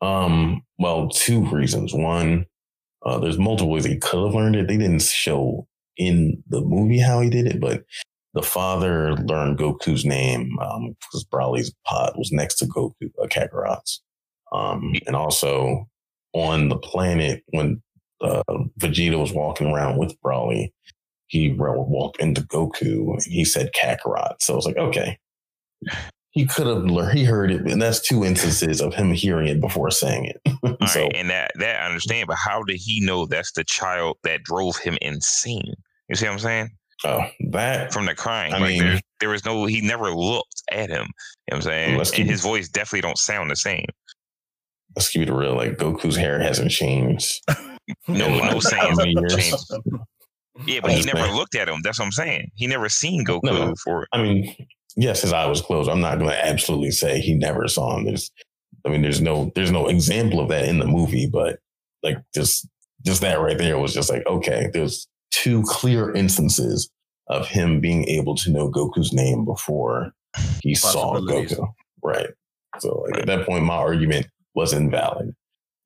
um, 0.00 0.62
well, 0.78 1.08
two 1.08 1.44
reasons. 1.50 1.92
One, 1.92 2.46
uh, 3.04 3.18
there's 3.18 3.38
multiple 3.38 3.70
ways 3.72 3.84
he 3.84 3.98
could 3.98 4.24
have 4.24 4.34
learned 4.34 4.56
it. 4.56 4.68
They 4.68 4.76
didn't 4.76 5.02
show 5.02 5.66
in 5.96 6.42
the 6.48 6.60
movie 6.60 7.00
how 7.00 7.20
he 7.20 7.28
did 7.30 7.46
it, 7.46 7.60
but 7.60 7.84
the 8.34 8.42
father 8.42 9.14
learned 9.16 9.58
Goku's 9.58 10.04
name 10.04 10.56
um, 10.60 10.94
because 11.00 11.24
Brawley's 11.24 11.72
pod 11.84 12.12
was 12.16 12.30
next 12.30 12.56
to 12.56 12.66
Goku, 12.66 13.10
uh, 13.20 13.26
Kakarot's. 13.26 14.02
Um, 14.52 14.94
and 15.06 15.16
also 15.16 15.88
on 16.32 16.68
the 16.68 16.78
planet 16.78 17.42
when 17.48 17.82
uh, 18.20 18.42
Vegeta 18.78 19.18
was 19.18 19.32
walking 19.32 19.66
around 19.68 19.98
with 19.98 20.20
Brawley, 20.20 20.72
he 21.28 21.52
walked 21.52 22.20
into 22.20 22.42
Goku 22.42 23.12
and 23.12 23.22
he 23.22 23.44
said 23.44 23.70
Kakarot. 23.72 24.36
So 24.40 24.54
I 24.54 24.56
was 24.56 24.66
like, 24.66 24.76
okay. 24.76 25.18
He 26.32 26.44
could 26.46 26.66
have 26.66 26.84
learned, 26.84 27.18
he 27.18 27.24
heard 27.24 27.50
it, 27.50 27.62
and 27.66 27.80
that's 27.80 28.00
two 28.00 28.24
instances 28.24 28.80
of 28.80 28.94
him 28.94 29.12
hearing 29.12 29.48
it 29.48 29.60
before 29.60 29.90
saying 29.90 30.26
it. 30.26 30.40
All 30.62 30.76
right, 30.80 30.88
so, 30.90 31.06
and 31.08 31.30
that 31.30 31.52
that 31.56 31.82
I 31.82 31.86
understand, 31.86 32.26
but 32.28 32.36
how 32.36 32.62
did 32.62 32.76
he 32.76 33.00
know 33.00 33.26
that's 33.26 33.52
the 33.52 33.64
child 33.64 34.18
that 34.24 34.42
drove 34.42 34.76
him 34.76 34.98
insane? 35.00 35.74
You 36.08 36.16
see 36.16 36.26
what 36.26 36.32
I'm 36.32 36.38
saying? 36.38 36.70
oh, 37.04 37.24
that, 37.50 37.92
From 37.92 38.06
the 38.06 38.14
crying, 38.14 38.52
I 38.52 38.58
like 38.58 38.68
mean- 38.70 38.82
there, 38.82 39.00
there 39.20 39.28
was 39.30 39.44
no. 39.44 39.64
He 39.64 39.80
never 39.80 40.12
looked 40.14 40.62
at 40.70 40.90
him. 40.90 41.06
You 41.06 41.06
know 41.06 41.06
what 41.06 41.56
I'm 41.56 41.62
saying? 41.62 41.98
And 41.98 42.12
keep- 42.12 42.26
his 42.26 42.40
voice 42.42 42.68
definitely 42.68 43.02
don't 43.02 43.18
sound 43.18 43.50
the 43.50 43.56
same. 43.56 43.86
let's 44.96 45.08
keep 45.08 45.26
it 45.26 45.32
real. 45.32 45.54
Like, 45.54 45.76
Goku's 45.78 46.16
hair 46.16 46.40
hasn't 46.40 46.70
changed. 46.70 47.42
No, 48.06 48.38
no 48.50 48.60
saying 48.60 48.94
how 50.58 50.64
many 50.64 50.74
years? 50.74 50.74
changed. 50.74 50.74
Yeah, 50.74 50.80
but 50.80 50.90
he 50.92 51.02
never 51.04 51.26
man. 51.28 51.36
looked 51.36 51.54
at 51.54 51.68
him. 51.68 51.80
That's 51.82 51.98
what 51.98 52.06
I'm 52.06 52.12
saying. 52.12 52.50
He 52.54 52.66
never 52.66 52.88
seen 52.88 53.24
Goku 53.24 53.44
No. 53.44 53.74
for. 53.84 54.06
I 54.12 54.22
mean, 54.22 54.54
yes, 54.96 55.22
his 55.22 55.32
eye 55.32 55.46
was 55.46 55.60
closed. 55.60 55.88
I'm 55.88 56.00
not 56.00 56.18
going 56.18 56.30
to 56.30 56.46
absolutely 56.46 56.90
say 56.90 57.20
he 57.20 57.34
never 57.34 57.68
saw 57.68 57.96
him. 57.96 58.04
There's, 58.04 58.30
I 58.84 58.90
mean, 58.90 59.02
there's 59.02 59.20
no, 59.20 59.52
there's 59.54 59.70
no 59.72 59.88
example 59.88 60.40
of 60.40 60.48
that 60.48 60.64
in 60.66 60.78
the 60.78 60.86
movie, 60.86 61.28
but 61.30 61.58
like 62.02 62.18
just, 62.34 62.68
just 63.04 63.20
that 63.20 63.40
right 63.40 63.58
there 63.58 63.78
was 63.78 63.94
just 63.94 64.10
like, 64.10 64.26
okay, 64.26 64.70
there's 64.72 65.06
two 65.30 65.62
clear 65.64 66.12
instances 66.14 66.90
of 67.28 67.46
him 67.46 67.80
being 67.80 68.08
able 68.08 68.34
to 68.34 68.50
know 68.50 68.70
Goku's 68.70 69.12
name 69.12 69.44
before 69.44 70.12
he 70.62 70.74
saw 70.74 71.16
Goku. 71.20 71.68
Right. 72.02 72.28
So 72.80 73.04
like, 73.10 73.20
at 73.20 73.26
that 73.26 73.46
point, 73.46 73.64
my 73.64 73.74
argument 73.76 74.26
was 74.54 74.72
invalid. 74.72 75.34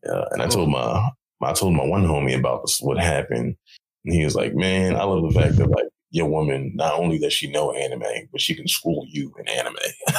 Uh, 0.08 0.24
and 0.30 0.42
I 0.42 0.46
told 0.46 0.70
my, 0.70 1.10
I 1.42 1.52
told 1.52 1.74
my 1.74 1.84
one 1.84 2.04
homie 2.04 2.38
about 2.38 2.62
this, 2.64 2.78
what 2.80 2.98
happened. 2.98 3.56
And 4.04 4.14
he 4.14 4.24
was 4.24 4.34
like, 4.34 4.54
man, 4.54 4.96
I 4.96 5.04
love 5.04 5.22
the 5.32 5.38
fact 5.40 5.56
that 5.56 5.68
like 5.70 5.86
your 6.10 6.28
woman, 6.28 6.72
not 6.74 6.94
only 6.94 7.18
does 7.18 7.32
she 7.32 7.50
know 7.50 7.72
anime, 7.72 8.02
but 8.32 8.40
she 8.40 8.54
can 8.54 8.68
school 8.68 9.04
you 9.08 9.32
in 9.38 9.48
anime. 9.48 9.76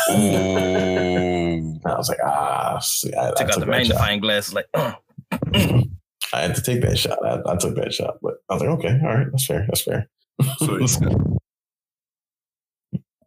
I 1.85 1.95
was 1.97 2.09
like, 2.09 2.17
ah, 2.25 2.79
see, 2.79 3.13
I, 3.13 3.29
I 3.29 3.31
Took 3.35 3.49
out 3.49 3.53
took 3.53 3.59
the 3.59 3.65
that 3.65 3.85
shot. 3.85 3.97
magnifying 3.99 4.19
glass, 4.21 4.53
like, 4.53 4.67
I 4.75 6.41
had 6.41 6.55
to 6.55 6.61
take 6.61 6.81
that 6.81 6.97
shot. 6.97 7.19
I, 7.25 7.41
I 7.51 7.55
took 7.57 7.75
that 7.75 7.93
shot, 7.93 8.15
but 8.21 8.35
I 8.49 8.53
was 8.55 8.63
like, 8.63 8.71
okay, 8.79 8.99
all 9.03 9.15
right, 9.15 9.27
that's 9.31 9.45
fair. 9.45 9.65
That's 9.67 9.81
fair. 9.83 10.07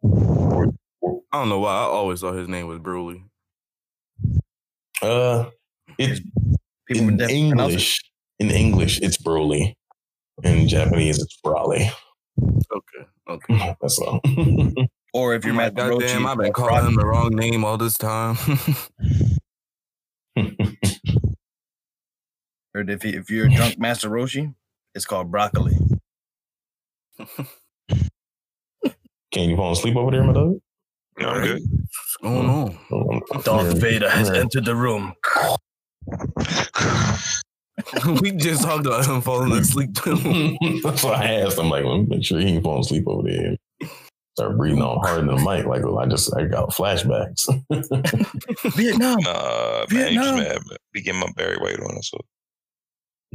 I 0.03 1.41
don't 1.41 1.49
know 1.49 1.59
why. 1.59 1.71
I 1.73 1.83
always 1.83 2.21
thought 2.21 2.35
his 2.35 2.47
name 2.47 2.67
was 2.67 2.79
Broly. 2.79 3.23
uh, 5.01 5.49
it's 5.97 6.19
people 6.87 7.09
in 7.09 7.17
definitely 7.17 7.47
it. 7.47 7.49
English. 7.51 8.01
In 8.39 8.51
English, 8.51 9.01
it's 9.01 9.17
Broly. 9.17 9.73
In 10.43 10.67
Japanese, 10.67 11.21
it's 11.21 11.37
Brawley. 11.43 11.89
Okay. 12.41 13.05
Okay. 13.29 13.75
That's 13.81 13.99
all. 13.99 14.19
Or 15.13 15.33
if 15.33 15.45
you're 15.45 15.51
I'm 15.53 15.57
Matt 15.57 15.73
Rochi, 15.73 15.99
goddamn, 16.01 16.27
I've 16.27 16.37
been 16.37 16.53
calling 16.53 16.85
him 16.87 16.95
the 16.95 17.05
wrong 17.05 17.33
name 17.33 17.63
all 17.65 17.77
this 17.77 17.97
time. 17.97 18.37
or 22.75 22.81
if, 22.81 23.03
you, 23.03 23.19
if 23.19 23.29
you're 23.31 23.47
drunk 23.47 23.79
Master 23.79 24.09
Roshi, 24.09 24.53
it's 24.93 25.05
called 25.05 25.31
broccoli. 25.31 25.75
Can 29.31 29.49
you 29.49 29.55
fall 29.55 29.71
asleep 29.71 29.95
over 29.95 30.11
there, 30.11 30.23
my 30.23 30.33
dog? 30.33 30.59
No, 31.19 31.29
I'm 31.29 31.41
good. 31.43 31.61
What's 31.71 32.17
going 32.21 32.49
on? 32.49 32.77
Oh, 32.91 33.09
I'm- 33.11 33.21
I'm 33.33 33.41
Darth. 33.41 33.77
Vader 33.79 34.09
has 34.09 34.29
entered 34.29 34.65
the 34.65 34.75
room. 34.75 35.13
we 38.21 38.31
just 38.31 38.63
talked 38.63 38.85
about 38.85 39.05
him 39.05 39.21
falling 39.21 39.51
asleep 39.51 39.93
too. 39.93 40.57
That's 40.83 41.03
why 41.03 41.13
I 41.13 41.25
asked. 41.41 41.59
I'm 41.59 41.69
like, 41.69 41.85
let 41.85 41.97
me 41.99 42.05
make 42.09 42.25
sure 42.25 42.39
he 42.39 42.47
ain't 42.47 42.63
falling 42.63 42.81
asleep 42.81 43.03
over 43.07 43.27
there. 43.29 43.55
Start 44.35 44.57
breathing 44.57 44.81
all 44.81 44.99
hard 44.99 45.21
in 45.21 45.27
the 45.27 45.35
mic. 45.35 45.65
Like, 45.65 45.83
I 45.83 46.05
just, 46.07 46.35
I 46.35 46.45
got 46.45 46.69
flashbacks. 46.69 47.45
Vietnam. 48.75 49.19
Nah, 49.21 49.85
man, 49.91 50.13
you 50.13 50.19
just 50.19 50.35
Vietnam. 50.35 50.35
mad. 50.37 50.61
man. 50.67 50.77
Be 50.93 51.01
getting 51.01 51.19
my 51.19 51.27
Barry 51.35 51.57
White 51.57 51.79
on 51.79 51.97
us. 51.97 52.09
So. 52.09 52.19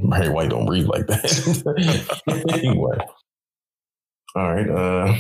Barry 0.09 0.29
White 0.29 0.51
don't 0.51 0.67
breathe 0.67 0.87
like 0.87 1.07
that. 1.09 2.45
anyway. 2.53 2.99
All 4.35 4.55
right. 4.55 4.69
Uh, 4.69 5.17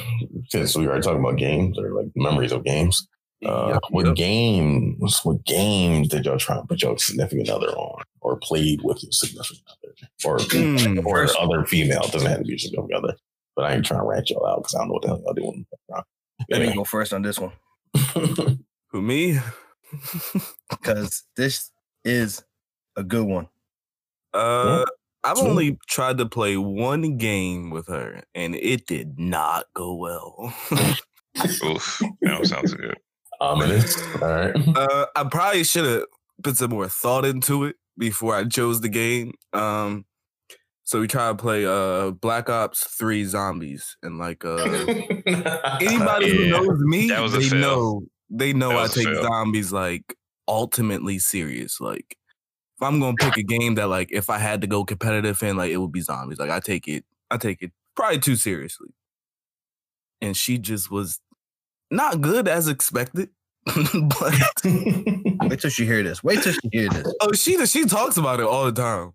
since 0.48 0.76
we 0.76 0.86
already 0.86 1.02
talking 1.02 1.20
about 1.20 1.36
games 1.36 1.78
or 1.78 1.90
like 1.92 2.12
memories 2.14 2.52
of 2.52 2.64
games, 2.64 3.06
uh, 3.44 3.68
Yep, 3.74 3.82
what 3.90 4.06
yep. 4.06 4.14
games, 4.14 5.20
what 5.24 5.44
games 5.44 6.08
did 6.08 6.24
y'all 6.26 6.38
try 6.38 6.56
to 6.56 6.62
put 6.66 6.82
your 6.82 6.96
significant 6.98 7.48
other 7.50 7.68
on 7.68 8.02
or 8.20 8.36
played 8.36 8.80
with 8.82 9.02
your 9.02 9.12
significant 9.12 9.62
other 9.68 9.94
or, 10.24 10.38
Hmm, 10.40 10.98
or 11.06 11.26
first- 11.26 11.36
other 11.38 11.64
female? 11.64 12.02
It 12.04 12.12
doesn't 12.12 12.28
have 12.28 12.38
to 12.38 12.44
be 12.44 12.50
your 12.50 12.58
significant 12.58 13.04
other, 13.04 13.16
but 13.56 13.64
I 13.64 13.74
ain't 13.74 13.84
trying 13.84 14.00
to 14.00 14.06
rat 14.06 14.30
y'all 14.30 14.46
out 14.46 14.58
because 14.62 14.74
I 14.74 14.78
don't 14.78 14.88
know 14.88 14.94
what 14.94 15.02
the 15.02 15.08
hell 15.08 15.22
y'all 15.24 15.34
doing. 15.34 15.66
Let 16.50 16.60
me 16.62 16.74
go 16.74 16.84
first 16.84 17.12
on 17.12 17.22
this 17.22 17.38
one 17.38 17.52
Who 18.90 19.02
me? 19.02 19.38
because 20.70 21.24
this 21.36 21.70
is 22.04 22.42
a 22.96 23.02
good 23.04 23.26
one. 23.26 23.48
Uh, 24.34 24.84
I've 25.24 25.38
only 25.38 25.78
tried 25.88 26.18
to 26.18 26.26
play 26.26 26.56
one 26.56 27.16
game 27.16 27.70
with 27.70 27.86
her, 27.88 28.22
and 28.34 28.54
it 28.56 28.86
did 28.86 29.18
not 29.18 29.66
go 29.74 29.94
well. 29.94 30.52
Oof, 31.64 31.98
that 32.00 32.10
don't 32.22 32.44
sound 32.46 32.68
so 32.68 32.76
good. 32.76 32.98
Ominous. 33.42 33.96
All 34.22 34.28
right. 34.28 34.54
uh, 34.76 35.06
I 35.16 35.24
probably 35.24 35.64
should 35.64 35.84
have 35.84 36.04
put 36.42 36.56
some 36.56 36.70
more 36.70 36.88
thought 36.88 37.24
into 37.24 37.64
it 37.64 37.76
before 37.98 38.34
I 38.36 38.44
chose 38.44 38.80
the 38.80 38.88
game. 38.88 39.32
Um, 39.52 40.04
So 40.84 41.00
we 41.00 41.06
try 41.08 41.28
to 41.28 41.34
play 41.36 41.64
uh 41.66 42.10
Black 42.12 42.48
Ops 42.50 42.84
Three 42.98 43.24
Zombies, 43.24 43.96
and 44.02 44.18
like 44.18 44.44
uh 44.44 44.56
anybody 45.80 46.30
who 46.30 46.46
knows 46.50 46.78
me, 46.80 47.08
that 47.08 47.20
was 47.20 47.34
a 47.34 47.38
they 47.38 47.50
fail. 47.50 47.60
know 47.60 48.02
they 48.30 48.52
know 48.52 48.78
I 48.78 48.88
take 48.88 49.14
zombies 49.22 49.72
like 49.72 50.16
ultimately 50.48 51.18
serious. 51.18 51.80
Like 51.80 52.16
if 52.78 52.82
I'm 52.82 53.00
gonna 53.00 53.16
pick 53.16 53.36
a 53.38 53.42
game 53.44 53.76
that 53.76 53.88
like 53.88 54.10
if 54.12 54.30
I 54.30 54.38
had 54.38 54.60
to 54.62 54.66
go 54.66 54.84
competitive 54.84 55.42
in, 55.42 55.56
like 55.56 55.70
it 55.70 55.78
would 55.78 55.92
be 55.92 56.00
zombies. 56.00 56.38
Like 56.38 56.50
I 56.50 56.60
take 56.60 56.88
it, 56.88 57.04
I 57.30 57.36
take 57.38 57.62
it 57.62 57.72
probably 57.96 58.18
too 58.20 58.36
seriously. 58.36 58.88
And 60.20 60.36
she 60.36 60.58
just 60.58 60.90
was 60.90 61.20
not 61.92 62.20
good 62.20 62.48
as 62.48 62.66
expected. 62.68 63.28
but 63.64 64.34
Wait 64.64 65.60
till 65.60 65.70
she 65.70 65.86
hear 65.86 66.02
this. 66.02 66.24
Wait 66.24 66.42
till 66.42 66.52
she 66.52 66.68
hear 66.72 66.88
this. 66.88 67.14
oh, 67.20 67.32
she 67.32 67.64
she 67.66 67.84
talks 67.84 68.16
about 68.16 68.40
it 68.40 68.46
all 68.46 68.64
the 68.64 68.72
time. 68.72 69.12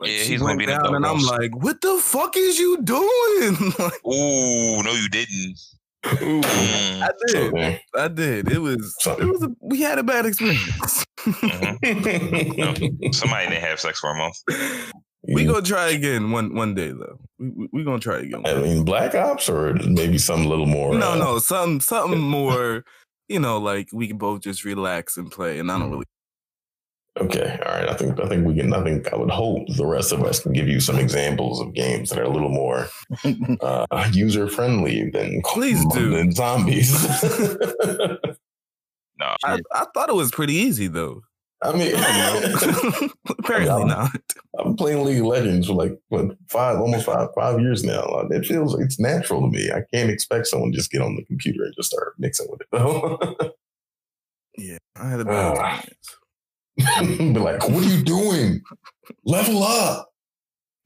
Like, 0.00 0.10
Yeah, 0.10 0.16
she 0.22 0.28
he's 0.30 0.40
gonna 0.40 0.50
went 0.56 0.58
be 0.60 0.64
in 0.64 0.70
the 0.70 0.76
down, 0.78 0.94
and 0.94 1.04
I'm 1.04 1.18
like, 1.18 1.54
"What 1.62 1.80
the 1.82 1.98
fuck 1.98 2.36
is 2.36 2.58
you 2.58 2.80
doing?" 2.82 3.56
Like, 3.78 4.00
Ooh, 4.06 4.82
no, 4.82 4.92
you 4.92 5.08
didn't. 5.10 5.58
Mm, 6.04 6.44
I 7.02 7.10
did. 7.26 7.52
Okay. 7.52 7.80
I 7.96 8.08
did. 8.08 8.50
It 8.52 8.60
was. 8.60 8.96
It 9.04 9.24
was. 9.24 9.42
A, 9.42 9.50
we 9.60 9.82
had 9.82 9.98
a 9.98 10.02
bad 10.04 10.24
experience. 10.26 11.04
mhm. 11.18 13.14
Somebody 13.14 13.48
didn't 13.48 13.64
have 13.64 13.80
sex 13.80 13.98
for 14.00 14.10
a 14.10 14.14
month. 14.16 14.36
We 15.22 15.44
gonna 15.44 15.62
try 15.62 15.88
again 15.90 16.30
one 16.30 16.54
one 16.54 16.74
day 16.74 16.88
though. 16.88 17.18
We 17.38 17.68
we, 17.72 17.84
gonna 17.84 17.98
try 17.98 18.18
again. 18.20 18.42
I 18.46 18.54
mean, 18.54 18.84
Black 18.84 19.14
Ops 19.14 19.48
or 19.48 19.74
maybe 19.74 20.18
something 20.18 20.46
a 20.46 20.48
little 20.48 20.66
more. 20.66 20.94
no, 20.94 21.12
uh, 21.12 21.16
no, 21.16 21.38
something 21.38 21.80
something 21.80 22.20
more. 22.20 22.84
You 23.30 23.38
know, 23.40 23.58
like 23.58 23.90
we 23.92 24.08
can 24.08 24.16
both 24.16 24.40
just 24.40 24.64
relax 24.64 25.18
and 25.18 25.30
play, 25.30 25.58
and 25.58 25.70
I 25.70 25.78
don't 25.78 25.90
really. 25.90 26.06
Okay, 27.20 27.60
all 27.66 27.74
right. 27.74 27.86
I 27.86 27.92
think 27.92 28.18
I 28.18 28.26
think 28.26 28.46
we 28.46 28.54
can. 28.54 28.72
I 28.72 28.82
think 28.82 29.12
I 29.12 29.16
would 29.16 29.28
hope 29.28 29.68
the 29.76 29.84
rest 29.84 30.12
of 30.12 30.22
us 30.24 30.40
can 30.40 30.54
give 30.54 30.66
you 30.66 30.80
some 30.80 30.96
examples 30.96 31.60
of 31.60 31.74
games 31.74 32.08
that 32.08 32.20
are 32.20 32.22
a 32.22 32.30
little 32.30 32.48
more 32.48 32.88
uh, 33.60 34.08
user 34.14 34.48
friendly 34.48 35.10
than 35.10 35.42
Please 35.44 35.84
do. 35.92 36.08
than 36.08 36.32
zombies. 36.32 36.90
No, 39.18 39.34
I, 39.44 39.58
I 39.72 39.84
thought 39.94 40.08
it 40.08 40.14
was 40.14 40.30
pretty 40.30 40.54
easy 40.54 40.86
though. 40.86 41.22
I 41.62 41.72
mean, 41.76 41.92
I 41.96 42.40
don't 42.40 43.00
know. 43.02 43.08
Apparently 43.38 43.84
not. 43.84 44.10
I'm 44.58 44.76
playing 44.76 45.04
League 45.04 45.18
of 45.20 45.26
Legends 45.26 45.66
for 45.66 45.72
like 45.74 45.98
what 46.08 46.36
five, 46.48 46.78
almost 46.78 47.06
five, 47.06 47.28
five 47.34 47.60
years 47.60 47.82
now. 47.82 48.04
It 48.30 48.46
feels 48.46 48.78
it's 48.78 49.00
natural 49.00 49.40
to 49.42 49.48
me. 49.48 49.70
I 49.70 49.82
can't 49.92 50.10
expect 50.10 50.46
someone 50.46 50.70
to 50.70 50.76
just 50.78 50.90
get 50.92 51.02
on 51.02 51.16
the 51.16 51.24
computer 51.24 51.64
and 51.64 51.74
just 51.76 51.90
start 51.90 52.14
mixing 52.18 52.46
with 52.50 52.60
it. 52.60 53.52
Yeah, 54.60 54.78
I 54.96 55.08
had 55.10 55.20
a 55.20 55.24
bad 55.24 55.84
experience. 56.76 57.18
Be 57.32 57.38
like, 57.38 57.68
what 57.68 57.84
are 57.84 57.88
you 57.88 58.02
doing? 58.02 58.60
Level 59.24 59.62
up. 59.62 60.08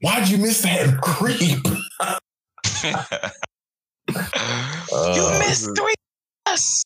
Why'd 0.02 0.28
you 0.28 0.36
miss 0.36 0.60
that 0.60 1.00
creep? 1.00 1.40
you 2.84 2.92
Uh, 4.92 5.38
missed 5.38 5.70
three. 5.76 5.94
Yes. 6.46 6.82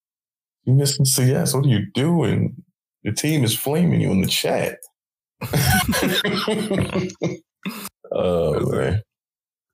You 0.64 0.74
missing 0.74 1.04
CS. 1.06 1.54
What 1.54 1.64
are 1.64 1.68
you 1.68 1.90
doing? 1.92 2.62
Your 3.06 3.14
team 3.14 3.42
is 3.44 3.56
flaming 3.56 4.00
you 4.00 4.10
in 4.10 4.20
the 4.20 4.26
chat. 4.26 4.78
oh 8.12 8.68
man. 8.68 9.00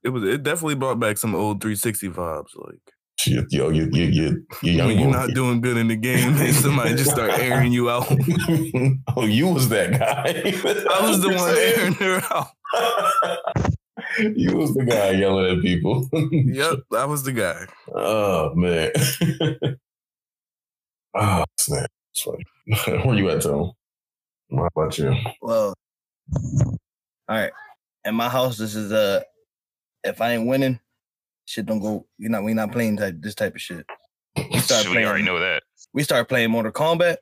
It 0.04 0.10
was. 0.10 0.22
It 0.22 0.42
definitely 0.42 0.74
brought 0.74 1.00
back 1.00 1.16
some 1.16 1.34
old 1.34 1.62
360 1.62 2.10
vibes. 2.10 2.50
Like, 2.56 2.82
Shit, 3.18 3.46
yo, 3.50 3.70
you 3.70 3.88
you 3.90 4.04
you 4.04 4.46
you 4.62 4.72
young 4.72 4.88
when 4.88 4.98
you're 4.98 5.10
not 5.10 5.30
doing 5.30 5.62
good 5.62 5.78
in 5.78 5.88
the 5.88 5.96
game, 5.96 6.34
and 6.36 6.54
somebody 6.54 6.94
just 6.94 7.12
start 7.12 7.30
airing 7.38 7.72
you 7.72 7.88
out. 7.88 8.06
oh, 9.16 9.24
you 9.24 9.48
was 9.48 9.70
that 9.70 9.92
guy. 9.92 10.42
I 10.92 11.08
was 11.08 11.22
the 11.22 11.30
one 11.30 11.56
airing 11.56 11.94
her 11.94 12.22
out. 12.30 12.48
you 14.36 14.54
was 14.54 14.74
the 14.74 14.84
guy 14.84 15.12
yelling 15.12 15.56
at 15.56 15.62
people. 15.62 16.06
Yep, 16.12 16.80
I 16.94 17.06
was 17.06 17.22
the 17.22 17.32
guy. 17.32 17.64
Oh 17.94 18.54
man. 18.54 18.92
oh 21.14 21.44
snap. 21.58 21.90
That's 22.14 22.22
funny. 22.22 23.02
Where 23.04 23.16
you 23.16 23.30
at, 23.30 23.42
Tom? 23.42 23.72
How 24.50 24.68
about 24.74 24.98
you? 24.98 25.14
Well, 25.40 25.74
all 26.30 26.56
right. 27.28 27.52
In 28.04 28.14
my 28.14 28.28
house, 28.28 28.58
this 28.58 28.74
is 28.74 28.92
uh 28.92 29.22
if 30.04 30.20
I 30.20 30.32
ain't 30.32 30.46
winning, 30.46 30.80
shit 31.46 31.66
don't 31.66 31.80
go. 31.80 32.06
You 32.18 32.28
know, 32.28 32.42
we 32.42 32.54
not 32.54 32.72
playing 32.72 32.96
type 32.96 33.16
this 33.20 33.34
type 33.34 33.54
of 33.54 33.60
shit. 33.60 33.86
We 34.36 34.58
start 34.58 34.88
we 34.88 35.04
already 35.04 35.24
know 35.24 35.38
that. 35.38 35.62
We 35.92 36.02
started 36.02 36.26
playing 36.26 36.50
Mortal 36.50 36.72
Kombat. 36.72 37.16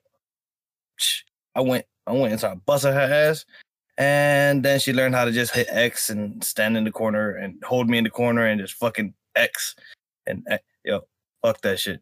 I 1.55 1.61
went, 1.61 1.85
I 2.07 2.13
went 2.13 2.33
and 2.33 2.39
started 2.39 2.65
busting 2.67 2.93
her 2.93 3.01
ass, 3.01 3.45
and 3.99 4.63
then 4.65 4.79
she 4.79 4.93
learned 4.93 5.15
how 5.15 5.25
to 5.25 5.33
just 5.33 5.55
hit 5.55 5.67
X 5.71 6.11
and 6.11 6.43
stand 6.45 6.77
in 6.77 6.85
the 6.85 6.93
corner 6.93 7.33
and 7.33 7.63
hold 7.65 7.89
me 7.89 7.99
in 7.99 8.05
the 8.05 8.11
corner 8.11 8.47
and 8.47 8.61
just 8.61 8.75
fucking 8.75 9.15
X 9.35 9.75
and 10.27 10.47
uh, 10.51 10.59
yo, 10.85 11.01
fuck 11.43 11.61
that 11.63 11.79
shit. 11.79 12.01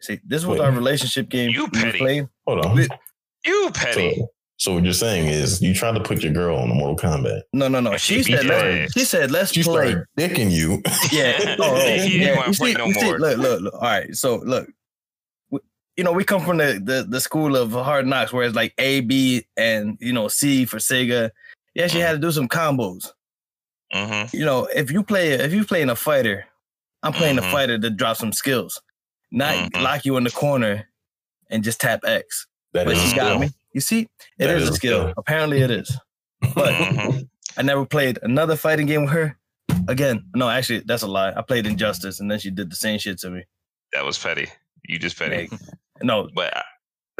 See, 0.00 0.20
this 0.24 0.44
was 0.44 0.58
Wait. 0.60 0.64
our 0.66 0.72
relationship 0.72 1.28
game. 1.28 1.50
You 1.50 1.64
we 1.72 1.80
petty. 1.80 1.98
playing. 1.98 2.28
Hold 2.46 2.64
on. 2.64 2.76
Wait. 2.76 2.88
You 3.44 3.70
petty. 3.74 4.16
So, 4.16 4.28
so 4.58 4.74
what 4.74 4.84
you're 4.84 4.92
saying 4.92 5.26
is 5.28 5.60
you 5.62 5.74
tried 5.74 5.92
to 5.94 6.00
put 6.00 6.22
your 6.22 6.32
girl 6.32 6.56
on 6.58 6.68
the 6.68 6.74
Mortal 6.74 6.96
Kombat. 6.96 7.42
No, 7.52 7.68
no, 7.68 7.80
no. 7.80 7.96
She 7.96 8.22
she 8.22 8.32
said, 8.36 8.46
let's, 8.46 8.92
she 8.92 9.04
said, 9.04 9.30
let's 9.30 9.52
She 9.52 9.62
play. 9.62 9.90
started 9.92 10.04
dicking 10.18 10.50
you. 10.50 10.82
Yeah. 11.12 11.56
Oh, 11.60 11.74
oh, 11.74 11.98
He 12.02 12.20
yeah. 12.24 12.36
You 12.46 12.52
play 12.54 12.72
see, 12.72 12.78
no 12.78 12.86
you 12.86 12.94
see, 12.94 13.04
more. 13.04 13.18
look, 13.18 13.38
look, 13.38 13.60
look. 13.60 13.74
All 13.74 13.80
right. 13.80 14.14
So 14.14 14.36
look, 14.36 14.68
we, 15.50 15.60
you 15.96 16.04
know, 16.04 16.12
we 16.12 16.24
come 16.24 16.44
from 16.44 16.58
the, 16.58 16.80
the 16.84 17.06
the 17.08 17.20
school 17.20 17.56
of 17.56 17.72
hard 17.72 18.06
knocks, 18.06 18.32
where 18.32 18.44
it's 18.44 18.54
like 18.56 18.74
A, 18.78 19.00
B, 19.00 19.46
and 19.56 19.96
you 20.00 20.12
know 20.12 20.28
C 20.28 20.64
for 20.64 20.78
Sega. 20.78 21.30
Yeah, 21.74 21.86
she 21.86 21.98
had 22.00 22.12
to 22.12 22.18
do 22.18 22.30
some 22.32 22.48
combos. 22.48 23.10
Mm-hmm. 23.94 24.36
You 24.36 24.44
know, 24.44 24.68
if 24.74 24.90
you 24.90 25.02
play 25.02 25.30
if 25.32 25.52
you 25.52 25.64
playing 25.64 25.90
a 25.90 25.96
fighter, 25.96 26.44
I'm 27.02 27.12
playing 27.12 27.36
Mhm. 27.36 27.48
a 27.48 27.52
fighter 27.52 27.78
to 27.78 27.90
drop 27.90 28.16
some 28.16 28.32
skills, 28.32 28.80
not 29.30 29.54
Mhm. 29.72 29.82
lock 29.82 30.04
you 30.04 30.16
in 30.16 30.24
the 30.24 30.30
corner 30.30 30.88
and 31.50 31.62
just 31.64 31.80
tap 31.80 32.00
X. 32.04 32.46
That 32.72 32.86
But 32.86 32.96
is 32.96 33.02
a 33.02 33.06
she 33.08 33.16
got 33.16 33.40
me. 33.40 33.50
You 33.74 33.80
see, 33.80 34.00
it 34.00 34.08
That 34.38 34.50
is, 34.50 34.62
is 34.64 34.68
a 34.68 34.72
a 34.72 34.74
skill. 34.74 35.00
skill. 35.02 35.14
Apparently, 35.16 35.60
it 35.62 35.70
is. 35.70 35.98
But 36.54 36.72
Mhm. 36.74 37.28
I 37.56 37.62
never 37.62 37.84
played 37.84 38.18
another 38.22 38.56
fighting 38.56 38.86
game 38.86 39.02
with 39.02 39.12
her. 39.12 39.36
Again, 39.88 40.24
no, 40.34 40.48
actually, 40.48 40.80
that's 40.86 41.02
a 41.02 41.06
lie. 41.06 41.32
I 41.36 41.42
played 41.42 41.66
Injustice, 41.66 42.20
and 42.20 42.30
then 42.30 42.38
she 42.38 42.50
did 42.50 42.70
the 42.70 42.76
same 42.76 42.98
shit 42.98 43.18
to 43.20 43.30
me. 43.30 43.42
That 43.92 44.04
was 44.04 44.18
petty. 44.18 44.48
You 44.86 44.98
just 44.98 45.18
petty. 45.18 45.48
Like, 45.50 45.60
no, 46.02 46.28
But 46.34 46.56
uh, 46.56 46.62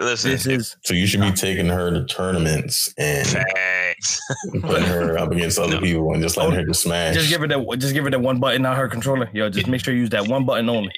listen, 0.01 0.31
this 0.31 0.47
is 0.47 0.77
So 0.85 0.95
you 0.95 1.07
should 1.07 1.21
be 1.21 1.33
taking 1.33 1.67
her 1.67 1.91
to 1.91 2.05
tournaments 2.05 2.93
and 2.99 3.27
facts. 3.27 4.21
putting 4.61 4.85
her 4.87 5.19
up 5.19 5.33
against 5.33 5.59
other 5.59 5.75
No. 5.77 5.81
people 5.81 6.13
and 6.13 6.23
just 6.23 6.37
letting 6.37 6.55
her 6.55 6.65
just 6.65 6.83
smash. 6.83 7.15
just 7.15 7.29
give 7.31 7.41
her 7.41 7.49
that. 7.49 7.77
Just 7.79 7.95
give 7.95 8.05
her 8.05 8.11
that 8.11 8.21
one 8.21 8.39
button 8.39 8.65
on 8.67 8.77
her 8.77 8.89
controller. 8.89 9.29
Yo, 9.33 9.49
just 9.51 9.67
make 9.67 9.83
sure 9.85 9.93
you 9.95 10.01
use 10.01 10.11
that 10.11 10.29
one 10.29 10.45
button 10.47 10.69
only. 10.69 10.93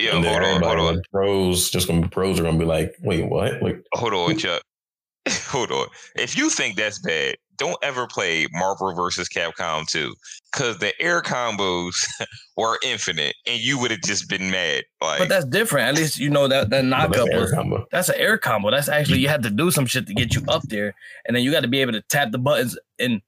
Yo, 0.00 0.16
and 0.16 0.24
hold 0.24 0.42
on, 0.42 0.62
hold 0.62 0.78
on, 0.78 0.96
like, 0.96 1.04
pros, 1.12 1.68
just 1.68 1.86
gonna 1.86 2.00
be 2.00 2.08
pros 2.08 2.40
are 2.40 2.42
gonna 2.42 2.58
be 2.58 2.64
like, 2.64 2.94
wait, 3.02 3.28
what? 3.28 3.62
Like, 3.62 3.84
hold 3.92 4.14
on, 4.14 4.36
Chuck. 4.38 4.62
hold 5.28 5.70
on. 5.70 5.86
If 6.16 6.36
you 6.38 6.48
think 6.48 6.76
that's 6.76 6.98
bad, 7.00 7.36
don't 7.58 7.76
ever 7.82 8.06
play 8.06 8.46
Marvel 8.52 8.94
versus 8.94 9.28
Capcom 9.28 9.86
2 9.86 10.14
because 10.50 10.78
the 10.78 10.98
air 11.00 11.20
combos 11.20 11.94
were 12.56 12.78
infinite 12.82 13.34
and 13.46 13.60
you 13.60 13.78
would 13.78 13.90
have 13.90 14.00
just 14.00 14.30
been 14.30 14.50
mad. 14.50 14.84
Like, 15.02 15.18
But 15.18 15.28
that's 15.28 15.44
different. 15.44 15.88
At 15.88 15.94
least 15.96 16.18
you 16.18 16.30
know 16.30 16.48
that 16.48 16.70
that 16.70 16.88
that's 16.88 17.16
knockup 17.16 17.30
air 17.30 17.40
was 17.42 17.52
combo. 17.52 17.86
that's 17.90 18.08
an 18.08 18.14
air 18.16 18.38
combo. 18.38 18.70
That's 18.70 18.88
actually 18.88 19.18
you 19.18 19.28
had 19.28 19.42
to 19.42 19.50
do 19.50 19.70
some 19.70 19.84
shit 19.84 20.06
to 20.06 20.14
get 20.14 20.34
you 20.34 20.42
up 20.48 20.62
there, 20.68 20.94
and 21.26 21.36
then 21.36 21.44
you 21.44 21.50
got 21.50 21.60
to 21.60 21.68
be 21.68 21.82
able 21.82 21.92
to 21.92 22.02
tap 22.08 22.32
the 22.32 22.38
buttons 22.38 22.78
in 22.98 23.20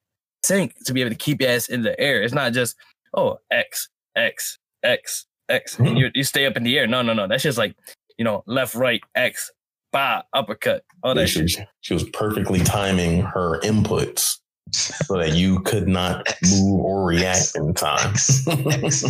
sync 0.43 0.75
to 0.87 0.95
be 0.95 1.03
able 1.03 1.11
to 1.11 1.17
keep 1.17 1.43
your 1.43 1.51
ass 1.51 1.69
in 1.69 1.83
the 1.83 1.99
air. 2.01 2.23
It's 2.23 2.35
not 2.35 2.55
just 2.55 2.77
oh 3.13 3.37
X 3.51 3.91
X 4.17 4.59
X 4.83 5.27
X 5.53 5.79
and 5.79 5.89
mm-hmm. 5.89 5.97
you 5.97 6.11
you 6.15 6.25
stay 6.25 6.47
up 6.47 6.57
in 6.57 6.65
the 6.65 6.79
air. 6.79 6.87
No, 6.87 7.03
no, 7.03 7.13
no. 7.13 7.29
That's 7.29 7.43
just 7.43 7.59
like 7.59 7.77
you 8.19 8.25
know 8.25 8.43
left 8.47 8.75
right 8.75 9.01
X, 9.15 9.51
bah 9.93 10.23
uppercut, 10.33 10.85
all 11.03 11.15
that 11.15 11.29
she, 11.29 11.47
shit. 11.47 11.69
she 11.81 11.95
was 11.95 12.05
perfectly 12.11 12.61
timing 12.61 13.23
her 13.23 13.61
inputs 13.61 14.39
so 14.73 15.19
that 15.19 15.35
you 15.35 15.61
could 15.61 15.87
not 15.87 16.27
move 16.51 16.81
or 16.81 17.05
react 17.05 17.53
in 17.55 17.75
time. 17.75 18.15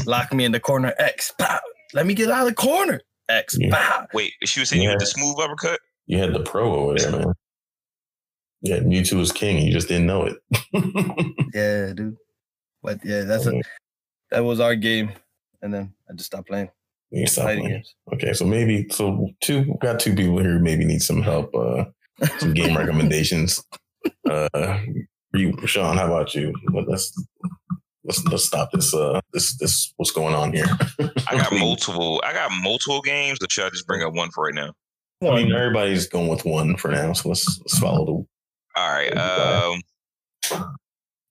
Lock 0.06 0.32
me 0.32 0.44
in 0.44 0.52
the 0.52 0.60
corner 0.60 0.92
X, 0.98 1.32
bah. 1.38 1.60
Let 1.94 2.06
me 2.06 2.14
get 2.14 2.30
out 2.30 2.42
of 2.42 2.48
the 2.48 2.54
corner 2.54 3.00
X, 3.28 3.56
Yeah. 3.58 3.70
bah. 3.70 4.06
wait, 4.12 4.32
she 4.44 4.60
was 4.60 4.68
saying 4.68 4.82
you 4.82 4.88
had 4.88 5.00
the 5.00 5.06
smooth 5.06 5.36
uppercut? 5.38 5.78
you 6.06 6.18
had 6.18 6.34
the 6.34 6.40
pro 6.40 6.74
over 6.74 6.98
there, 6.98 7.12
man. 7.12 7.32
Yeah, 8.60 8.78
Mewtwo 8.78 9.18
was 9.18 9.32
king. 9.32 9.64
You 9.64 9.72
just 9.72 9.88
didn't 9.88 10.06
know 10.06 10.24
it. 10.24 10.36
Yeah, 11.54 11.92
dude. 11.92 12.16
But 12.82 13.04
yeah, 13.04 13.22
that's 13.22 13.46
a, 13.46 13.60
that 14.30 14.40
was 14.40 14.58
our 14.58 14.74
game, 14.74 15.10
and 15.62 15.72
then 15.72 15.94
I 16.10 16.14
just 16.14 16.26
stopped 16.26 16.48
playing 16.48 16.70
You 17.10 17.26
stopped 17.26 17.46
playing. 17.46 17.68
games. 17.68 17.94
Okay, 18.14 18.32
so 18.32 18.44
maybe 18.44 18.86
so 18.90 19.28
two 19.40 19.74
got 19.80 20.00
two 20.00 20.14
people 20.14 20.38
here 20.38 20.52
who 20.52 20.58
maybe 20.60 20.84
need 20.84 21.02
some 21.02 21.22
help, 21.22 21.54
uh 21.54 21.84
some 22.38 22.52
game 22.54 22.76
recommendations. 22.82 23.62
Uh 24.28 24.78
you 25.34 25.56
Sean, 25.66 25.96
how 25.96 26.06
about 26.06 26.34
you? 26.34 26.52
Let- 26.72 26.88
Let's 26.88 27.12
let's 28.04 28.24
let's 28.26 28.44
stop 28.44 28.70
this 28.72 28.92
uh 28.92 29.20
this 29.32 29.56
this 29.58 29.94
what's 29.96 30.10
going 30.10 30.34
on 30.34 30.52
here. 30.52 30.66
I 31.28 31.36
got 31.36 31.52
multiple. 31.52 32.20
I 32.24 32.32
got 32.32 32.50
multiple 32.62 33.00
games, 33.00 33.38
but 33.40 33.50
should 33.52 33.64
I 33.66 33.70
just 33.70 33.86
bring 33.86 34.02
up 34.02 34.12
one 34.12 34.30
for 34.32 34.44
right 34.44 34.54
now? 34.54 34.72
I 35.22 35.36
mean 35.36 35.52
everybody's 35.52 36.08
going 36.08 36.26
with 36.28 36.44
one 36.44 36.76
for 36.76 36.88
now, 36.90 37.12
so 37.12 37.28
let's 37.28 37.46
let's 37.60 37.78
follow 37.78 38.04
the 38.04 38.12
All 38.80 38.90
right. 38.92 39.12
Okay. 39.12 39.20
Um, 39.20 39.80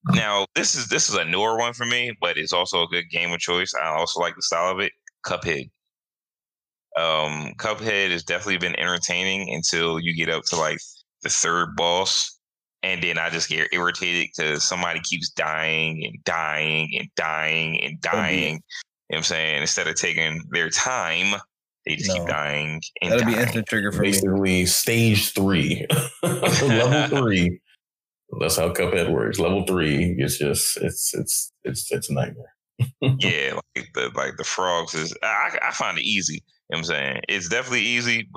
Now 0.10 0.45
this 0.56 0.76
is 0.76 0.88
this 0.88 1.10
is 1.10 1.16
a 1.16 1.26
newer 1.26 1.58
one 1.58 1.74
for 1.74 1.86
me, 1.86 2.12
but 2.20 2.38
it's 2.38 2.54
also 2.54 2.84
a 2.84 2.88
good 2.88 3.10
game 3.12 3.32
of 3.32 3.39
choice. 3.39 3.74
I 3.76 3.88
also 3.88 4.20
like 4.20 4.36
the 4.36 4.41
style 4.41 4.72
of 4.72 4.80
it. 4.80 4.91
Cuphead. 5.26 5.70
Um, 6.97 7.54
Cuphead 7.58 8.12
has 8.12 8.24
definitely 8.24 8.58
been 8.58 8.78
entertaining 8.80 9.54
until 9.54 9.99
you 9.99 10.14
get 10.16 10.34
up 10.34 10.43
to 10.45 10.56
like 10.58 10.80
the 11.24 11.30
third 11.30 11.76
boss, 11.76 12.39
and 12.84 13.02
then 13.02 13.18
I 13.18 13.30
just 13.30 13.47
get 13.47 13.70
irritated 13.72 14.30
because 14.36 14.64
somebody 14.68 14.99
keeps 15.02 15.30
dying 15.30 16.04
and 16.06 16.22
dying 16.26 16.89
and 16.99 17.08
dying 17.16 17.80
and 17.82 18.02
dying. 18.02 18.56
You 18.56 18.56
know 18.56 18.60
what 19.10 19.18
I'm 19.18 19.24
saying? 19.24 19.62
Instead 19.62 19.88
of 19.88 19.95
taking 19.95 20.41
their 20.52 20.70
time, 20.70 21.39
they 21.86 21.95
just 21.95 22.10
No. 22.10 22.16
keep 22.16 22.28
dying 22.28 22.82
and 23.02 23.12
That'll 23.12 23.26
be 23.28 23.36
instant 23.39 23.68
trigger 23.68 23.91
for 23.91 24.02
me. 24.02 24.12
Basically, 24.12 24.66
stage 24.66 25.34
three, 25.34 25.86
level 26.24 27.08
three. 27.22 27.60
That's 28.40 28.58
how 28.58 28.72
Cuphead 28.72 29.12
works. 29.12 29.40
Level 29.40 29.66
three 29.66 30.16
is 30.18 30.38
just 30.38 30.78
it's 30.78 31.14
it's 31.14 31.52
it's 31.64 31.92
it's 31.92 32.10
a 32.10 32.14
nightmare. 32.14 32.54
yeah, 33.02 33.54
like 33.76 33.90
the 33.94 34.12
like 34.16 34.38
the 34.38 34.44
frogs 34.44 34.94
is 34.94 35.16
I 35.22 35.58
I 35.62 35.72
find 35.72 35.98
it 35.98 36.04
easy. 36.04 36.36
You 36.36 36.40
know 36.40 36.78
what 36.78 36.78
I'm 36.78 36.84
saying? 36.86 37.22
It's 37.28 37.50
definitely 37.50 37.82
easy 37.82 38.30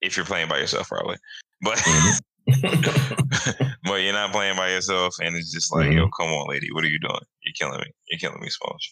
if 0.00 0.16
you're 0.16 0.26
playing 0.26 0.48
by 0.48 0.58
yourself, 0.58 0.88
probably. 0.88 1.16
But 1.60 1.78
mm-hmm. 1.78 2.18
but 3.84 3.94
you're 4.02 4.12
not 4.12 4.32
playing 4.32 4.56
by 4.56 4.70
yourself 4.70 5.16
and 5.20 5.34
it's 5.34 5.52
just 5.52 5.74
like, 5.74 5.90
yo, 5.90 6.02
mm-hmm. 6.02 6.22
come 6.22 6.32
on, 6.32 6.48
lady, 6.48 6.68
what 6.72 6.84
are 6.84 6.88
you 6.88 7.00
doing? 7.00 7.20
You're 7.42 7.54
killing 7.58 7.80
me. 7.80 7.90
You're 8.10 8.18
killing 8.18 8.40
me, 8.40 8.50
Smalls. 8.50 8.88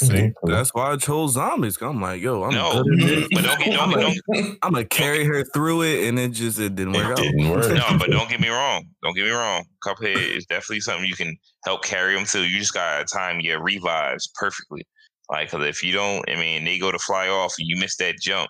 See, 0.00 0.06
mm-hmm. 0.14 0.50
that's 0.50 0.72
why 0.72 0.92
I 0.92 0.96
chose 0.96 1.34
zombies. 1.34 1.76
I'm 1.82 2.00
like, 2.00 2.22
yo, 2.22 2.42
I'm 2.44 2.54
No, 2.54 2.82
good 2.82 3.28
but 3.32 3.44
don't 3.44 3.58
get 3.60 3.68
I'm 3.80 3.90
don't, 3.90 4.00
gonna, 4.00 4.14
don't 4.34 4.58
I'm 4.62 4.72
gonna 4.72 4.84
carry 4.86 5.24
her 5.24 5.44
through 5.52 5.82
it, 5.82 6.08
and 6.08 6.18
it 6.18 6.30
just 6.30 6.58
it 6.58 6.74
didn't 6.74 6.94
work 6.94 7.04
It 7.04 7.10
out. 7.12 7.16
didn't 7.18 7.50
work. 7.50 7.68
no, 7.74 7.98
but 7.98 8.10
don't 8.10 8.28
get 8.30 8.40
me 8.40 8.48
wrong. 8.48 8.86
Don't 9.02 9.14
get 9.14 9.24
me 9.26 9.30
wrong. 9.30 9.64
Cuphead 9.84 10.16
is 10.36 10.46
definitely 10.46 10.80
something 10.80 11.04
you 11.06 11.14
can 11.16 11.36
help 11.66 11.84
carry 11.84 12.14
them 12.14 12.24
through. 12.24 12.42
You 12.42 12.58
just 12.58 12.72
gotta 12.72 13.04
time 13.04 13.40
your 13.40 13.62
revives 13.62 14.28
perfectly. 14.36 14.82
Like, 15.30 15.50
'cause 15.50 15.64
if 15.66 15.82
you 15.82 15.92
don't, 15.92 16.24
I 16.30 16.34
mean, 16.36 16.64
they 16.64 16.78
go 16.78 16.90
to 16.90 16.98
fly 16.98 17.28
off 17.28 17.54
and 17.58 17.68
you 17.68 17.76
miss 17.76 17.96
that 17.98 18.16
jump. 18.20 18.48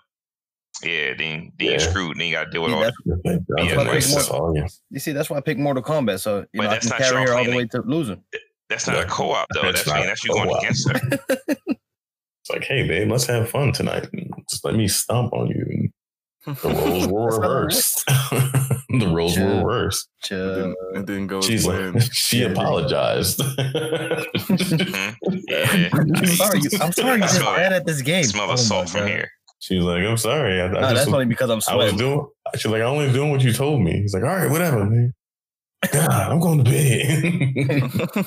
Yeah, 0.83 1.13
then, 1.17 1.51
then 1.59 1.71
Yeah. 1.71 1.77
screwed. 1.79 2.17
Then 2.17 2.27
you 2.27 2.33
gotta 2.33 2.49
deal 2.49 2.63
with 2.63 2.71
See, 2.71 2.75
all. 2.75 2.81
that's- 2.81 3.43
Yeah, 3.57 3.63
Yeah, 3.75 3.81
like 3.81 4.01
so. 4.01 4.33
all 4.33 4.55
you. 4.55 4.65
You 4.89 4.99
see, 4.99 5.11
that's 5.11 5.29
why 5.29 5.37
I 5.37 5.41
picked 5.41 5.59
Mortal 5.59 5.83
Kombat. 5.83 6.21
So 6.21 6.39
you 6.39 6.45
But 6.55 6.63
know, 6.63 6.69
I 6.69 6.77
can 6.79 6.89
carry 6.91 7.25
her 7.27 7.33
all 7.35 7.43
the 7.43 7.55
way 7.55 7.65
to 7.67 7.81
losing. 7.81 8.23
That's 8.71 8.87
not 8.87 8.95
Yeah. 8.95 9.03
a 9.03 9.07
co-op 9.07 9.47
though. 9.53 9.61
That's 9.61 9.83
That's, 9.83 9.91
I 9.91 9.97
mean, 9.99 10.07
that's 10.07 10.23
you 10.23 10.33
going 10.33 10.49
co-op. 10.49 10.61
against 10.63 10.89
her. 10.89 10.99
It's 12.43 12.49
like, 12.49 12.63
hey, 12.63 12.87
babe, 12.87 13.11
let's 13.11 13.27
have 13.27 13.47
fun 13.51 13.71
tonight. 13.71 14.07
Just 14.49 14.65
let 14.65 14.73
me 14.73 14.87
stomp 14.87 15.31
on 15.31 15.47
you. 15.49 15.91
And 16.47 16.57
the 16.57 16.69
roles 16.69 17.07
were 17.07 17.29
That's 17.29 17.37
reversed. 17.37 18.05
the 18.89 19.11
roles 19.13 19.37
were 19.37 19.43
Sure. 19.43 19.57
reversed. 19.57 20.09
It 20.23 20.29
didn't, 20.29 20.75
it 20.95 21.05
didn't 21.05 21.27
go 21.27 21.41
She's 21.41 21.67
like, 21.67 22.01
she 22.11 22.39
Yeah, 22.41 22.47
apologized. 22.47 23.41
Mhm. 23.41 25.15
Yeah. 25.47 25.89
I'm 25.93 26.25
sorry. 26.25 26.59
You, 26.61 26.69
I'm 26.81 26.91
sorry. 26.93 27.17
You 27.19 27.23
I 27.23 27.27
just 27.27 27.35
smell- 27.37 27.55
bad 27.55 27.73
at 27.73 27.85
this 27.85 28.01
game. 28.01 28.23
Smell 28.23 28.47
the 28.47 28.53
Oh 28.53 28.55
my 28.55 28.61
salt 28.61 28.89
from 28.89 29.01
God. 29.01 29.09
here. 29.09 29.29
she 29.59 29.75
was 29.75 29.85
like, 29.85 30.03
I'm 30.03 30.17
sorry. 30.17 30.61
I, 30.61 30.65
I 30.65 30.67
No, 30.69 30.79
just 30.79 30.95
that's 30.95 31.05
was, 31.05 31.13
only 31.13 31.25
because 31.27 31.51
I'm 31.51 31.61
sweating. 31.61 31.81
I 31.81 31.85
was 31.91 31.93
doing. 32.01 32.27
She's 32.55 32.65
like, 32.71 32.81
I'm 32.81 32.87
only 32.87 33.13
doing 33.13 33.29
what 33.29 33.43
you 33.43 33.53
told 33.53 33.81
me. 33.81 34.01
He's 34.01 34.15
like, 34.15 34.23
all 34.23 34.29
right, 34.35 34.49
whatever, 34.49 34.83
man. 34.85 35.13
God, 35.91 36.09
I'm 36.31 36.39
going 36.39 36.63
to 36.63 36.71
bed. 36.71 38.25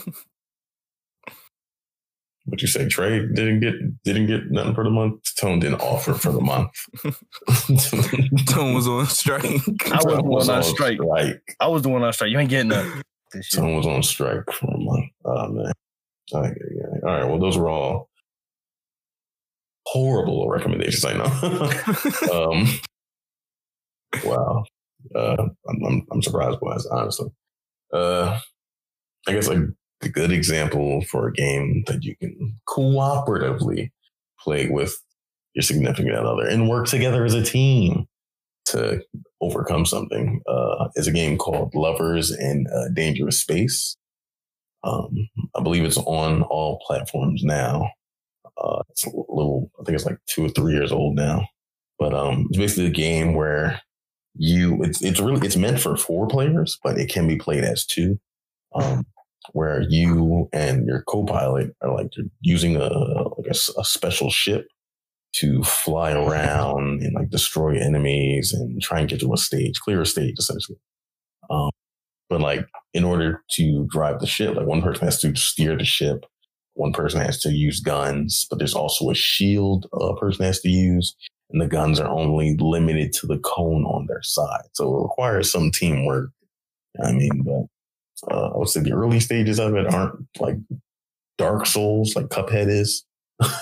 What 2.47 2.61
you 2.61 2.69
say, 2.69 2.87
Trey 2.87 3.21
didn't 3.21 3.61
get 3.61 4.03
didn't 4.05 4.27
get 4.27 4.51
nothing 4.51 4.75
for 4.75 4.85
the 4.85 4.91
month. 4.91 5.35
Tone 5.37 5.61
didn't 5.61 5.81
offer 5.81 6.13
for 6.13 6.31
the 6.31 6.41
month. 6.41 6.71
Tone 8.47 8.75
was 8.75 8.87
on 8.87 9.07
strike. 9.07 9.45
I 9.45 9.97
was 9.97 10.05
Tone 10.05 10.17
the 10.17 10.23
one 10.23 10.51
on 10.51 10.63
strike. 10.63 10.99
strike. 11.01 11.57
I 11.61 11.69
was 11.69 11.83
the 11.83 11.89
one 11.89 12.03
on 12.03 12.13
strike. 12.13 12.31
You 12.31 12.39
ain't 12.39 12.51
getting 12.51 12.69
nothing. 12.69 13.03
This 13.33 13.47
shit. 13.47 13.61
Tone 13.61 13.77
was 13.77 13.87
on 13.87 14.03
strike 14.03 14.51
for 14.53 14.67
a 14.67 14.79
month. 14.79 15.11
Oh 15.25 15.49
man. 15.49 15.73
Okay, 16.33 16.55
yeah. 16.77 17.09
All 17.09 17.19
right. 17.19 17.25
Well, 17.25 17.39
those 17.39 17.57
were 17.57 17.69
all 17.69 18.11
horrible 19.87 20.49
recommendations. 20.49 21.05
I 21.05 21.15
know. 21.15 21.25
um, 22.53 22.69
wow. 24.25 24.65
Uh, 25.15 25.37
I'm, 25.69 25.85
I'm 25.85 26.07
I'm 26.13 26.23
surprised 26.23 26.61
by 26.61 26.75
this, 26.75 26.87
honestly. 26.87 27.29
Uh, 27.93 28.39
I 29.27 29.33
guess 29.33 29.49
like 29.49 29.61
a 30.05 30.09
good 30.09 30.33
example 30.33 31.03
for 31.03 31.29
a 31.29 31.33
game 31.33 31.85
that 31.87 32.05
you 32.05 32.17
can 32.17 32.59
cooperatively 32.69 33.91
play 34.41 34.69
with 34.69 34.95
your 35.55 35.63
significant 35.63 36.15
other 36.15 36.47
and 36.47 36.69
work 36.69 36.87
together 36.87 37.25
as 37.25 37.35
a 37.35 37.43
team 37.45 38.07
to 38.67 39.03
overcome 39.41 39.87
something 39.87 40.41
uh, 40.49 40.89
is 40.97 41.07
a 41.07 41.13
game 41.13 41.37
called 41.37 41.75
Lovers 41.75 42.31
in 42.31 42.67
uh, 42.75 42.89
Dangerous 42.95 43.41
Space. 43.41 43.97
Um, 44.83 45.29
I 45.57 45.63
believe 45.63 45.85
it's 45.85 45.99
on 45.99 46.43
all 46.43 46.83
platforms 46.87 47.43
now. 47.43 47.91
Uh, 48.57 48.83
it's 48.91 49.07
a 49.07 49.11
little, 49.11 49.71
I 49.81 49.85
think 49.85 49.97
it's 49.97 50.07
like 50.07 50.19
two 50.27 50.47
or 50.47 50.49
three 50.49 50.75
years 50.75 50.93
old 50.93 51.15
now. 51.15 51.47
But 51.99 52.15
um, 52.15 52.47
it's 52.51 52.59
basically 52.59 52.87
a 52.87 52.91
game 52.91 53.35
where 53.35 53.81
you, 54.35 54.83
it's 54.83 55.01
it's 55.03 55.21
really 55.21 55.47
it's 55.47 55.57
meant 55.57 55.81
for 55.81 55.97
four 55.97 56.27
players, 56.27 56.79
but 56.83 56.99
it 56.99 57.09
can 57.09 57.29
be 57.29 57.37
played 57.37 57.65
as 57.65 57.87
two. 57.87 58.19
Um, 58.75 59.07
where 59.53 59.83
you 59.89 60.49
and 60.53 60.87
your 60.87 61.03
co-pilot 61.03 61.75
are 61.83 61.95
like 61.95 62.11
using 62.41 62.77
a 62.77 62.89
like 62.89 63.47
a, 63.47 63.81
a 63.81 63.85
special 63.85 64.31
ship 64.31 64.67
to 65.35 65.63
fly 65.65 66.13
around 66.13 67.03
and 67.03 67.15
like 67.15 67.29
destroy 67.29 67.77
enemies 67.77 68.53
and 68.53 68.81
try 68.81 69.01
and 69.01 69.09
get 69.09 69.21
to 69.21 69.33
a 69.33 69.37
stage, 69.37 69.81
clear 69.81 70.01
a 70.01 70.07
stage 70.07 70.37
essentially. 70.39 70.79
Um, 71.51 71.71
but 72.31 72.41
like 72.41 72.67
in 72.95 73.05
order 73.05 73.43
to 73.53 73.87
drive 73.91 74.21
the 74.21 74.27
ship, 74.27 74.57
like 74.57 74.67
one 74.67 74.83
person 74.83 75.05
has 75.07 75.21
to 75.21 75.35
steer 75.37 75.77
the 75.77 75.85
ship, 75.85 76.25
one 76.75 76.93
person 76.93 77.21
has 77.21 77.41
to 77.41 77.53
use 77.53 77.81
guns, 77.81 78.47
but 78.49 78.59
there's 78.59 78.75
also 78.75 79.11
a 79.11 79.15
shield 79.15 79.87
a 79.93 80.17
person 80.17 80.45
has 80.45 80.61
to 80.61 80.69
use, 80.69 81.15
and 81.51 81.61
the 81.61 81.67
guns 81.67 82.01
are 82.01 82.09
only 82.09 82.57
limited 82.59 83.13
to 83.15 83.27
the 83.27 83.39
cone 83.39 83.85
on 83.85 84.07
their 84.07 84.23
side. 84.23 84.65
So 84.73 84.97
it 84.97 85.03
requires 85.03 85.51
some 85.51 85.71
teamwork. 85.71 86.31
I 87.03 87.13
mean, 87.13 87.43
but 87.45 87.67
uh, 88.31 88.49
I 88.51 88.57
would 88.57 88.69
say 88.69 88.81
the 88.81 88.93
early 88.93 89.21
stages 89.21 89.59
of 89.59 89.75
it 89.75 89.93
aren't 89.93 90.27
like 90.41 90.57
Dark 91.39 91.67
Souls, 91.67 92.15
like 92.17 92.27
Cuphead 92.27 92.69
is. 92.69 93.05
but, 93.39 93.53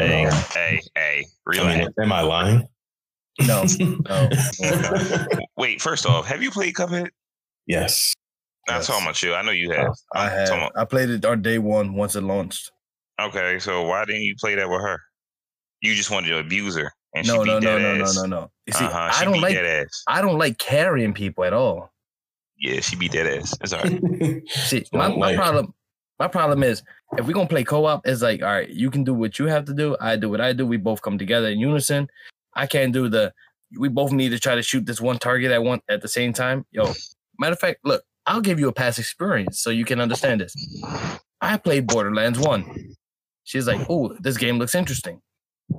Hey, 0.00 0.24
um, 0.26 0.32
hey, 0.52 0.80
hey, 0.94 1.24
I 1.58 1.78
mean, 1.78 1.88
am 2.00 2.12
I 2.12 2.22
lying? 2.22 2.66
No, 3.46 3.64
no, 3.78 3.98
no. 4.08 5.26
Wait, 5.56 5.80
first 5.80 6.06
off, 6.06 6.26
have 6.26 6.42
you 6.42 6.50
played 6.50 6.74
Cuphead? 6.74 7.08
yes. 7.66 8.14
Not 8.68 8.76
Yes. 8.76 8.86
talking 8.86 9.02
about 9.04 9.20
you. 9.24 9.34
I 9.34 9.42
know 9.42 9.50
you 9.50 9.72
have. 9.72 9.92
I 10.14 10.26
I'm 10.26 10.30
have. 10.30 10.48
about- 10.50 10.72
I 10.76 10.84
played 10.84 11.10
it 11.10 11.24
on 11.24 11.42
day 11.42 11.58
one 11.58 11.94
once 11.94 12.14
it 12.14 12.22
launched. 12.22 12.70
okay, 13.20 13.58
so 13.58 13.82
why 13.86 14.04
didn't 14.04 14.22
you 14.22 14.36
play 14.40 14.54
that 14.54 14.68
with 14.70 14.80
her? 14.80 15.00
You 15.80 15.94
just 15.96 16.12
wanted 16.12 16.28
to 16.28 16.38
abuse 16.38 16.76
her, 16.76 16.92
and 17.14 17.26
No, 17.26 17.42
she 17.42 17.50
no, 17.50 17.58
beat 17.58 17.64
no, 17.66 17.74
that 17.74 17.82
no, 17.82 17.94
no, 17.96 18.04
ass. 18.04 18.16
no, 18.16 18.26
no. 18.26 18.50
You 18.66 18.72
see, 18.72 18.84
uh-huh. 18.84 19.10
I 19.14 19.24
don't 19.24 19.40
like. 19.40 19.56
that. 19.56 19.88
I 20.06 20.22
don't 20.22 20.38
like 20.38 20.58
carrying 20.58 21.12
people 21.12 21.42
at 21.42 21.52
all. 21.52 21.92
Yeah, 22.62 22.80
she 22.80 22.96
beat 22.96 23.12
that 23.12 23.26
ass. 23.26 23.56
It's 23.60 23.72
all 23.72 23.82
right. 23.82 24.48
See, 24.48 24.84
my, 24.92 25.08
my 25.08 25.14
like- 25.14 25.36
problem, 25.36 25.74
my 26.18 26.28
problem 26.28 26.62
is 26.62 26.82
if 27.18 27.26
we're 27.26 27.32
gonna 27.32 27.48
play 27.48 27.64
co-op, 27.64 28.06
it's 28.06 28.22
like, 28.22 28.40
all 28.40 28.48
right, 28.48 28.68
you 28.68 28.90
can 28.90 29.02
do 29.02 29.12
what 29.12 29.38
you 29.38 29.46
have 29.46 29.64
to 29.66 29.74
do, 29.74 29.96
I 30.00 30.16
do 30.16 30.30
what 30.30 30.40
I 30.40 30.52
do, 30.52 30.64
we 30.64 30.76
both 30.76 31.02
come 31.02 31.18
together 31.18 31.48
in 31.48 31.58
unison. 31.58 32.08
I 32.54 32.66
can't 32.66 32.92
do 32.92 33.08
the 33.08 33.32
we 33.78 33.88
both 33.88 34.12
need 34.12 34.28
to 34.30 34.38
try 34.38 34.54
to 34.54 34.62
shoot 34.62 34.86
this 34.86 35.00
one 35.00 35.18
target 35.18 35.50
at 35.50 35.62
one 35.62 35.80
at 35.88 36.02
the 36.02 36.08
same 36.08 36.32
time. 36.32 36.64
Yo, 36.70 36.92
matter 37.38 37.54
of 37.54 37.58
fact, 37.58 37.80
look, 37.84 38.04
I'll 38.26 38.40
give 38.40 38.60
you 38.60 38.68
a 38.68 38.72
past 38.72 38.98
experience 38.98 39.60
so 39.60 39.70
you 39.70 39.84
can 39.84 40.00
understand 40.00 40.40
this. 40.40 40.54
I 41.40 41.56
played 41.56 41.86
Borderlands 41.86 42.38
1. 42.38 42.94
She's 43.44 43.66
like, 43.66 43.84
oh, 43.88 44.14
this 44.20 44.36
game 44.36 44.58
looks 44.58 44.74
interesting. 44.74 45.20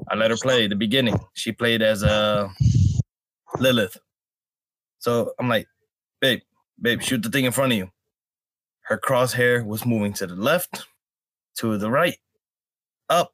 I 0.09 0.15
let 0.15 0.31
her 0.31 0.37
play 0.37 0.67
the 0.67 0.75
beginning. 0.75 1.19
She 1.33 1.51
played 1.51 1.81
as 1.81 2.03
uh, 2.03 2.49
Lilith. 3.59 3.97
So 4.99 5.33
I'm 5.39 5.47
like, 5.47 5.67
babe, 6.19 6.41
babe, 6.83 7.01
shoot 7.01 7.23
the 7.23 7.29
thing 7.29 7.45
in 7.45 7.51
front 7.51 7.71
of 7.71 7.77
you. 7.79 7.89
Her 8.81 8.99
crosshair 8.99 9.65
was 9.65 9.85
moving 9.85 10.13
to 10.13 10.27
the 10.27 10.35
left, 10.35 10.85
to 11.57 11.77
the 11.79 11.89
right, 11.89 12.17
up, 13.09 13.33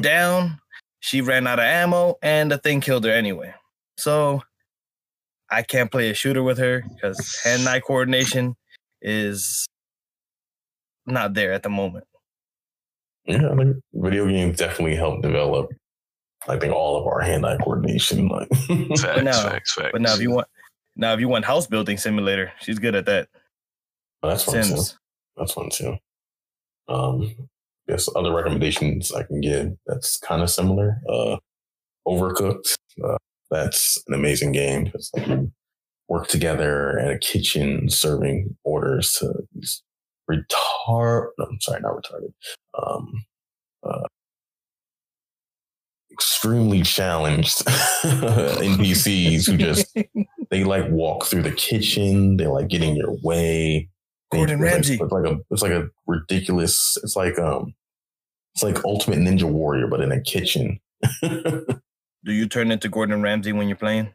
down. 0.00 0.58
She 1.00 1.20
ran 1.20 1.46
out 1.46 1.60
of 1.60 1.64
ammo, 1.64 2.16
and 2.22 2.50
the 2.50 2.58
thing 2.58 2.80
killed 2.80 3.04
her 3.04 3.12
anyway. 3.12 3.54
So 3.98 4.42
I 5.50 5.62
can't 5.62 5.90
play 5.92 6.10
a 6.10 6.14
shooter 6.14 6.42
with 6.42 6.58
her 6.58 6.82
because 6.94 7.40
hand-eye 7.44 7.80
coordination 7.80 8.56
is 9.00 9.66
not 11.06 11.34
there 11.34 11.52
at 11.52 11.62
the 11.62 11.68
moment. 11.70 12.04
Yeah, 13.26 13.50
I 13.52 13.56
think 13.56 13.76
video 13.92 14.26
games 14.26 14.56
definitely 14.56 14.96
help 14.96 15.22
develop. 15.22 15.70
I 16.48 16.58
think 16.58 16.72
all 16.72 16.98
of 16.98 17.06
our 17.06 17.20
hand-eye 17.20 17.58
coordination. 17.58 18.28
Like, 18.28 18.48
Facts, 18.48 19.22
now- 19.22 19.50
facts, 19.50 19.74
facts. 19.74 19.90
But 19.92 20.00
now, 20.00 20.14
if 20.14 20.20
you 20.20 20.30
want, 20.30 20.48
now 20.98 21.14
if 21.14 21.20
you 21.20 21.28
want 21.28 21.46
house 21.46 21.66
building 21.66 21.96
simulator, 21.96 22.52
she's 22.60 22.78
good 22.78 22.94
at 22.94 23.06
that. 23.06 23.28
that's 24.22 24.42
fun 24.44 24.64
too. 24.64 24.82
That's 25.36 25.52
fun 25.52 25.70
too. 25.70 25.96
Um, 26.88 27.34
there's 27.86 28.08
other 28.14 28.34
recommendations 28.34 29.12
I 29.12 29.22
can 29.22 29.40
give. 29.40 29.72
That's 29.86 30.18
kind 30.18 30.42
of 30.42 30.50
similar. 30.50 31.00
Uh, 31.08 31.36
Overcooked. 32.06 32.74
Uh, 33.02 33.16
that's 33.50 34.02
an 34.08 34.14
amazing 34.14 34.52
game. 34.52 34.90
It's 34.94 35.10
like 35.14 35.26
you 35.26 35.52
work 36.08 36.28
together 36.28 36.98
at 36.98 37.10
a 37.10 37.18
kitchen 37.18 37.88
serving 37.88 38.56
orders 38.64 39.12
to 39.14 39.32
these 39.54 39.82
retard. 40.30 41.28
No, 41.38 41.46
I'm 41.46 41.60
sorry, 41.60 41.80
not 41.80 41.94
retarded. 41.94 42.32
Um, 42.82 43.24
uh, 43.82 44.06
extremely 46.10 46.82
challenged 46.82 47.58
NPCs 48.02 49.46
who 49.46 49.56
just 49.56 49.96
they 50.50 50.64
like 50.64 50.88
walk 50.90 51.24
through 51.24 51.42
the 51.42 51.52
kitchen. 51.52 52.36
They 52.36 52.46
like 52.46 52.68
get 52.68 52.82
in 52.82 52.96
your 52.96 53.16
way. 53.22 53.88
They- 54.30 54.38
Gordon 54.38 54.56
it's 54.56 54.62
like- 54.62 54.72
Ramsay. 54.72 54.98
It's 55.00 55.12
like 55.12 55.24
a 55.26 55.38
it's 55.50 55.62
like 55.62 55.72
a 55.72 55.88
ridiculous. 56.06 56.98
It's 57.02 57.16
like 57.16 57.38
um, 57.38 57.74
it's 58.54 58.62
like 58.62 58.84
Ultimate 58.84 59.20
Ninja 59.20 59.44
Warrior, 59.50 59.86
but 59.86 60.00
in 60.00 60.12
a 60.12 60.20
kitchen. 60.20 60.80
Do 61.22 62.32
you 62.32 62.46
turn 62.48 62.70
into 62.70 62.88
Gordon 62.88 63.22
Ramsay 63.22 63.52
when 63.52 63.68
you're 63.68 63.76
playing? 63.76 64.12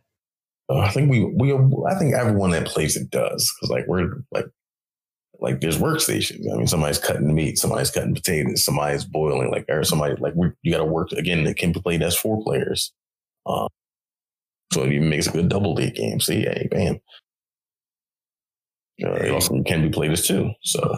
Uh, 0.70 0.80
I 0.80 0.90
think 0.90 1.10
we 1.10 1.24
we 1.26 1.54
I 1.54 1.96
think 1.98 2.14
everyone 2.14 2.52
that 2.52 2.66
plays 2.68 2.96
it 2.96 3.10
does 3.10 3.52
because 3.56 3.70
like 3.70 3.88
we're 3.88 4.24
like 4.32 4.46
like 5.40 5.62
there's 5.62 5.78
workstations. 5.78 6.42
I 6.52 6.58
mean, 6.58 6.68
somebody's 6.68 7.00
cutting 7.00 7.34
meat, 7.34 7.58
somebody's 7.58 7.90
cutting 7.92 8.14
potatoes, 8.14 8.64
somebody's 8.64 9.04
boiling. 9.04 9.50
Like 9.52 9.66
or 9.70 9.84
somebody 9.84 10.16
like 10.20 10.34
we 10.36 10.50
you 10.62 10.72
got 10.72 10.78
to 10.78 10.86
work 10.86 11.12
again. 11.14 11.46
It 11.48 11.58
can 11.58 11.72
be 11.72 11.82
played 11.82 12.04
as 12.04 12.16
four 12.16 12.42
players, 12.44 12.94
um, 13.46 13.68
so 14.74 14.84
it 14.84 14.94
even 14.94 15.10
makes 15.10 15.28
a 15.28 15.32
good 15.32 15.50
double 15.50 15.76
date 15.76 15.96
game. 15.96 16.20
See, 16.20 16.42
hey, 16.42 16.68
bam. 16.70 17.00
Uh, 19.04 19.14
it 19.14 19.32
also 19.32 19.62
can 19.64 19.82
be 19.82 19.90
played 19.90 20.12
as 20.12 20.26
two. 20.26 20.52
So 20.62 20.96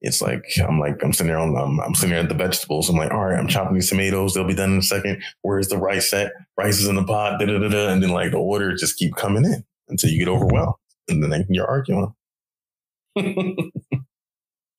it's 0.00 0.20
like 0.20 0.44
I'm 0.66 0.78
like 0.78 1.02
I'm 1.02 1.12
sitting 1.12 1.28
there 1.28 1.38
on 1.38 1.56
I'm, 1.56 1.80
I'm 1.80 1.94
sitting 1.94 2.10
there 2.10 2.22
at 2.22 2.28
the 2.28 2.34
vegetables. 2.34 2.88
I'm 2.88 2.96
like, 2.96 3.10
all 3.10 3.24
right, 3.24 3.38
I'm 3.38 3.48
chopping 3.48 3.74
these 3.74 3.88
tomatoes. 3.88 4.34
They'll 4.34 4.46
be 4.46 4.54
done 4.54 4.72
in 4.72 4.78
a 4.78 4.82
second. 4.82 5.22
Where's 5.42 5.68
the 5.68 5.78
rice 5.78 6.12
at? 6.12 6.32
Rice 6.58 6.78
is 6.78 6.88
in 6.88 6.96
the 6.96 7.04
pot. 7.04 7.40
Da, 7.40 7.46
da, 7.46 7.58
da, 7.58 7.68
da. 7.68 7.88
And 7.88 8.02
then 8.02 8.10
like 8.10 8.30
the 8.30 8.38
order 8.38 8.74
just 8.76 8.96
keep 8.96 9.14
coming 9.16 9.44
in 9.44 9.64
until 9.88 10.10
you 10.10 10.18
get 10.18 10.30
overwhelmed, 10.30 10.74
and 11.08 11.22
then 11.32 11.46
you're 11.48 11.66
arguing. 11.66 12.12
and 13.16 13.72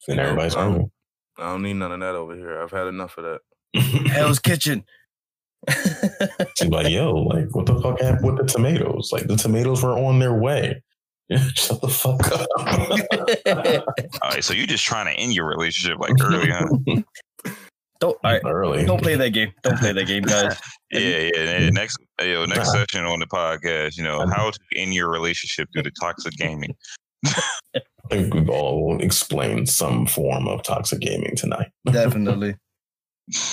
everybody's 0.07 0.55
arguing. 0.55 0.91
I 1.38 1.51
don't 1.51 1.63
need 1.63 1.74
none 1.74 1.91
of 1.91 1.99
that 1.99 2.16
over 2.16 2.36
here. 2.36 2.61
I've 2.61 2.72
had 2.72 2.88
enough 2.88 3.18
of 3.18 3.24
that. 3.24 3.41
Hell's 4.11 4.39
Kitchen. 4.39 4.86
She's 6.57 6.70
like, 6.70 6.89
yo, 6.89 7.13
like, 7.13 7.53
what 7.55 7.66
the 7.66 7.80
fuck 7.82 7.99
happened 7.99 8.26
with 8.26 8.38
the 8.38 8.45
tomatoes? 8.45 9.11
Like, 9.11 9.28
the 9.28 9.36
tomatoes 9.36 9.84
were 9.84 9.97
on 9.97 10.20
their 10.20 10.34
way. 10.34 10.82
Shut 11.55 11.82
the 11.82 11.88
fuck 11.88 12.32
up. 12.32 12.47
All 14.22 14.30
right, 14.30 14.43
so 14.43 14.53
you're 14.53 14.68
just 14.68 14.86
trying 14.86 15.07
to 15.07 15.20
end 15.20 15.34
your 15.34 15.47
relationship 15.47 15.99
like 15.99 16.13
early, 16.22 16.51
huh? 16.51 16.68
don't 17.99 18.18
all 18.24 18.32
right. 18.32 18.41
Early. 18.45 18.86
Don't 18.86 19.01
play 19.01 19.16
that 19.16 19.30
game. 19.32 19.51
Don't 19.63 19.80
play 19.80 19.91
that 19.93 20.05
game, 20.05 20.24
guys. 20.24 20.59
Yeah, 20.91 20.99
yeah. 20.99 21.59
yeah. 21.59 21.70
Next, 21.72 21.97
yo, 22.22 22.45
next 22.45 22.74
Nah. 22.74 22.86
session 22.86 23.05
on 23.05 23.20
the 23.20 23.26
podcast, 23.26 23.97
you 23.97 24.03
know, 24.03 24.20
uh-huh. 24.20 24.34
how 24.36 24.51
to 24.51 24.59
end 24.76 24.93
your 24.93 25.09
relationship 25.09 25.68
due 25.74 25.82
to 25.82 25.91
toxic 25.99 26.34
gaming. 26.34 26.76
I 27.26 27.82
think 28.09 28.34
we've 28.34 28.49
all 28.49 29.01
explained 29.01 29.68
some 29.68 30.05
form 30.05 30.47
of 30.47 30.61
toxic 30.61 30.99
gaming 30.99 31.36
tonight. 31.36 31.70
Definitely. 31.89 32.55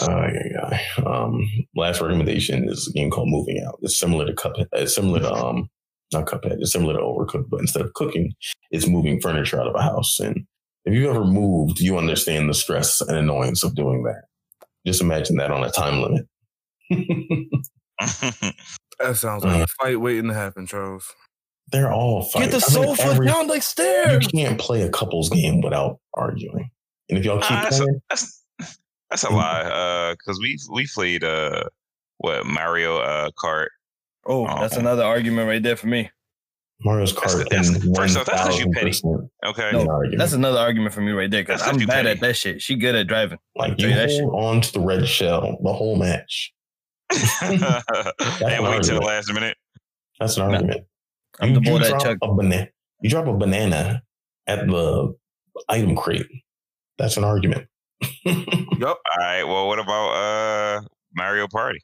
Uh, 0.03 0.29
yeah, 0.33 0.79
yeah. 0.99 1.05
Um, 1.05 1.49
last 1.75 2.01
recommendation 2.01 2.69
is 2.69 2.89
a 2.89 2.93
game 2.93 3.11
called 3.11 3.29
Moving 3.31 3.63
Out. 3.67 3.79
It's 3.83 3.99
similar 3.99 4.27
to 4.27 4.33
Cuphead. 4.35 4.67
It's 4.73 4.95
similar 4.95 5.21
to 5.21 5.33
um, 5.33 5.71
not 6.13 6.27
Cuphead. 6.27 6.59
It's 6.61 6.73
similar 6.73 6.93
to 6.95 7.01
Overcooked, 7.01 7.49
but 7.49 7.61
instead 7.61 7.83
of 7.83 7.95
cooking, 7.95 8.35
it's 8.71 8.87
moving 8.87 9.21
furniture 9.21 9.61
out 9.61 9.69
of 9.69 9.75
a 9.75 9.83
house. 9.83 10.21
And 10.21 10.47
if 10.85 10.93
you've 10.93 11.09
ever 11.09 11.25
moved, 11.25 11.81
you 11.81 11.97
understand 11.97 12.51
the 12.51 12.55
stress 12.55 13.01
and 13.01 13.17
annoyance 13.17 13.65
of 13.65 13.75
doing 13.75 14.03
that. 14.05 14.25
Just 14.87 15.01
imagine 15.01 15.37
that 15.37 15.51
on 15.51 15.65
a 15.65 15.71
time 15.71 16.03
limit. 16.03 16.27
That 18.99 19.17
sounds 19.17 19.43
like 19.45 19.63
a 19.63 19.67
fight 19.81 20.01
waiting 20.01 20.29
to 20.29 20.35
happen, 20.35 20.67
Charles. 20.67 21.13
They're 21.73 21.93
all 21.93 22.23
fighting. 22.23 22.51
Get 22.51 22.61
the 22.61 22.67
I 22.67 22.71
think 22.85 22.97
sofa 22.99 23.03
every- 23.11 23.27
down 23.27 23.47
the 23.49 24.21
You 24.23 24.29
can't 24.29 24.61
play 24.61 24.83
a 24.83 24.91
couples 24.91 25.29
game 25.29 25.61
without 25.61 25.99
arguing. 26.15 26.71
And 27.09 27.19
if 27.19 27.25
y'all 27.25 27.41
keep 27.41 27.49
that's, 27.49 27.79
a, 27.79 27.83
playing, 27.83 28.01
that's 28.11 28.23
that's 28.23 28.42
a 29.25 29.31
lie. 29.33 29.63
Uh, 29.63 30.15
because 30.15 30.39
we 30.41 30.59
we 30.73 30.87
played 30.87 31.25
uh 31.25 31.65
what 32.19 32.47
Mario 32.47 32.99
uh 32.99 33.31
Kart. 33.43 33.69
Oh, 34.27 34.47
that's 34.47 34.77
another 34.77 35.03
argument 35.05 35.49
right 35.49 35.63
there 35.63 35.77
for 35.77 35.89
me. 35.89 36.11
Mario's 36.85 37.15
That's- 37.15 37.35
Kart 37.35 37.49
that's- 37.49 37.69
and 37.69 37.97
first 37.97 38.17
off, 38.17 38.27
that's 38.27 38.43
'cause 38.43 38.59
you 38.59 38.71
petty. 38.73 38.91
1000% 38.91 39.29
Okay, 39.47 39.71
No. 39.73 40.03
That's 40.17 40.33
another 40.33 40.59
argument 40.59 40.93
for 40.95 41.01
me 41.01 41.13
right 41.13 41.31
there 41.31 41.43
because 41.43 41.61
That's 41.61 41.73
I'm 41.75 41.81
you 41.81 41.87
bad 41.87 42.07
petty. 42.07 42.09
at 42.11 42.21
that 42.21 42.37
shit. 42.37 42.61
She 42.63 42.75
good 42.77 42.95
at 42.97 43.07
driving. 43.07 43.39
like 43.57 43.79
you 43.81 43.89
you 43.89 43.95
that 43.95 44.11
hold 44.11 44.35
on 44.45 44.61
to 44.63 44.73
the 44.73 44.81
red 44.81 45.07
shell 45.07 45.59
the 45.63 45.73
whole 45.73 45.95
match. 45.97 46.53
and 47.43 47.61
wait 48.65 48.83
till 48.83 48.99
the 49.01 49.05
last 49.05 49.33
minute. 49.33 49.57
That's 50.19 50.37
an 50.37 50.49
Nah. 50.49 50.55
argument. 50.55 50.87
I'm 51.41 51.49
you, 51.51 51.55
the 51.55 51.61
boy 51.61 51.79
that 51.81 51.89
drop 51.91 52.03
chuck. 52.03 52.19
a 52.23 52.35
banana. 52.35 52.69
You 53.01 53.11
drop 53.11 53.27
a 53.27 53.33
banana 53.33 54.03
at 54.47 54.67
the 54.67 55.15
item 55.69 55.97
crate. 55.97 56.27
That's 56.99 57.17
an 57.17 57.25
argument. 57.25 57.67
Yup. 58.25 58.99
All 58.99 59.19
right. 59.19 59.45
Well, 59.45 59.67
what 59.69 59.79
about 59.79 60.11
uh 60.13 60.81
Mario 61.15 61.47
Party? 61.49 61.81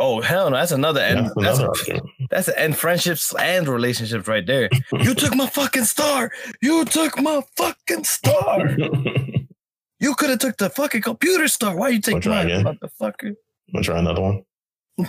Oh 0.00 0.20
hell 0.20 0.48
no, 0.50 0.56
that's 0.56 0.70
another 0.72 1.00
end. 1.00 1.18
That's 1.26 1.34
That's 1.36 1.58
another 1.58 1.68
argument. 1.78 2.06
that's 2.30 2.48
end 2.50 2.76
friendships 2.76 3.34
and 3.34 3.66
relationships 3.66 4.28
right 4.28 4.46
there. 4.46 4.68
You 5.00 5.14
took 5.14 5.34
my 5.34 5.46
fucking 5.48 5.84
star. 5.84 6.30
You 6.62 6.84
took 6.84 7.18
my 7.20 7.42
fucking 7.56 8.04
star. 8.04 8.76
You 10.00 10.14
could 10.14 10.30
have 10.30 10.38
took 10.38 10.56
the 10.58 10.70
fucking 10.70 11.02
computer 11.02 11.48
star. 11.48 11.76
Why 11.76 11.88
you 11.88 12.00
take 12.00 12.12
Wanna 12.12 12.22
try 12.22 12.44
mine, 12.44 12.50
again? 12.52 12.64
motherfucker? 12.64 13.34
Wanna 13.74 13.84
try 13.84 13.98
another 13.98 14.20
one? 14.22 14.42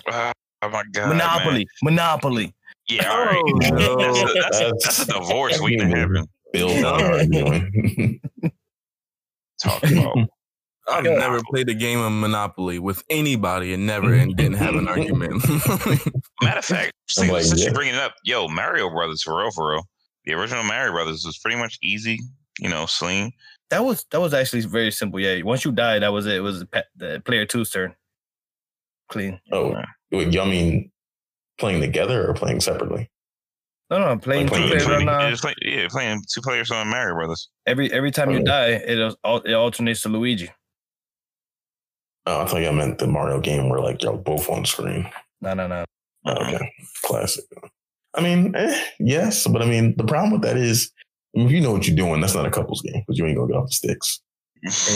Ah, 0.08 0.32
oh 0.64 0.70
my 0.70 0.82
god, 0.92 1.10
Monopoly. 1.10 1.58
man. 1.60 1.66
Monopoly. 1.84 2.56
Yeah, 2.88 3.08
all 3.12 3.24
right. 3.24 3.38
Oh, 3.38 3.70
no. 3.70 3.96
that's, 3.98 4.20
a, 4.20 4.34
that's, 4.34 4.60
That's- 4.60 4.84
that's 4.84 5.00
a 5.04 5.06
divorce 5.14 5.52
that's 5.54 5.62
waiting 5.64 5.92
to 5.92 5.96
happen. 5.96 6.26
Build 6.54 6.84
on 6.84 7.04
arguing. 7.04 8.20
Talk 9.62 9.84
about. 9.84 10.18
I've 10.90 11.06
Yeah. 11.06 11.16
never 11.18 11.40
played 11.52 11.70
a 11.70 11.74
game 11.74 12.00
of 12.00 12.12
Monopoly 12.12 12.80
with 12.80 13.04
anybody 13.10 13.74
and 13.74 13.86
never 13.86 14.08
mm-hmm. 14.08 14.22
and 14.22 14.36
didn't 14.36 14.58
have 14.58 14.76
an 14.76 14.88
argument. 14.88 15.48
Matter 16.42 16.60
of 16.60 16.66
fact, 16.66 16.94
since, 17.08 17.32
like, 17.32 17.44
since 17.44 17.60
yeah. 17.60 17.66
you're 17.66 17.74
bringing 17.76 17.94
it 17.94 18.02
up, 18.02 18.16
yo, 18.24 18.48
Mario 18.48 18.90
Brothers 18.90 19.22
for 19.22 19.38
real, 19.38 19.52
for 19.52 19.72
real. 19.72 19.84
The 20.26 20.34
original 20.34 20.64
Mario 20.64 20.92
Brothers 20.92 21.24
was 21.26 21.38
pretty 21.38 21.58
much 21.58 21.78
easy, 21.84 22.20
you 22.60 22.70
know, 22.70 22.86
sling. 22.88 23.34
That 23.70 23.86
was 23.86 24.06
that 24.10 24.20
was 24.20 24.34
actually 24.34 24.62
very 24.62 24.92
simple. 24.92 25.20
Yeah, 25.20 25.42
once 25.44 25.64
you 25.64 25.72
died, 25.72 26.02
that 26.02 26.12
was 26.12 26.26
it. 26.26 26.38
It 26.38 26.42
was 26.42 26.62
the, 26.62 26.86
the 26.96 27.22
player 27.24 27.46
two's 27.46 27.70
turn. 27.70 27.96
Clean. 29.10 29.40
oh, 29.52 29.76
wait, 30.12 30.34
y'all 30.34 30.46
mean 30.46 30.92
playing 31.60 31.82
together 31.82 32.28
or 32.28 32.34
playing 32.34 32.62
separately? 32.62 33.10
No, 33.90 33.98
no, 34.00 34.06
I'm 34.06 34.20
playing 34.20 34.48
Like 34.48 34.62
two 34.62 34.68
players 34.68 34.84
playing- 34.86 35.08
on 35.10 35.20
yeah, 35.20 35.28
uh, 35.28 35.30
just 35.32 35.42
play, 35.42 35.56
yeah, 35.62 35.88
playing 35.90 36.22
two 36.32 36.42
players 36.42 36.70
on 36.72 36.88
Mario 36.88 37.16
Brothers. 37.16 37.50
every 37.66 37.92
every 37.92 38.12
time 38.12 38.30
you 38.32 38.44
die, 38.44 38.68
it 38.70 39.00
it 39.00 39.54
alternates 39.54 40.04
to 40.04 40.10
Luigi. 40.10 40.50
Oh, 42.26 42.42
I 42.42 42.46
thought 42.46 42.62
y'all 42.62 42.74
meant 42.74 43.00
the 43.00 43.08
Mario 43.08 43.40
game 43.40 43.70
where 43.70 43.80
like 43.80 44.04
y'all 44.04 44.18
both 44.18 44.48
on 44.50 44.66
screen. 44.66 45.10
No, 45.42 45.54
no, 45.56 45.68
no. 45.68 45.86
Oh, 46.26 46.34
okay, 46.34 46.72
classic. 47.04 47.46
I 48.14 48.22
mean, 48.22 48.54
eh, 48.56 48.80
yes, 49.00 49.48
but 49.48 49.62
I 49.62 49.66
mean, 49.66 49.96
the 49.98 50.04
problem 50.04 50.34
with 50.34 50.42
that 50.44 50.58
is, 50.58 50.92
if 51.34 51.52
you 51.52 51.62
know 51.62 51.72
what 51.72 51.88
you're 51.88 51.96
doing, 51.96 52.22
that's 52.22 52.36
not 52.36 52.46
a 52.46 52.52
couples 52.52 52.82
game 52.82 53.02
because 53.08 53.18
you 53.18 53.26
ain't 53.26 53.38
gonna 53.38 53.48
get 53.48 53.58
off 53.58 53.68
the 53.68 53.74
sticks. 53.74 54.22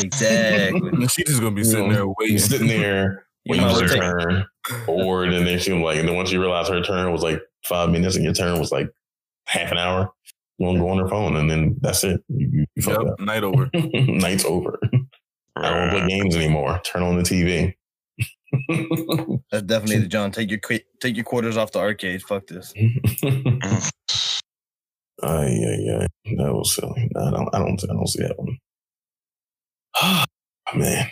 Exactly. 0.04 1.08
She's 1.08 1.26
just 1.26 1.40
gonna 1.42 1.56
be 1.56 1.64
sitting 1.64 1.90
there 1.90 2.00
You're 2.00 2.14
waiting. 2.20 2.38
sitting 2.40 2.68
there 2.68 3.26
You 3.46 3.52
waiting 3.58 3.70
for 3.70 3.82
her 3.88 4.20
turn, 4.20 4.46
bored, 4.86 5.34
and 5.34 5.48
then 5.48 5.58
she 5.60 5.72
was 5.72 5.82
like, 5.82 5.98
and 5.98 6.08
then 6.08 6.16
once 6.16 6.32
you 6.32 6.40
realize 6.42 6.68
her 6.68 6.82
turn 6.82 7.12
was 7.12 7.24
like 7.24 7.42
five 7.66 7.90
minutes 7.90 8.16
and 8.16 8.26
your 8.26 8.34
turn 8.34 8.60
was 8.60 8.72
like 8.72 8.90
half 9.46 9.72
an 9.72 9.78
hour, 9.78 10.12
you 10.58 10.68
gonna 10.68 10.80
go 10.80 10.90
on 10.90 11.00
her 11.00 11.08
phone, 11.08 11.36
and 11.36 11.50
then 11.50 11.78
that's 11.82 12.04
it. 12.04 12.22
You, 12.30 12.50
you, 12.52 12.66
you 12.76 12.84
fuck 12.84 13.06
Yep, 13.06 13.20
night 13.20 13.44
over. 13.44 13.70
Night's 13.74 14.46
over. 14.46 14.80
I 15.56 15.70
don't 15.70 15.90
play 15.90 16.08
games 16.08 16.36
anymore. 16.36 16.80
Turn 16.84 17.04
on 17.04 17.18
the 17.18 17.24
TV. 17.24 17.74
That's 19.52 19.64
definitely 19.64 20.00
the 20.00 20.08
John. 20.10 20.32
Take 20.32 20.50
your 20.50 20.60
take 21.00 21.16
your 21.16 21.26
quarters 21.26 21.58
off 21.58 21.72
the 21.72 21.80
arcade. 21.80 22.24
Fuck 22.24 22.48
this. 22.48 22.74
Ay, 25.22 25.48
yeah, 25.48 25.78
yeah. 25.80 26.08
That 26.38 26.54
was 26.54 26.76
silly. 26.76 27.10
No, 27.14 27.22
I 27.22 27.32
don't. 27.32 27.56
I 27.56 27.60
don't. 27.60 27.84
I 27.84 27.94
don't 27.94 28.08
see 28.08 28.24
that 28.24 28.38
one. 28.38 28.58
Man. 30.76 31.10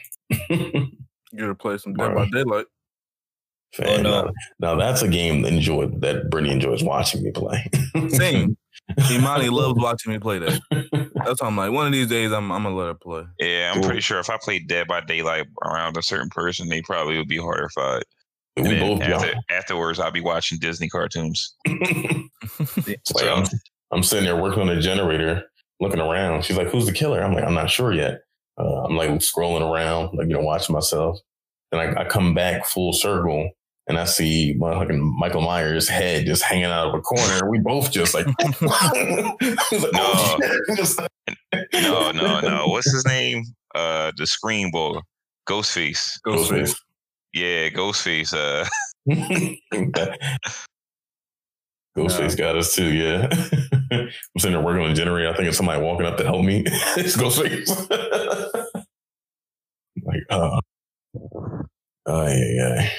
You 0.49 0.91
gotta 1.37 1.55
play 1.55 1.77
some 1.77 1.93
Dead 1.93 2.13
by 2.13 2.27
Daylight. 2.29 2.65
Fan, 3.73 3.87
Oh, 3.87 4.01
no. 4.01 4.21
now, 4.25 4.31
now 4.59 4.75
that's 4.75 5.01
a 5.01 5.07
game 5.07 5.41
that 5.43 5.53
enjoy 5.53 5.87
that 5.99 6.29
Brittany 6.29 6.53
enjoys 6.53 6.83
watching 6.83 7.23
me 7.23 7.31
play. 7.31 7.69
Same. 8.09 8.57
Imani 9.11 9.49
loves 9.49 9.79
watching 9.81 10.11
me 10.11 10.19
play 10.19 10.39
that. 10.39 10.59
That's 11.25 11.41
why 11.41 11.47
I'm 11.47 11.55
like, 11.55 11.71
one 11.71 11.85
of 11.87 11.93
these 11.93 12.07
days 12.07 12.31
I'm 12.33 12.51
I'm 12.51 12.63
gonna 12.63 12.75
let 12.75 12.87
her 12.87 12.93
play. 12.95 13.23
Yeah, 13.39 13.69
I'm 13.73 13.75
Cool. 13.75 13.83
pretty 13.85 14.01
sure 14.01 14.19
if 14.19 14.29
I 14.29 14.37
played 14.41 14.67
Dead 14.67 14.87
by 14.87 14.99
Daylight 15.01 15.45
around 15.63 15.95
a 15.97 16.01
certain 16.03 16.29
person, 16.29 16.67
they 16.67 16.81
probably 16.81 17.17
would 17.17 17.29
be 17.29 17.37
horrified. 17.37 18.03
we 18.57 18.63
And 18.63 18.71
then 18.73 18.79
both 18.81 19.01
after, 19.01 19.33
afterwards, 19.49 19.99
I'll 19.99 20.11
be 20.11 20.19
watching 20.21 20.57
Disney 20.59 20.89
cartoons. 20.89 21.55
It's 22.87 23.11
like, 23.13 23.25
I'm, 23.25 23.45
I'm 23.91 24.03
sitting 24.03 24.25
there 24.25 24.35
working 24.35 24.61
on 24.61 24.67
the 24.67 24.79
generator, 24.81 25.43
looking 25.79 25.99
around. 25.99 26.43
She's 26.43 26.57
like, 26.57 26.67
"Who's 26.69 26.85
the 26.85 26.91
killer?" 26.91 27.21
I'm 27.23 27.33
like, 27.33 27.43
"I'm 27.43 27.53
not 27.53 27.69
sure 27.69 27.93
yet." 27.93 28.21
Uh, 28.59 28.83
I'm 28.83 28.95
like 28.97 29.09
scrolling 29.19 29.61
around, 29.61 30.09
like 30.17 30.27
you 30.27 30.33
know, 30.33 30.41
watching 30.41 30.73
myself. 30.73 31.17
Then 31.71 31.79
I, 31.97 32.01
I 32.01 32.05
come 32.05 32.33
back 32.33 32.65
full 32.65 32.93
circle, 32.93 33.49
and 33.87 33.97
I 33.97 34.05
see 34.05 34.55
motherfucking 34.59 34.99
Michael 35.17 35.41
Myers' 35.41 35.87
head 35.89 36.25
just 36.25 36.43
hanging 36.43 36.65
out 36.65 36.87
of 36.89 36.93
a 36.95 37.01
corner. 37.01 37.49
We 37.49 37.59
both 37.59 37.91
just 37.91 38.13
like, 38.13 38.25
like 38.61 39.93
No. 39.93 40.37
shit. 40.39 40.61
Just- 40.77 40.99
No, 41.73 42.11
no, 42.11 42.39
no. 42.39 42.67
What's 42.67 42.91
his 42.91 43.05
name? 43.05 43.43
Uh, 43.75 44.11
the 44.17 44.27
Scream 44.27 44.69
Boy, 44.71 44.99
Ghostface. 45.47 46.19
Ghostface. 46.25 46.75
Yeah, 47.33 47.69
Ghostface. 47.69 48.33
Uh, 48.33 48.65
Ghostface 51.97 52.37
got 52.37 52.57
us 52.57 52.73
too, 52.73 52.93
yeah. 52.93 53.27
I'm 53.91 54.09
sitting 54.37 54.55
there 54.55 54.63
working 54.65 54.83
on 54.83 54.89
the 54.89 54.95
generator. 54.95 55.29
I 55.29 55.35
think 55.35 55.47
it's 55.49 55.57
somebody 55.57 55.81
walking 55.81 56.05
up 56.05 56.17
to 56.17 56.23
help 56.23 56.43
me. 56.45 56.63
it's 56.65 57.17
Ghostface. 57.17 57.67
like, 60.05 60.21
uh, 60.29 60.59
oh 62.05 62.27
yeah, 62.27 62.35
yeah, 62.55 62.89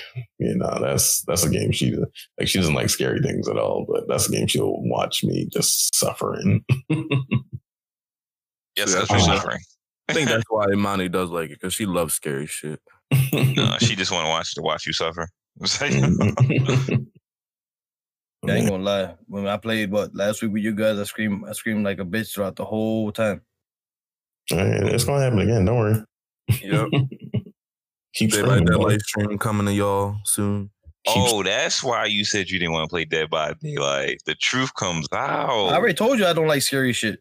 yeah. 0.44 0.54
No, 0.54 0.78
that's 0.80 1.22
that's 1.22 1.44
a 1.44 1.50
game 1.50 1.72
she 1.72 1.96
like. 2.38 2.48
She 2.48 2.58
doesn't 2.58 2.74
like 2.74 2.90
scary 2.90 3.20
things 3.20 3.48
at 3.48 3.58
all, 3.58 3.86
but 3.88 4.08
that's 4.08 4.28
a 4.28 4.32
game 4.32 4.46
she'll 4.46 4.80
watch 4.82 5.24
me 5.24 5.48
just 5.52 5.94
suffering. 5.94 6.64
yes, 8.76 8.94
that's 8.94 9.08
for 9.08 9.16
uh, 9.16 9.20
suffering. 9.20 9.60
I 10.08 10.14
think 10.14 10.28
that's 10.28 10.44
why 10.48 10.66
Imani 10.70 11.08
does 11.08 11.30
like 11.30 11.50
it 11.50 11.60
because 11.60 11.74
she 11.74 11.86
loves 11.86 12.14
scary 12.14 12.46
shit. 12.46 12.80
No, 13.32 13.76
she 13.80 13.96
just 13.96 14.12
want 14.12 14.26
to 14.26 14.30
watch 14.30 14.54
to 14.54 14.62
watch 14.62 14.86
you 14.86 14.92
suffer. 14.92 15.28
It's 15.60 15.80
like, 15.80 15.92
I 18.44 18.56
ain't 18.56 18.68
gonna 18.68 18.82
lie. 18.82 19.14
When 19.26 19.46
I 19.46 19.56
played 19.56 19.90
what 19.90 20.14
last 20.14 20.42
week 20.42 20.52
with 20.52 20.62
you 20.62 20.74
guys, 20.74 20.98
I 20.98 21.04
screamed 21.04 21.44
I 21.48 21.52
screamed 21.52 21.84
like 21.84 21.98
a 21.98 22.04
bitch 22.04 22.34
throughout 22.34 22.56
the 22.56 22.64
whole 22.64 23.12
time. 23.12 23.42
it's 24.50 25.04
gonna 25.04 25.22
happen 25.22 25.40
again. 25.40 25.64
Don't 25.64 25.78
worry. 25.78 26.04
Yep. 26.62 26.88
Keep 28.14 28.32
They 28.32 28.42
like 28.42 28.50
screaming, 28.50 28.64
that 28.66 28.78
live 28.78 29.00
stream 29.02 29.38
coming 29.38 29.66
to 29.66 29.72
y'all 29.72 30.16
soon. 30.24 30.70
Keep 31.04 31.16
oh, 31.16 31.42
that's 31.42 31.82
why 31.82 32.04
you 32.04 32.24
said 32.24 32.50
you 32.50 32.58
didn't 32.58 32.72
want 32.72 32.88
to 32.88 32.92
play 32.92 33.04
Dead 33.04 33.28
by 33.28 33.54
Daylight. 33.54 34.22
The 34.24 34.34
truth 34.36 34.74
comes 34.74 35.08
out. 35.12 35.68
I 35.68 35.74
already 35.74 35.94
told 35.94 36.18
you 36.18 36.26
I 36.26 36.32
don't 36.32 36.46
like 36.46 36.62
scary 36.62 36.92
shit. 36.92 37.20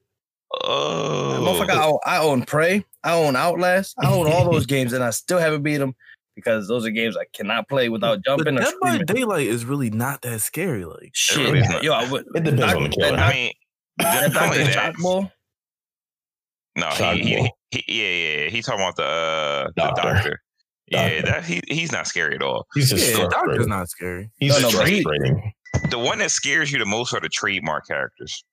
Oh, 0.64 1.40
Motherfucker, 1.42 1.70
I 1.70 1.86
own, 1.86 2.00
I 2.06 2.18
own 2.18 2.44
Prey, 2.44 2.86
I 3.04 3.14
own 3.14 3.38
Outlast, 3.38 3.96
I 3.98 4.12
own 4.12 4.28
all 4.28 4.52
those 4.52 4.66
games, 4.66 4.92
and 4.92 5.02
I 5.02 5.12
still 5.12 5.40
haven't 5.40 5.64
beat 5.64 5.78
them 5.78 5.96
because 6.36 6.68
those 6.68 6.86
are 6.86 6.90
games 6.90 7.16
I 7.16 7.24
cannot 7.34 7.70
play 7.70 7.88
without 7.88 8.24
jumping 8.24 8.58
or 8.58 8.60
Dead 8.60 8.74
by 8.82 8.90
screaming. 8.90 9.06
Daylight 9.06 9.48
is 9.48 9.64
really 9.64 9.90
not 9.90 10.22
that 10.24 10.42
scary. 10.42 10.84
Like 10.84 11.12
Shit, 11.14 11.54
really 11.54 11.86
yo, 11.86 11.94
I 11.94 12.12
would. 12.12 12.26
It 12.36 12.44
depends 12.44 12.60
Doc- 12.60 12.76
on 12.76 12.84
the 12.84 12.90
killer. 12.90 13.16
that 13.16 13.20
I 13.20 13.34
mean, 13.34 13.54
that 13.98 14.34
not 14.34 14.54
Dr. 14.54 14.66
Shockball, 14.66 15.32
no, 16.76 16.90
he, 16.90 17.22
he, 17.22 17.52
he, 17.72 17.84
yeah, 17.88 18.10
yeah, 18.10 18.44
yeah. 18.44 18.50
He's 18.50 18.66
talking 18.66 18.82
about 18.82 18.96
the 18.98 19.04
uh, 19.04 19.68
the 19.76 20.02
Doctor. 20.02 20.42
Doctor. 20.92 21.16
Yeah, 21.16 21.22
that 21.24 21.44
he 21.46 21.62
he's 21.68 21.92
not 21.92 22.08
scary 22.08 22.36
at 22.36 22.42
all. 22.44 22.68
He's 22.76 22.90
just 22.90 23.18
yeah, 23.18 23.28
Doctor's 23.28 23.68
not 23.68 23.90
scary. 23.90 24.30
He's 24.38 24.52
No, 24.54 24.70
no, 24.70 24.70
frustrating. 24.78 25.54
The 25.90 26.00
one 26.00 26.20
that 26.20 26.32
scares 26.32 26.72
you 26.72 26.80
the 26.80 26.86
most 26.86 27.14
are 27.14 27.20
the 27.20 27.30
trademark 27.30 27.88
characters, 27.88 28.44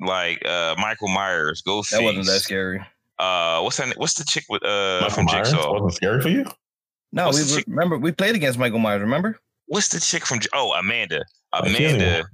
like 0.00 0.44
uh, 0.46 0.74
Michael 0.78 1.08
Myers, 1.08 1.62
Ghostface. 1.66 1.90
that 1.90 2.02
wasn't 2.02 2.26
that 2.26 2.40
scary. 2.40 2.80
Uh, 3.18 3.60
what's 3.60 3.76
that? 3.76 3.96
What's 3.98 4.14
the 4.14 4.24
chick 4.24 4.44
with 4.48 4.64
uh 4.64 4.98
Michael 5.02 5.14
from 5.14 5.24
Myers 5.26 5.50
Jigsaw? 5.52 5.72
wasn't 5.72 5.94
scary 5.94 6.20
for 6.22 6.28
you. 6.30 6.44
No, 7.12 7.26
What's 7.26 7.38
we 7.38 7.44
the 7.44 7.56
chick- 7.56 7.64
remember 7.68 7.98
we 7.98 8.12
played 8.12 8.34
against 8.36 8.58
Michael 8.58 8.78
Myers. 8.78 9.02
Remember? 9.02 9.38
What's 9.66 9.88
the 9.88 10.00
chick 10.00 10.24
from? 10.26 10.40
Oh, 10.54 10.72
Amanda. 10.72 11.24
Amanda. 11.52 12.24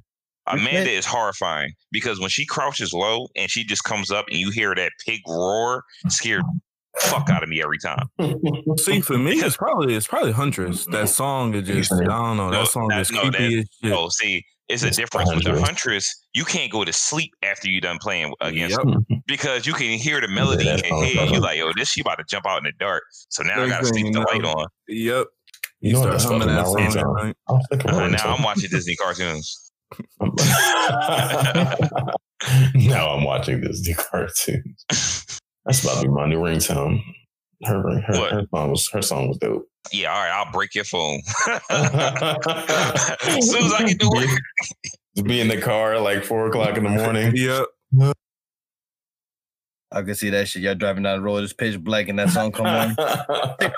Amanda 0.49 0.91
is 0.91 1.05
horrifying 1.05 1.73
because 1.91 2.21
when 2.21 2.29
she 2.29 2.47
crouches 2.47 2.93
low 2.93 3.27
and 3.35 3.51
she 3.51 3.65
just 3.65 3.83
comes 3.83 4.13
up 4.13 4.27
and 4.31 4.39
you 4.39 4.51
hear 4.53 4.75
that 4.77 4.93
pig 5.05 5.21
roar, 5.27 5.83
scared 6.09 6.43
the 6.43 6.61
fuck 7.01 7.29
out 7.31 7.43
of 7.43 7.49
me 7.49 7.63
every 7.63 7.79
time. 7.79 8.09
See, 8.79 9.01
for 9.01 9.19
me, 9.19 9.35
it's 9.35 9.57
probably 9.57 9.95
it's 9.95 10.07
probably 10.07 10.33
Huntress. 10.33 10.87
That 10.87 11.09
song 11.09 11.55
is 11.55 11.67
just 11.67 11.93
I 11.93 12.05
don't 12.05 12.37
know. 12.37 12.51
No, 12.51 12.61
That 12.63 12.69
song 12.69 12.89
that- 12.89 13.01
is 13.03 13.11
no, 13.13 13.21
creepy 13.23 13.59
as 13.61 13.69
shit. 13.83 13.93
Oh, 13.93 14.09
see, 14.09 14.45
it's 14.69 14.83
a 14.83 14.89
It's 14.89 14.97
the 14.97 15.03
difference 15.03 15.33
with 15.35 15.45
the 15.45 15.51
Huntress. 15.51 15.67
huntress. 15.69 16.27
You 16.35 16.45
can't 16.45 16.71
go 16.73 16.85
to 16.85 16.93
sleep 16.93 17.33
after 17.43 17.69
you 17.71 17.81
done 17.81 17.99
playing 18.01 18.33
against 18.41 18.77
Yep. 18.79 18.87
her 18.95 19.01
because 19.27 19.67
you 19.67 19.73
can 19.75 19.99
hear 19.99 20.21
the 20.21 20.29
melody 20.29 20.65
Yeah, 20.65 20.77
in 20.77 20.85
your 20.85 21.05
head. 21.05 21.15
You 21.29 21.35
rough. 21.35 21.43
like, 21.43 21.61
oh, 21.61 21.73
this 21.77 21.91
she 21.91 22.01
about 22.01 22.17
to 22.19 22.25
jump 22.29 22.47
out 22.47 22.59
in 22.59 22.65
the 22.65 22.73
dark. 22.79 23.03
So 23.29 23.43
now 23.45 23.63
I 23.63 23.69
gotta 23.69 23.85
thing 23.85 23.93
sleep 23.93 24.07
you 24.07 24.13
the 24.13 24.21
light 24.21 24.45
on. 24.45 24.67
Yep. 24.89 25.27
You 25.81 25.91
You 25.91 25.93
know 25.93 26.01
start 26.01 26.13
that 26.15 26.21
stuff 26.21 26.33
humming 26.33 26.49
in 26.49 26.55
that 26.57 26.67
song 26.67 26.81
at 26.81 27.25
night. 27.25 27.37
I'm 27.49 27.61
Uh, 28.05 28.09
now 28.17 28.35
I'm 28.35 28.43
watching 28.43 28.71
Disney 28.71 28.97
cartoons. 28.97 29.73
now 32.75 33.11
I'm 33.15 33.25
watching 33.25 33.61
Disney 33.61 33.95
cartoons. 33.95 34.85
That's 35.67 35.83
about 35.85 35.97
to 35.97 36.03
be 36.03 36.09
my 36.09 36.27
new 36.27 36.39
ringtone. 36.41 37.03
Her, 37.65 37.83
ring- 37.83 38.03
her, 38.07 38.19
What? 38.19 38.33
her 38.33 38.43
song 38.55 38.71
was 38.71 38.89
her 38.93 39.03
song 39.03 39.29
was 39.29 39.39
dope. 39.39 39.67
Yeah, 39.93 40.13
all 40.13 40.19
right, 40.21 40.31
I'll 40.31 40.53
break 40.53 40.75
your 40.75 40.85
phone. 40.85 41.21
as 41.71 43.51
soon 43.51 43.65
as 43.65 43.73
I 43.73 43.85
get 43.87 44.01
to 44.01 44.09
work. 44.15 45.25
Be 45.25 45.41
in 45.41 45.49
the 45.49 45.61
car 45.61 45.95
at 45.95 46.03
like 46.03 46.25
four 46.25 46.47
o'clock 46.49 46.77
in 46.77 46.85
the 46.85 46.91
morning. 46.91 47.33
Yep. 47.35 47.67
I 49.93 50.03
can 50.03 50.15
see 50.15 50.31
that 50.31 50.49
shit. 50.49 50.63
Y'all 50.63 50.75
driving 50.75 51.05
down 51.05 51.19
the 51.19 51.25
road, 51.25 51.45
it's 51.45 51.53
pitch 51.55 51.79
black, 51.83 52.09
and 52.09 52.19
that 52.19 52.31
song 52.31 52.53
come 52.53 52.67
on. 52.67 52.97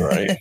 Right. 0.00 0.36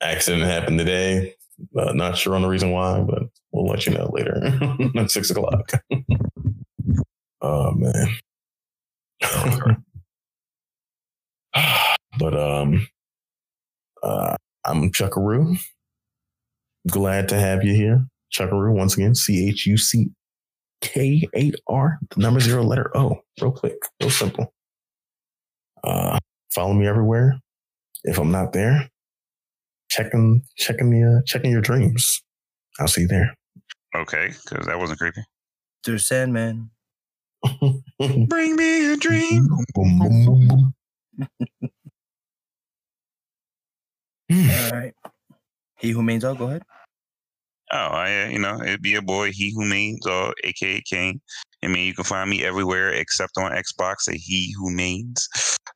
Accident 0.00 0.44
happened 0.44 0.78
today. 0.78 1.34
Uh, 1.76 1.92
not 1.92 2.16
sure 2.16 2.36
on 2.36 2.42
the 2.42 2.48
reason 2.48 2.70
why, 2.70 3.00
but 3.00 3.24
we'll 3.50 3.66
let 3.66 3.84
you 3.86 3.92
know 3.94 4.08
later 4.12 4.40
at 4.96 5.10
six 5.10 5.30
o'clock. 5.30 5.72
oh 7.40 7.72
man. 7.72 8.16
but 12.18 12.36
um, 12.36 12.86
uh, 14.02 14.36
I'm 14.64 14.90
Chuckaroo. 14.90 15.58
Glad 16.88 17.28
to 17.28 17.38
have 17.38 17.64
you 17.64 17.74
here, 17.74 18.06
Chuckaroo. 18.32 18.74
Once 18.74 18.94
again, 18.96 19.14
C 19.14 19.48
H 19.48 19.66
U 19.66 19.76
C 19.76 20.10
K 20.80 21.28
A 21.36 21.52
R, 21.68 21.98
the 22.14 22.20
number 22.20 22.40
zero, 22.40 22.64
letter 22.64 22.90
O. 22.96 23.20
Real 23.40 23.52
quick, 23.52 23.78
real 24.00 24.10
simple. 24.10 24.52
Uh, 25.84 26.18
follow 26.52 26.72
me 26.72 26.86
everywhere. 26.86 27.38
If 28.04 28.18
I'm 28.18 28.32
not 28.32 28.52
there, 28.52 28.88
checking 29.88 30.42
checking 30.56 30.90
the 30.90 31.18
uh, 31.18 31.22
checking 31.26 31.52
your 31.52 31.60
dreams. 31.60 32.22
I'll 32.80 32.88
see 32.88 33.02
you 33.02 33.08
there. 33.08 33.34
Okay, 33.94 34.28
because 34.44 34.66
that 34.66 34.78
wasn't 34.78 34.98
creepy. 34.98 35.22
To 35.84 35.98
Sandman. 35.98 36.71
Bring 38.28 38.56
me 38.56 38.92
a 38.92 38.96
dream. 38.96 39.48
All 44.30 44.70
right. 44.72 44.92
He 45.78 45.90
who 45.90 46.02
means 46.02 46.24
all, 46.24 46.34
go 46.34 46.46
ahead. 46.46 46.62
Oh, 47.72 47.76
I, 47.76 48.24
uh, 48.24 48.28
you 48.28 48.38
know, 48.38 48.60
it'd 48.62 48.82
be 48.82 48.94
a 48.96 49.02
boy, 49.02 49.32
he 49.32 49.52
who 49.54 49.64
means, 49.64 50.06
or 50.06 50.34
AKA 50.44 50.82
Kane. 50.82 51.20
I 51.64 51.68
mean, 51.68 51.86
you 51.86 51.94
can 51.94 52.04
find 52.04 52.28
me 52.28 52.44
everywhere 52.44 52.90
except 52.90 53.32
on 53.38 53.52
Xbox 53.52 54.08
at 54.08 54.14
he 54.14 54.54
who 54.58 54.70
means. 54.70 55.28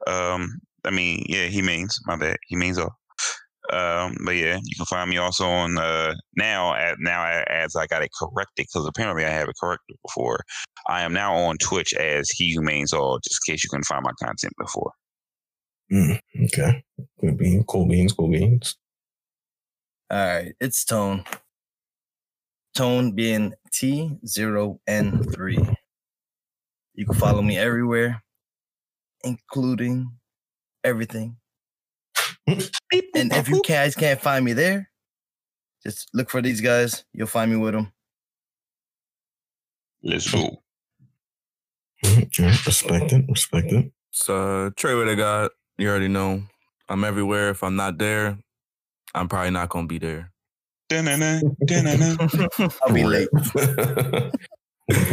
Um, 0.07 0.61
I 0.85 0.91
mean, 0.91 1.25
yeah, 1.29 1.47
he 1.47 1.63
means, 1.63 1.99
my 2.07 2.17
bad. 2.17 2.37
He 2.47 2.57
means 2.57 2.79
all. 2.79 2.95
Um, 3.73 4.17
but 4.25 4.37
yeah, 4.37 4.59
you 4.63 4.77
can 4.77 4.87
find 4.87 5.11
me 5.11 5.19
also 5.19 5.47
on 5.47 5.79
uh 5.79 6.15
now 6.37 6.75
at 6.75 6.97
now 7.01 7.25
as 7.49 7.77
I 7.77 7.87
got 7.87 8.03
it 8.03 8.11
corrected 8.19 8.67
because 8.67 8.87
apparently 8.87 9.25
I 9.25 9.31
have 9.31 9.49
it 9.49 9.57
corrected 9.61 9.97
before. 10.05 10.41
I 10.89 11.03
am 11.03 11.13
now 11.13 11.35
on 11.35 11.59
Twitch 11.59 11.93
as 11.95 12.31
he 12.31 12.55
who 12.55 12.63
means 12.63 12.93
all, 12.93 13.19
just 13.19 13.41
in 13.47 13.53
case 13.53 13.65
you 13.65 13.71
couldn't 13.71 13.85
find 13.85 14.05
my 14.05 14.13
content 14.23 14.53
before. 14.59 14.93
Mm, 15.93 16.19
okay. 16.45 16.85
Good 17.21 17.39
beans, 17.39 17.65
cool 17.69 17.87
beans, 17.87 18.13
cool 18.13 18.29
beans. 18.29 18.77
All 20.11 20.19
right. 20.19 20.55
It's 20.61 20.85
Tone. 20.85 21.25
Tone 22.77 23.13
being 23.13 23.55
T0N3. 23.73 25.75
You 26.95 27.07
can 27.07 27.15
follow 27.15 27.43
me 27.43 27.59
everywhere, 27.59 28.23
including 29.25 30.13
everything. 30.85 31.37
And 33.15 33.33
if 33.33 33.49
you 33.49 33.61
guys 33.67 33.95
can't 33.95 34.21
find 34.21 34.45
me 34.45 34.53
there, 34.53 34.89
just 35.83 36.09
look 36.15 36.31
for 36.31 36.41
these 36.41 36.61
guys. 36.61 37.05
You'll 37.13 37.27
find 37.27 37.51
me 37.51 37.57
with 37.57 37.75
them. 37.75 37.93
Let's 40.03 40.31
go. 40.31 40.63
Yeah, 42.39 42.57
respect 42.67 43.13
it, 43.13 43.25
respect 43.29 43.73
it. 43.73 43.91
So 44.11 44.71
Trey 44.77 44.95
with 44.95 45.09
a 45.09 45.17
God, 45.17 45.51
you 45.79 45.89
already 45.89 46.09
know. 46.09 46.43
I'm 46.89 47.03
everywhere. 47.05 47.51
If 47.51 47.65
I'm 47.65 47.75
not 47.75 47.99
there, 47.99 48.39
I'm 49.15 49.29
probably 49.29 49.51
not 49.51 49.71
gonna 49.71 49.87
be 49.87 49.99
there. 49.99 50.31
I'll 52.83 52.93
be 52.93 53.05
late. 53.05 53.29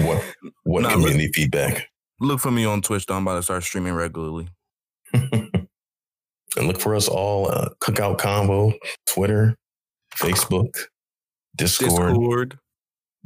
what 0.06 0.24
what 0.64 0.84
Nah, 0.84 0.92
community 0.92 1.32
feedback? 1.34 1.90
Look 2.20 2.40
for 2.40 2.52
me 2.52 2.66
on 2.66 2.82
Twitch 2.82 3.08
though. 3.08 3.16
I'm 3.16 3.24
about 3.24 3.38
to 3.38 3.44
start 3.44 3.64
streaming 3.64 3.94
regularly. 3.94 4.50
And 6.58 6.68
look 6.68 6.80
for 6.80 6.96
us 6.96 7.08
all 7.08 7.52
uh, 7.52 7.70
Cookout 7.82 8.20
Convo, 8.20 8.74
Twitter, 9.06 9.56
Facebook, 10.16 10.76
Discord, 11.56 12.14
Discord. 12.14 12.60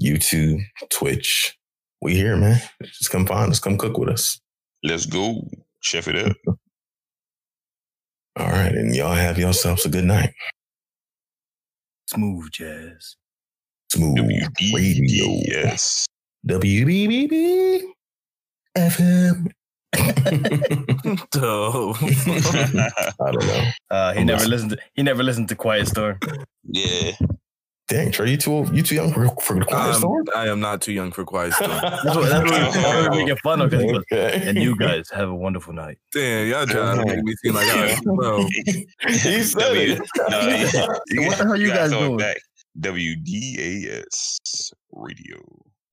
YouTube, 0.01 0.61
Twitch. 0.89 1.57
We 2.01 2.15
here, 2.15 2.38
man. 2.38 2.61
Just 2.84 3.11
come 3.11 3.25
find 3.25 3.51
us. 3.51 3.59
Come 3.59 3.78
cook 3.78 3.97
with 3.97 4.09
us. 4.09 4.39
Let's 4.84 5.05
go. 5.05 5.41
Chef 5.82 6.07
it 6.07 6.15
up. 6.15 6.38
All 8.38 8.47
right. 8.49 8.71
And 8.73 8.95
y'all 8.95 9.15
have 9.15 9.39
yourselves 9.39 9.86
a 9.86 9.89
good 9.89 10.05
night. 10.05 10.32
Smooth 12.07 12.51
jazz. 12.51 13.15
Smooth 13.91 14.47
radio. 14.73 15.25
Yes. 15.45 16.05
WBBB 16.47 17.82
FM. 18.78 19.51
Dope. 21.31 21.95
I 22.01 23.31
don't 23.31 23.45
know. 23.45 23.63
Uh, 23.89 24.13
he 24.13 24.19
I'm 24.19 24.25
never 24.25 24.41
not- 24.43 24.47
listened. 24.49 24.71
To, 24.71 24.77
he 24.93 25.03
never 25.03 25.23
listened 25.23 25.49
to 25.49 25.55
Quiet 25.55 25.88
Storm. 25.88 26.19
yeah. 26.65 27.11
Dang, 27.89 28.11
Trey, 28.11 28.31
you 28.31 28.35
too 28.35 28.67
you 28.73 28.83
too 28.83 28.95
young 28.95 29.13
for, 29.13 29.29
for 29.41 29.63
quiet 29.63 29.93
Um, 29.93 29.99
storm? 29.99 30.25
I 30.35 30.49
am 30.49 30.59
not 30.59 30.81
too 30.81 30.91
young 30.91 31.13
for 31.13 31.23
quiet 31.23 31.53
storm. 31.53 31.69
That's 31.71 32.03
what, 32.03 32.27
that's 32.27 32.43
what 32.43 32.43
we- 32.43 32.49
that's 32.59 32.75
what 32.75 33.11
we 33.11 33.17
making 33.19 33.38
fun 33.38 33.61
of. 33.61 33.71
he 33.71 33.77
Okay. 33.95 34.41
and 34.45 34.57
you 34.57 34.75
guys 34.75 35.09
have 35.11 35.29
a 35.29 35.33
wonderful 35.35 35.71
night. 35.73 35.97
Damn, 36.11 36.47
y'all 36.49 36.65
trying 36.65 36.97
to 36.99 37.05
make 37.15 37.23
me 37.23 37.33
seem 37.38 37.53
like 37.55 37.65
I 37.69 37.97
bro. 38.03 38.45
he 38.45 39.41
said 39.41 39.59
W- 39.61 39.93
it. 39.93 40.01
no, 40.29 40.39
you- 41.07 41.21
What 41.27 41.38
the 41.38 41.45
hell 41.45 41.55
you 41.55 41.69
guys 41.69 41.91
doing? 41.91 42.17
back. 42.17 42.38
WDAS 42.77 44.71
radio. 44.91 45.38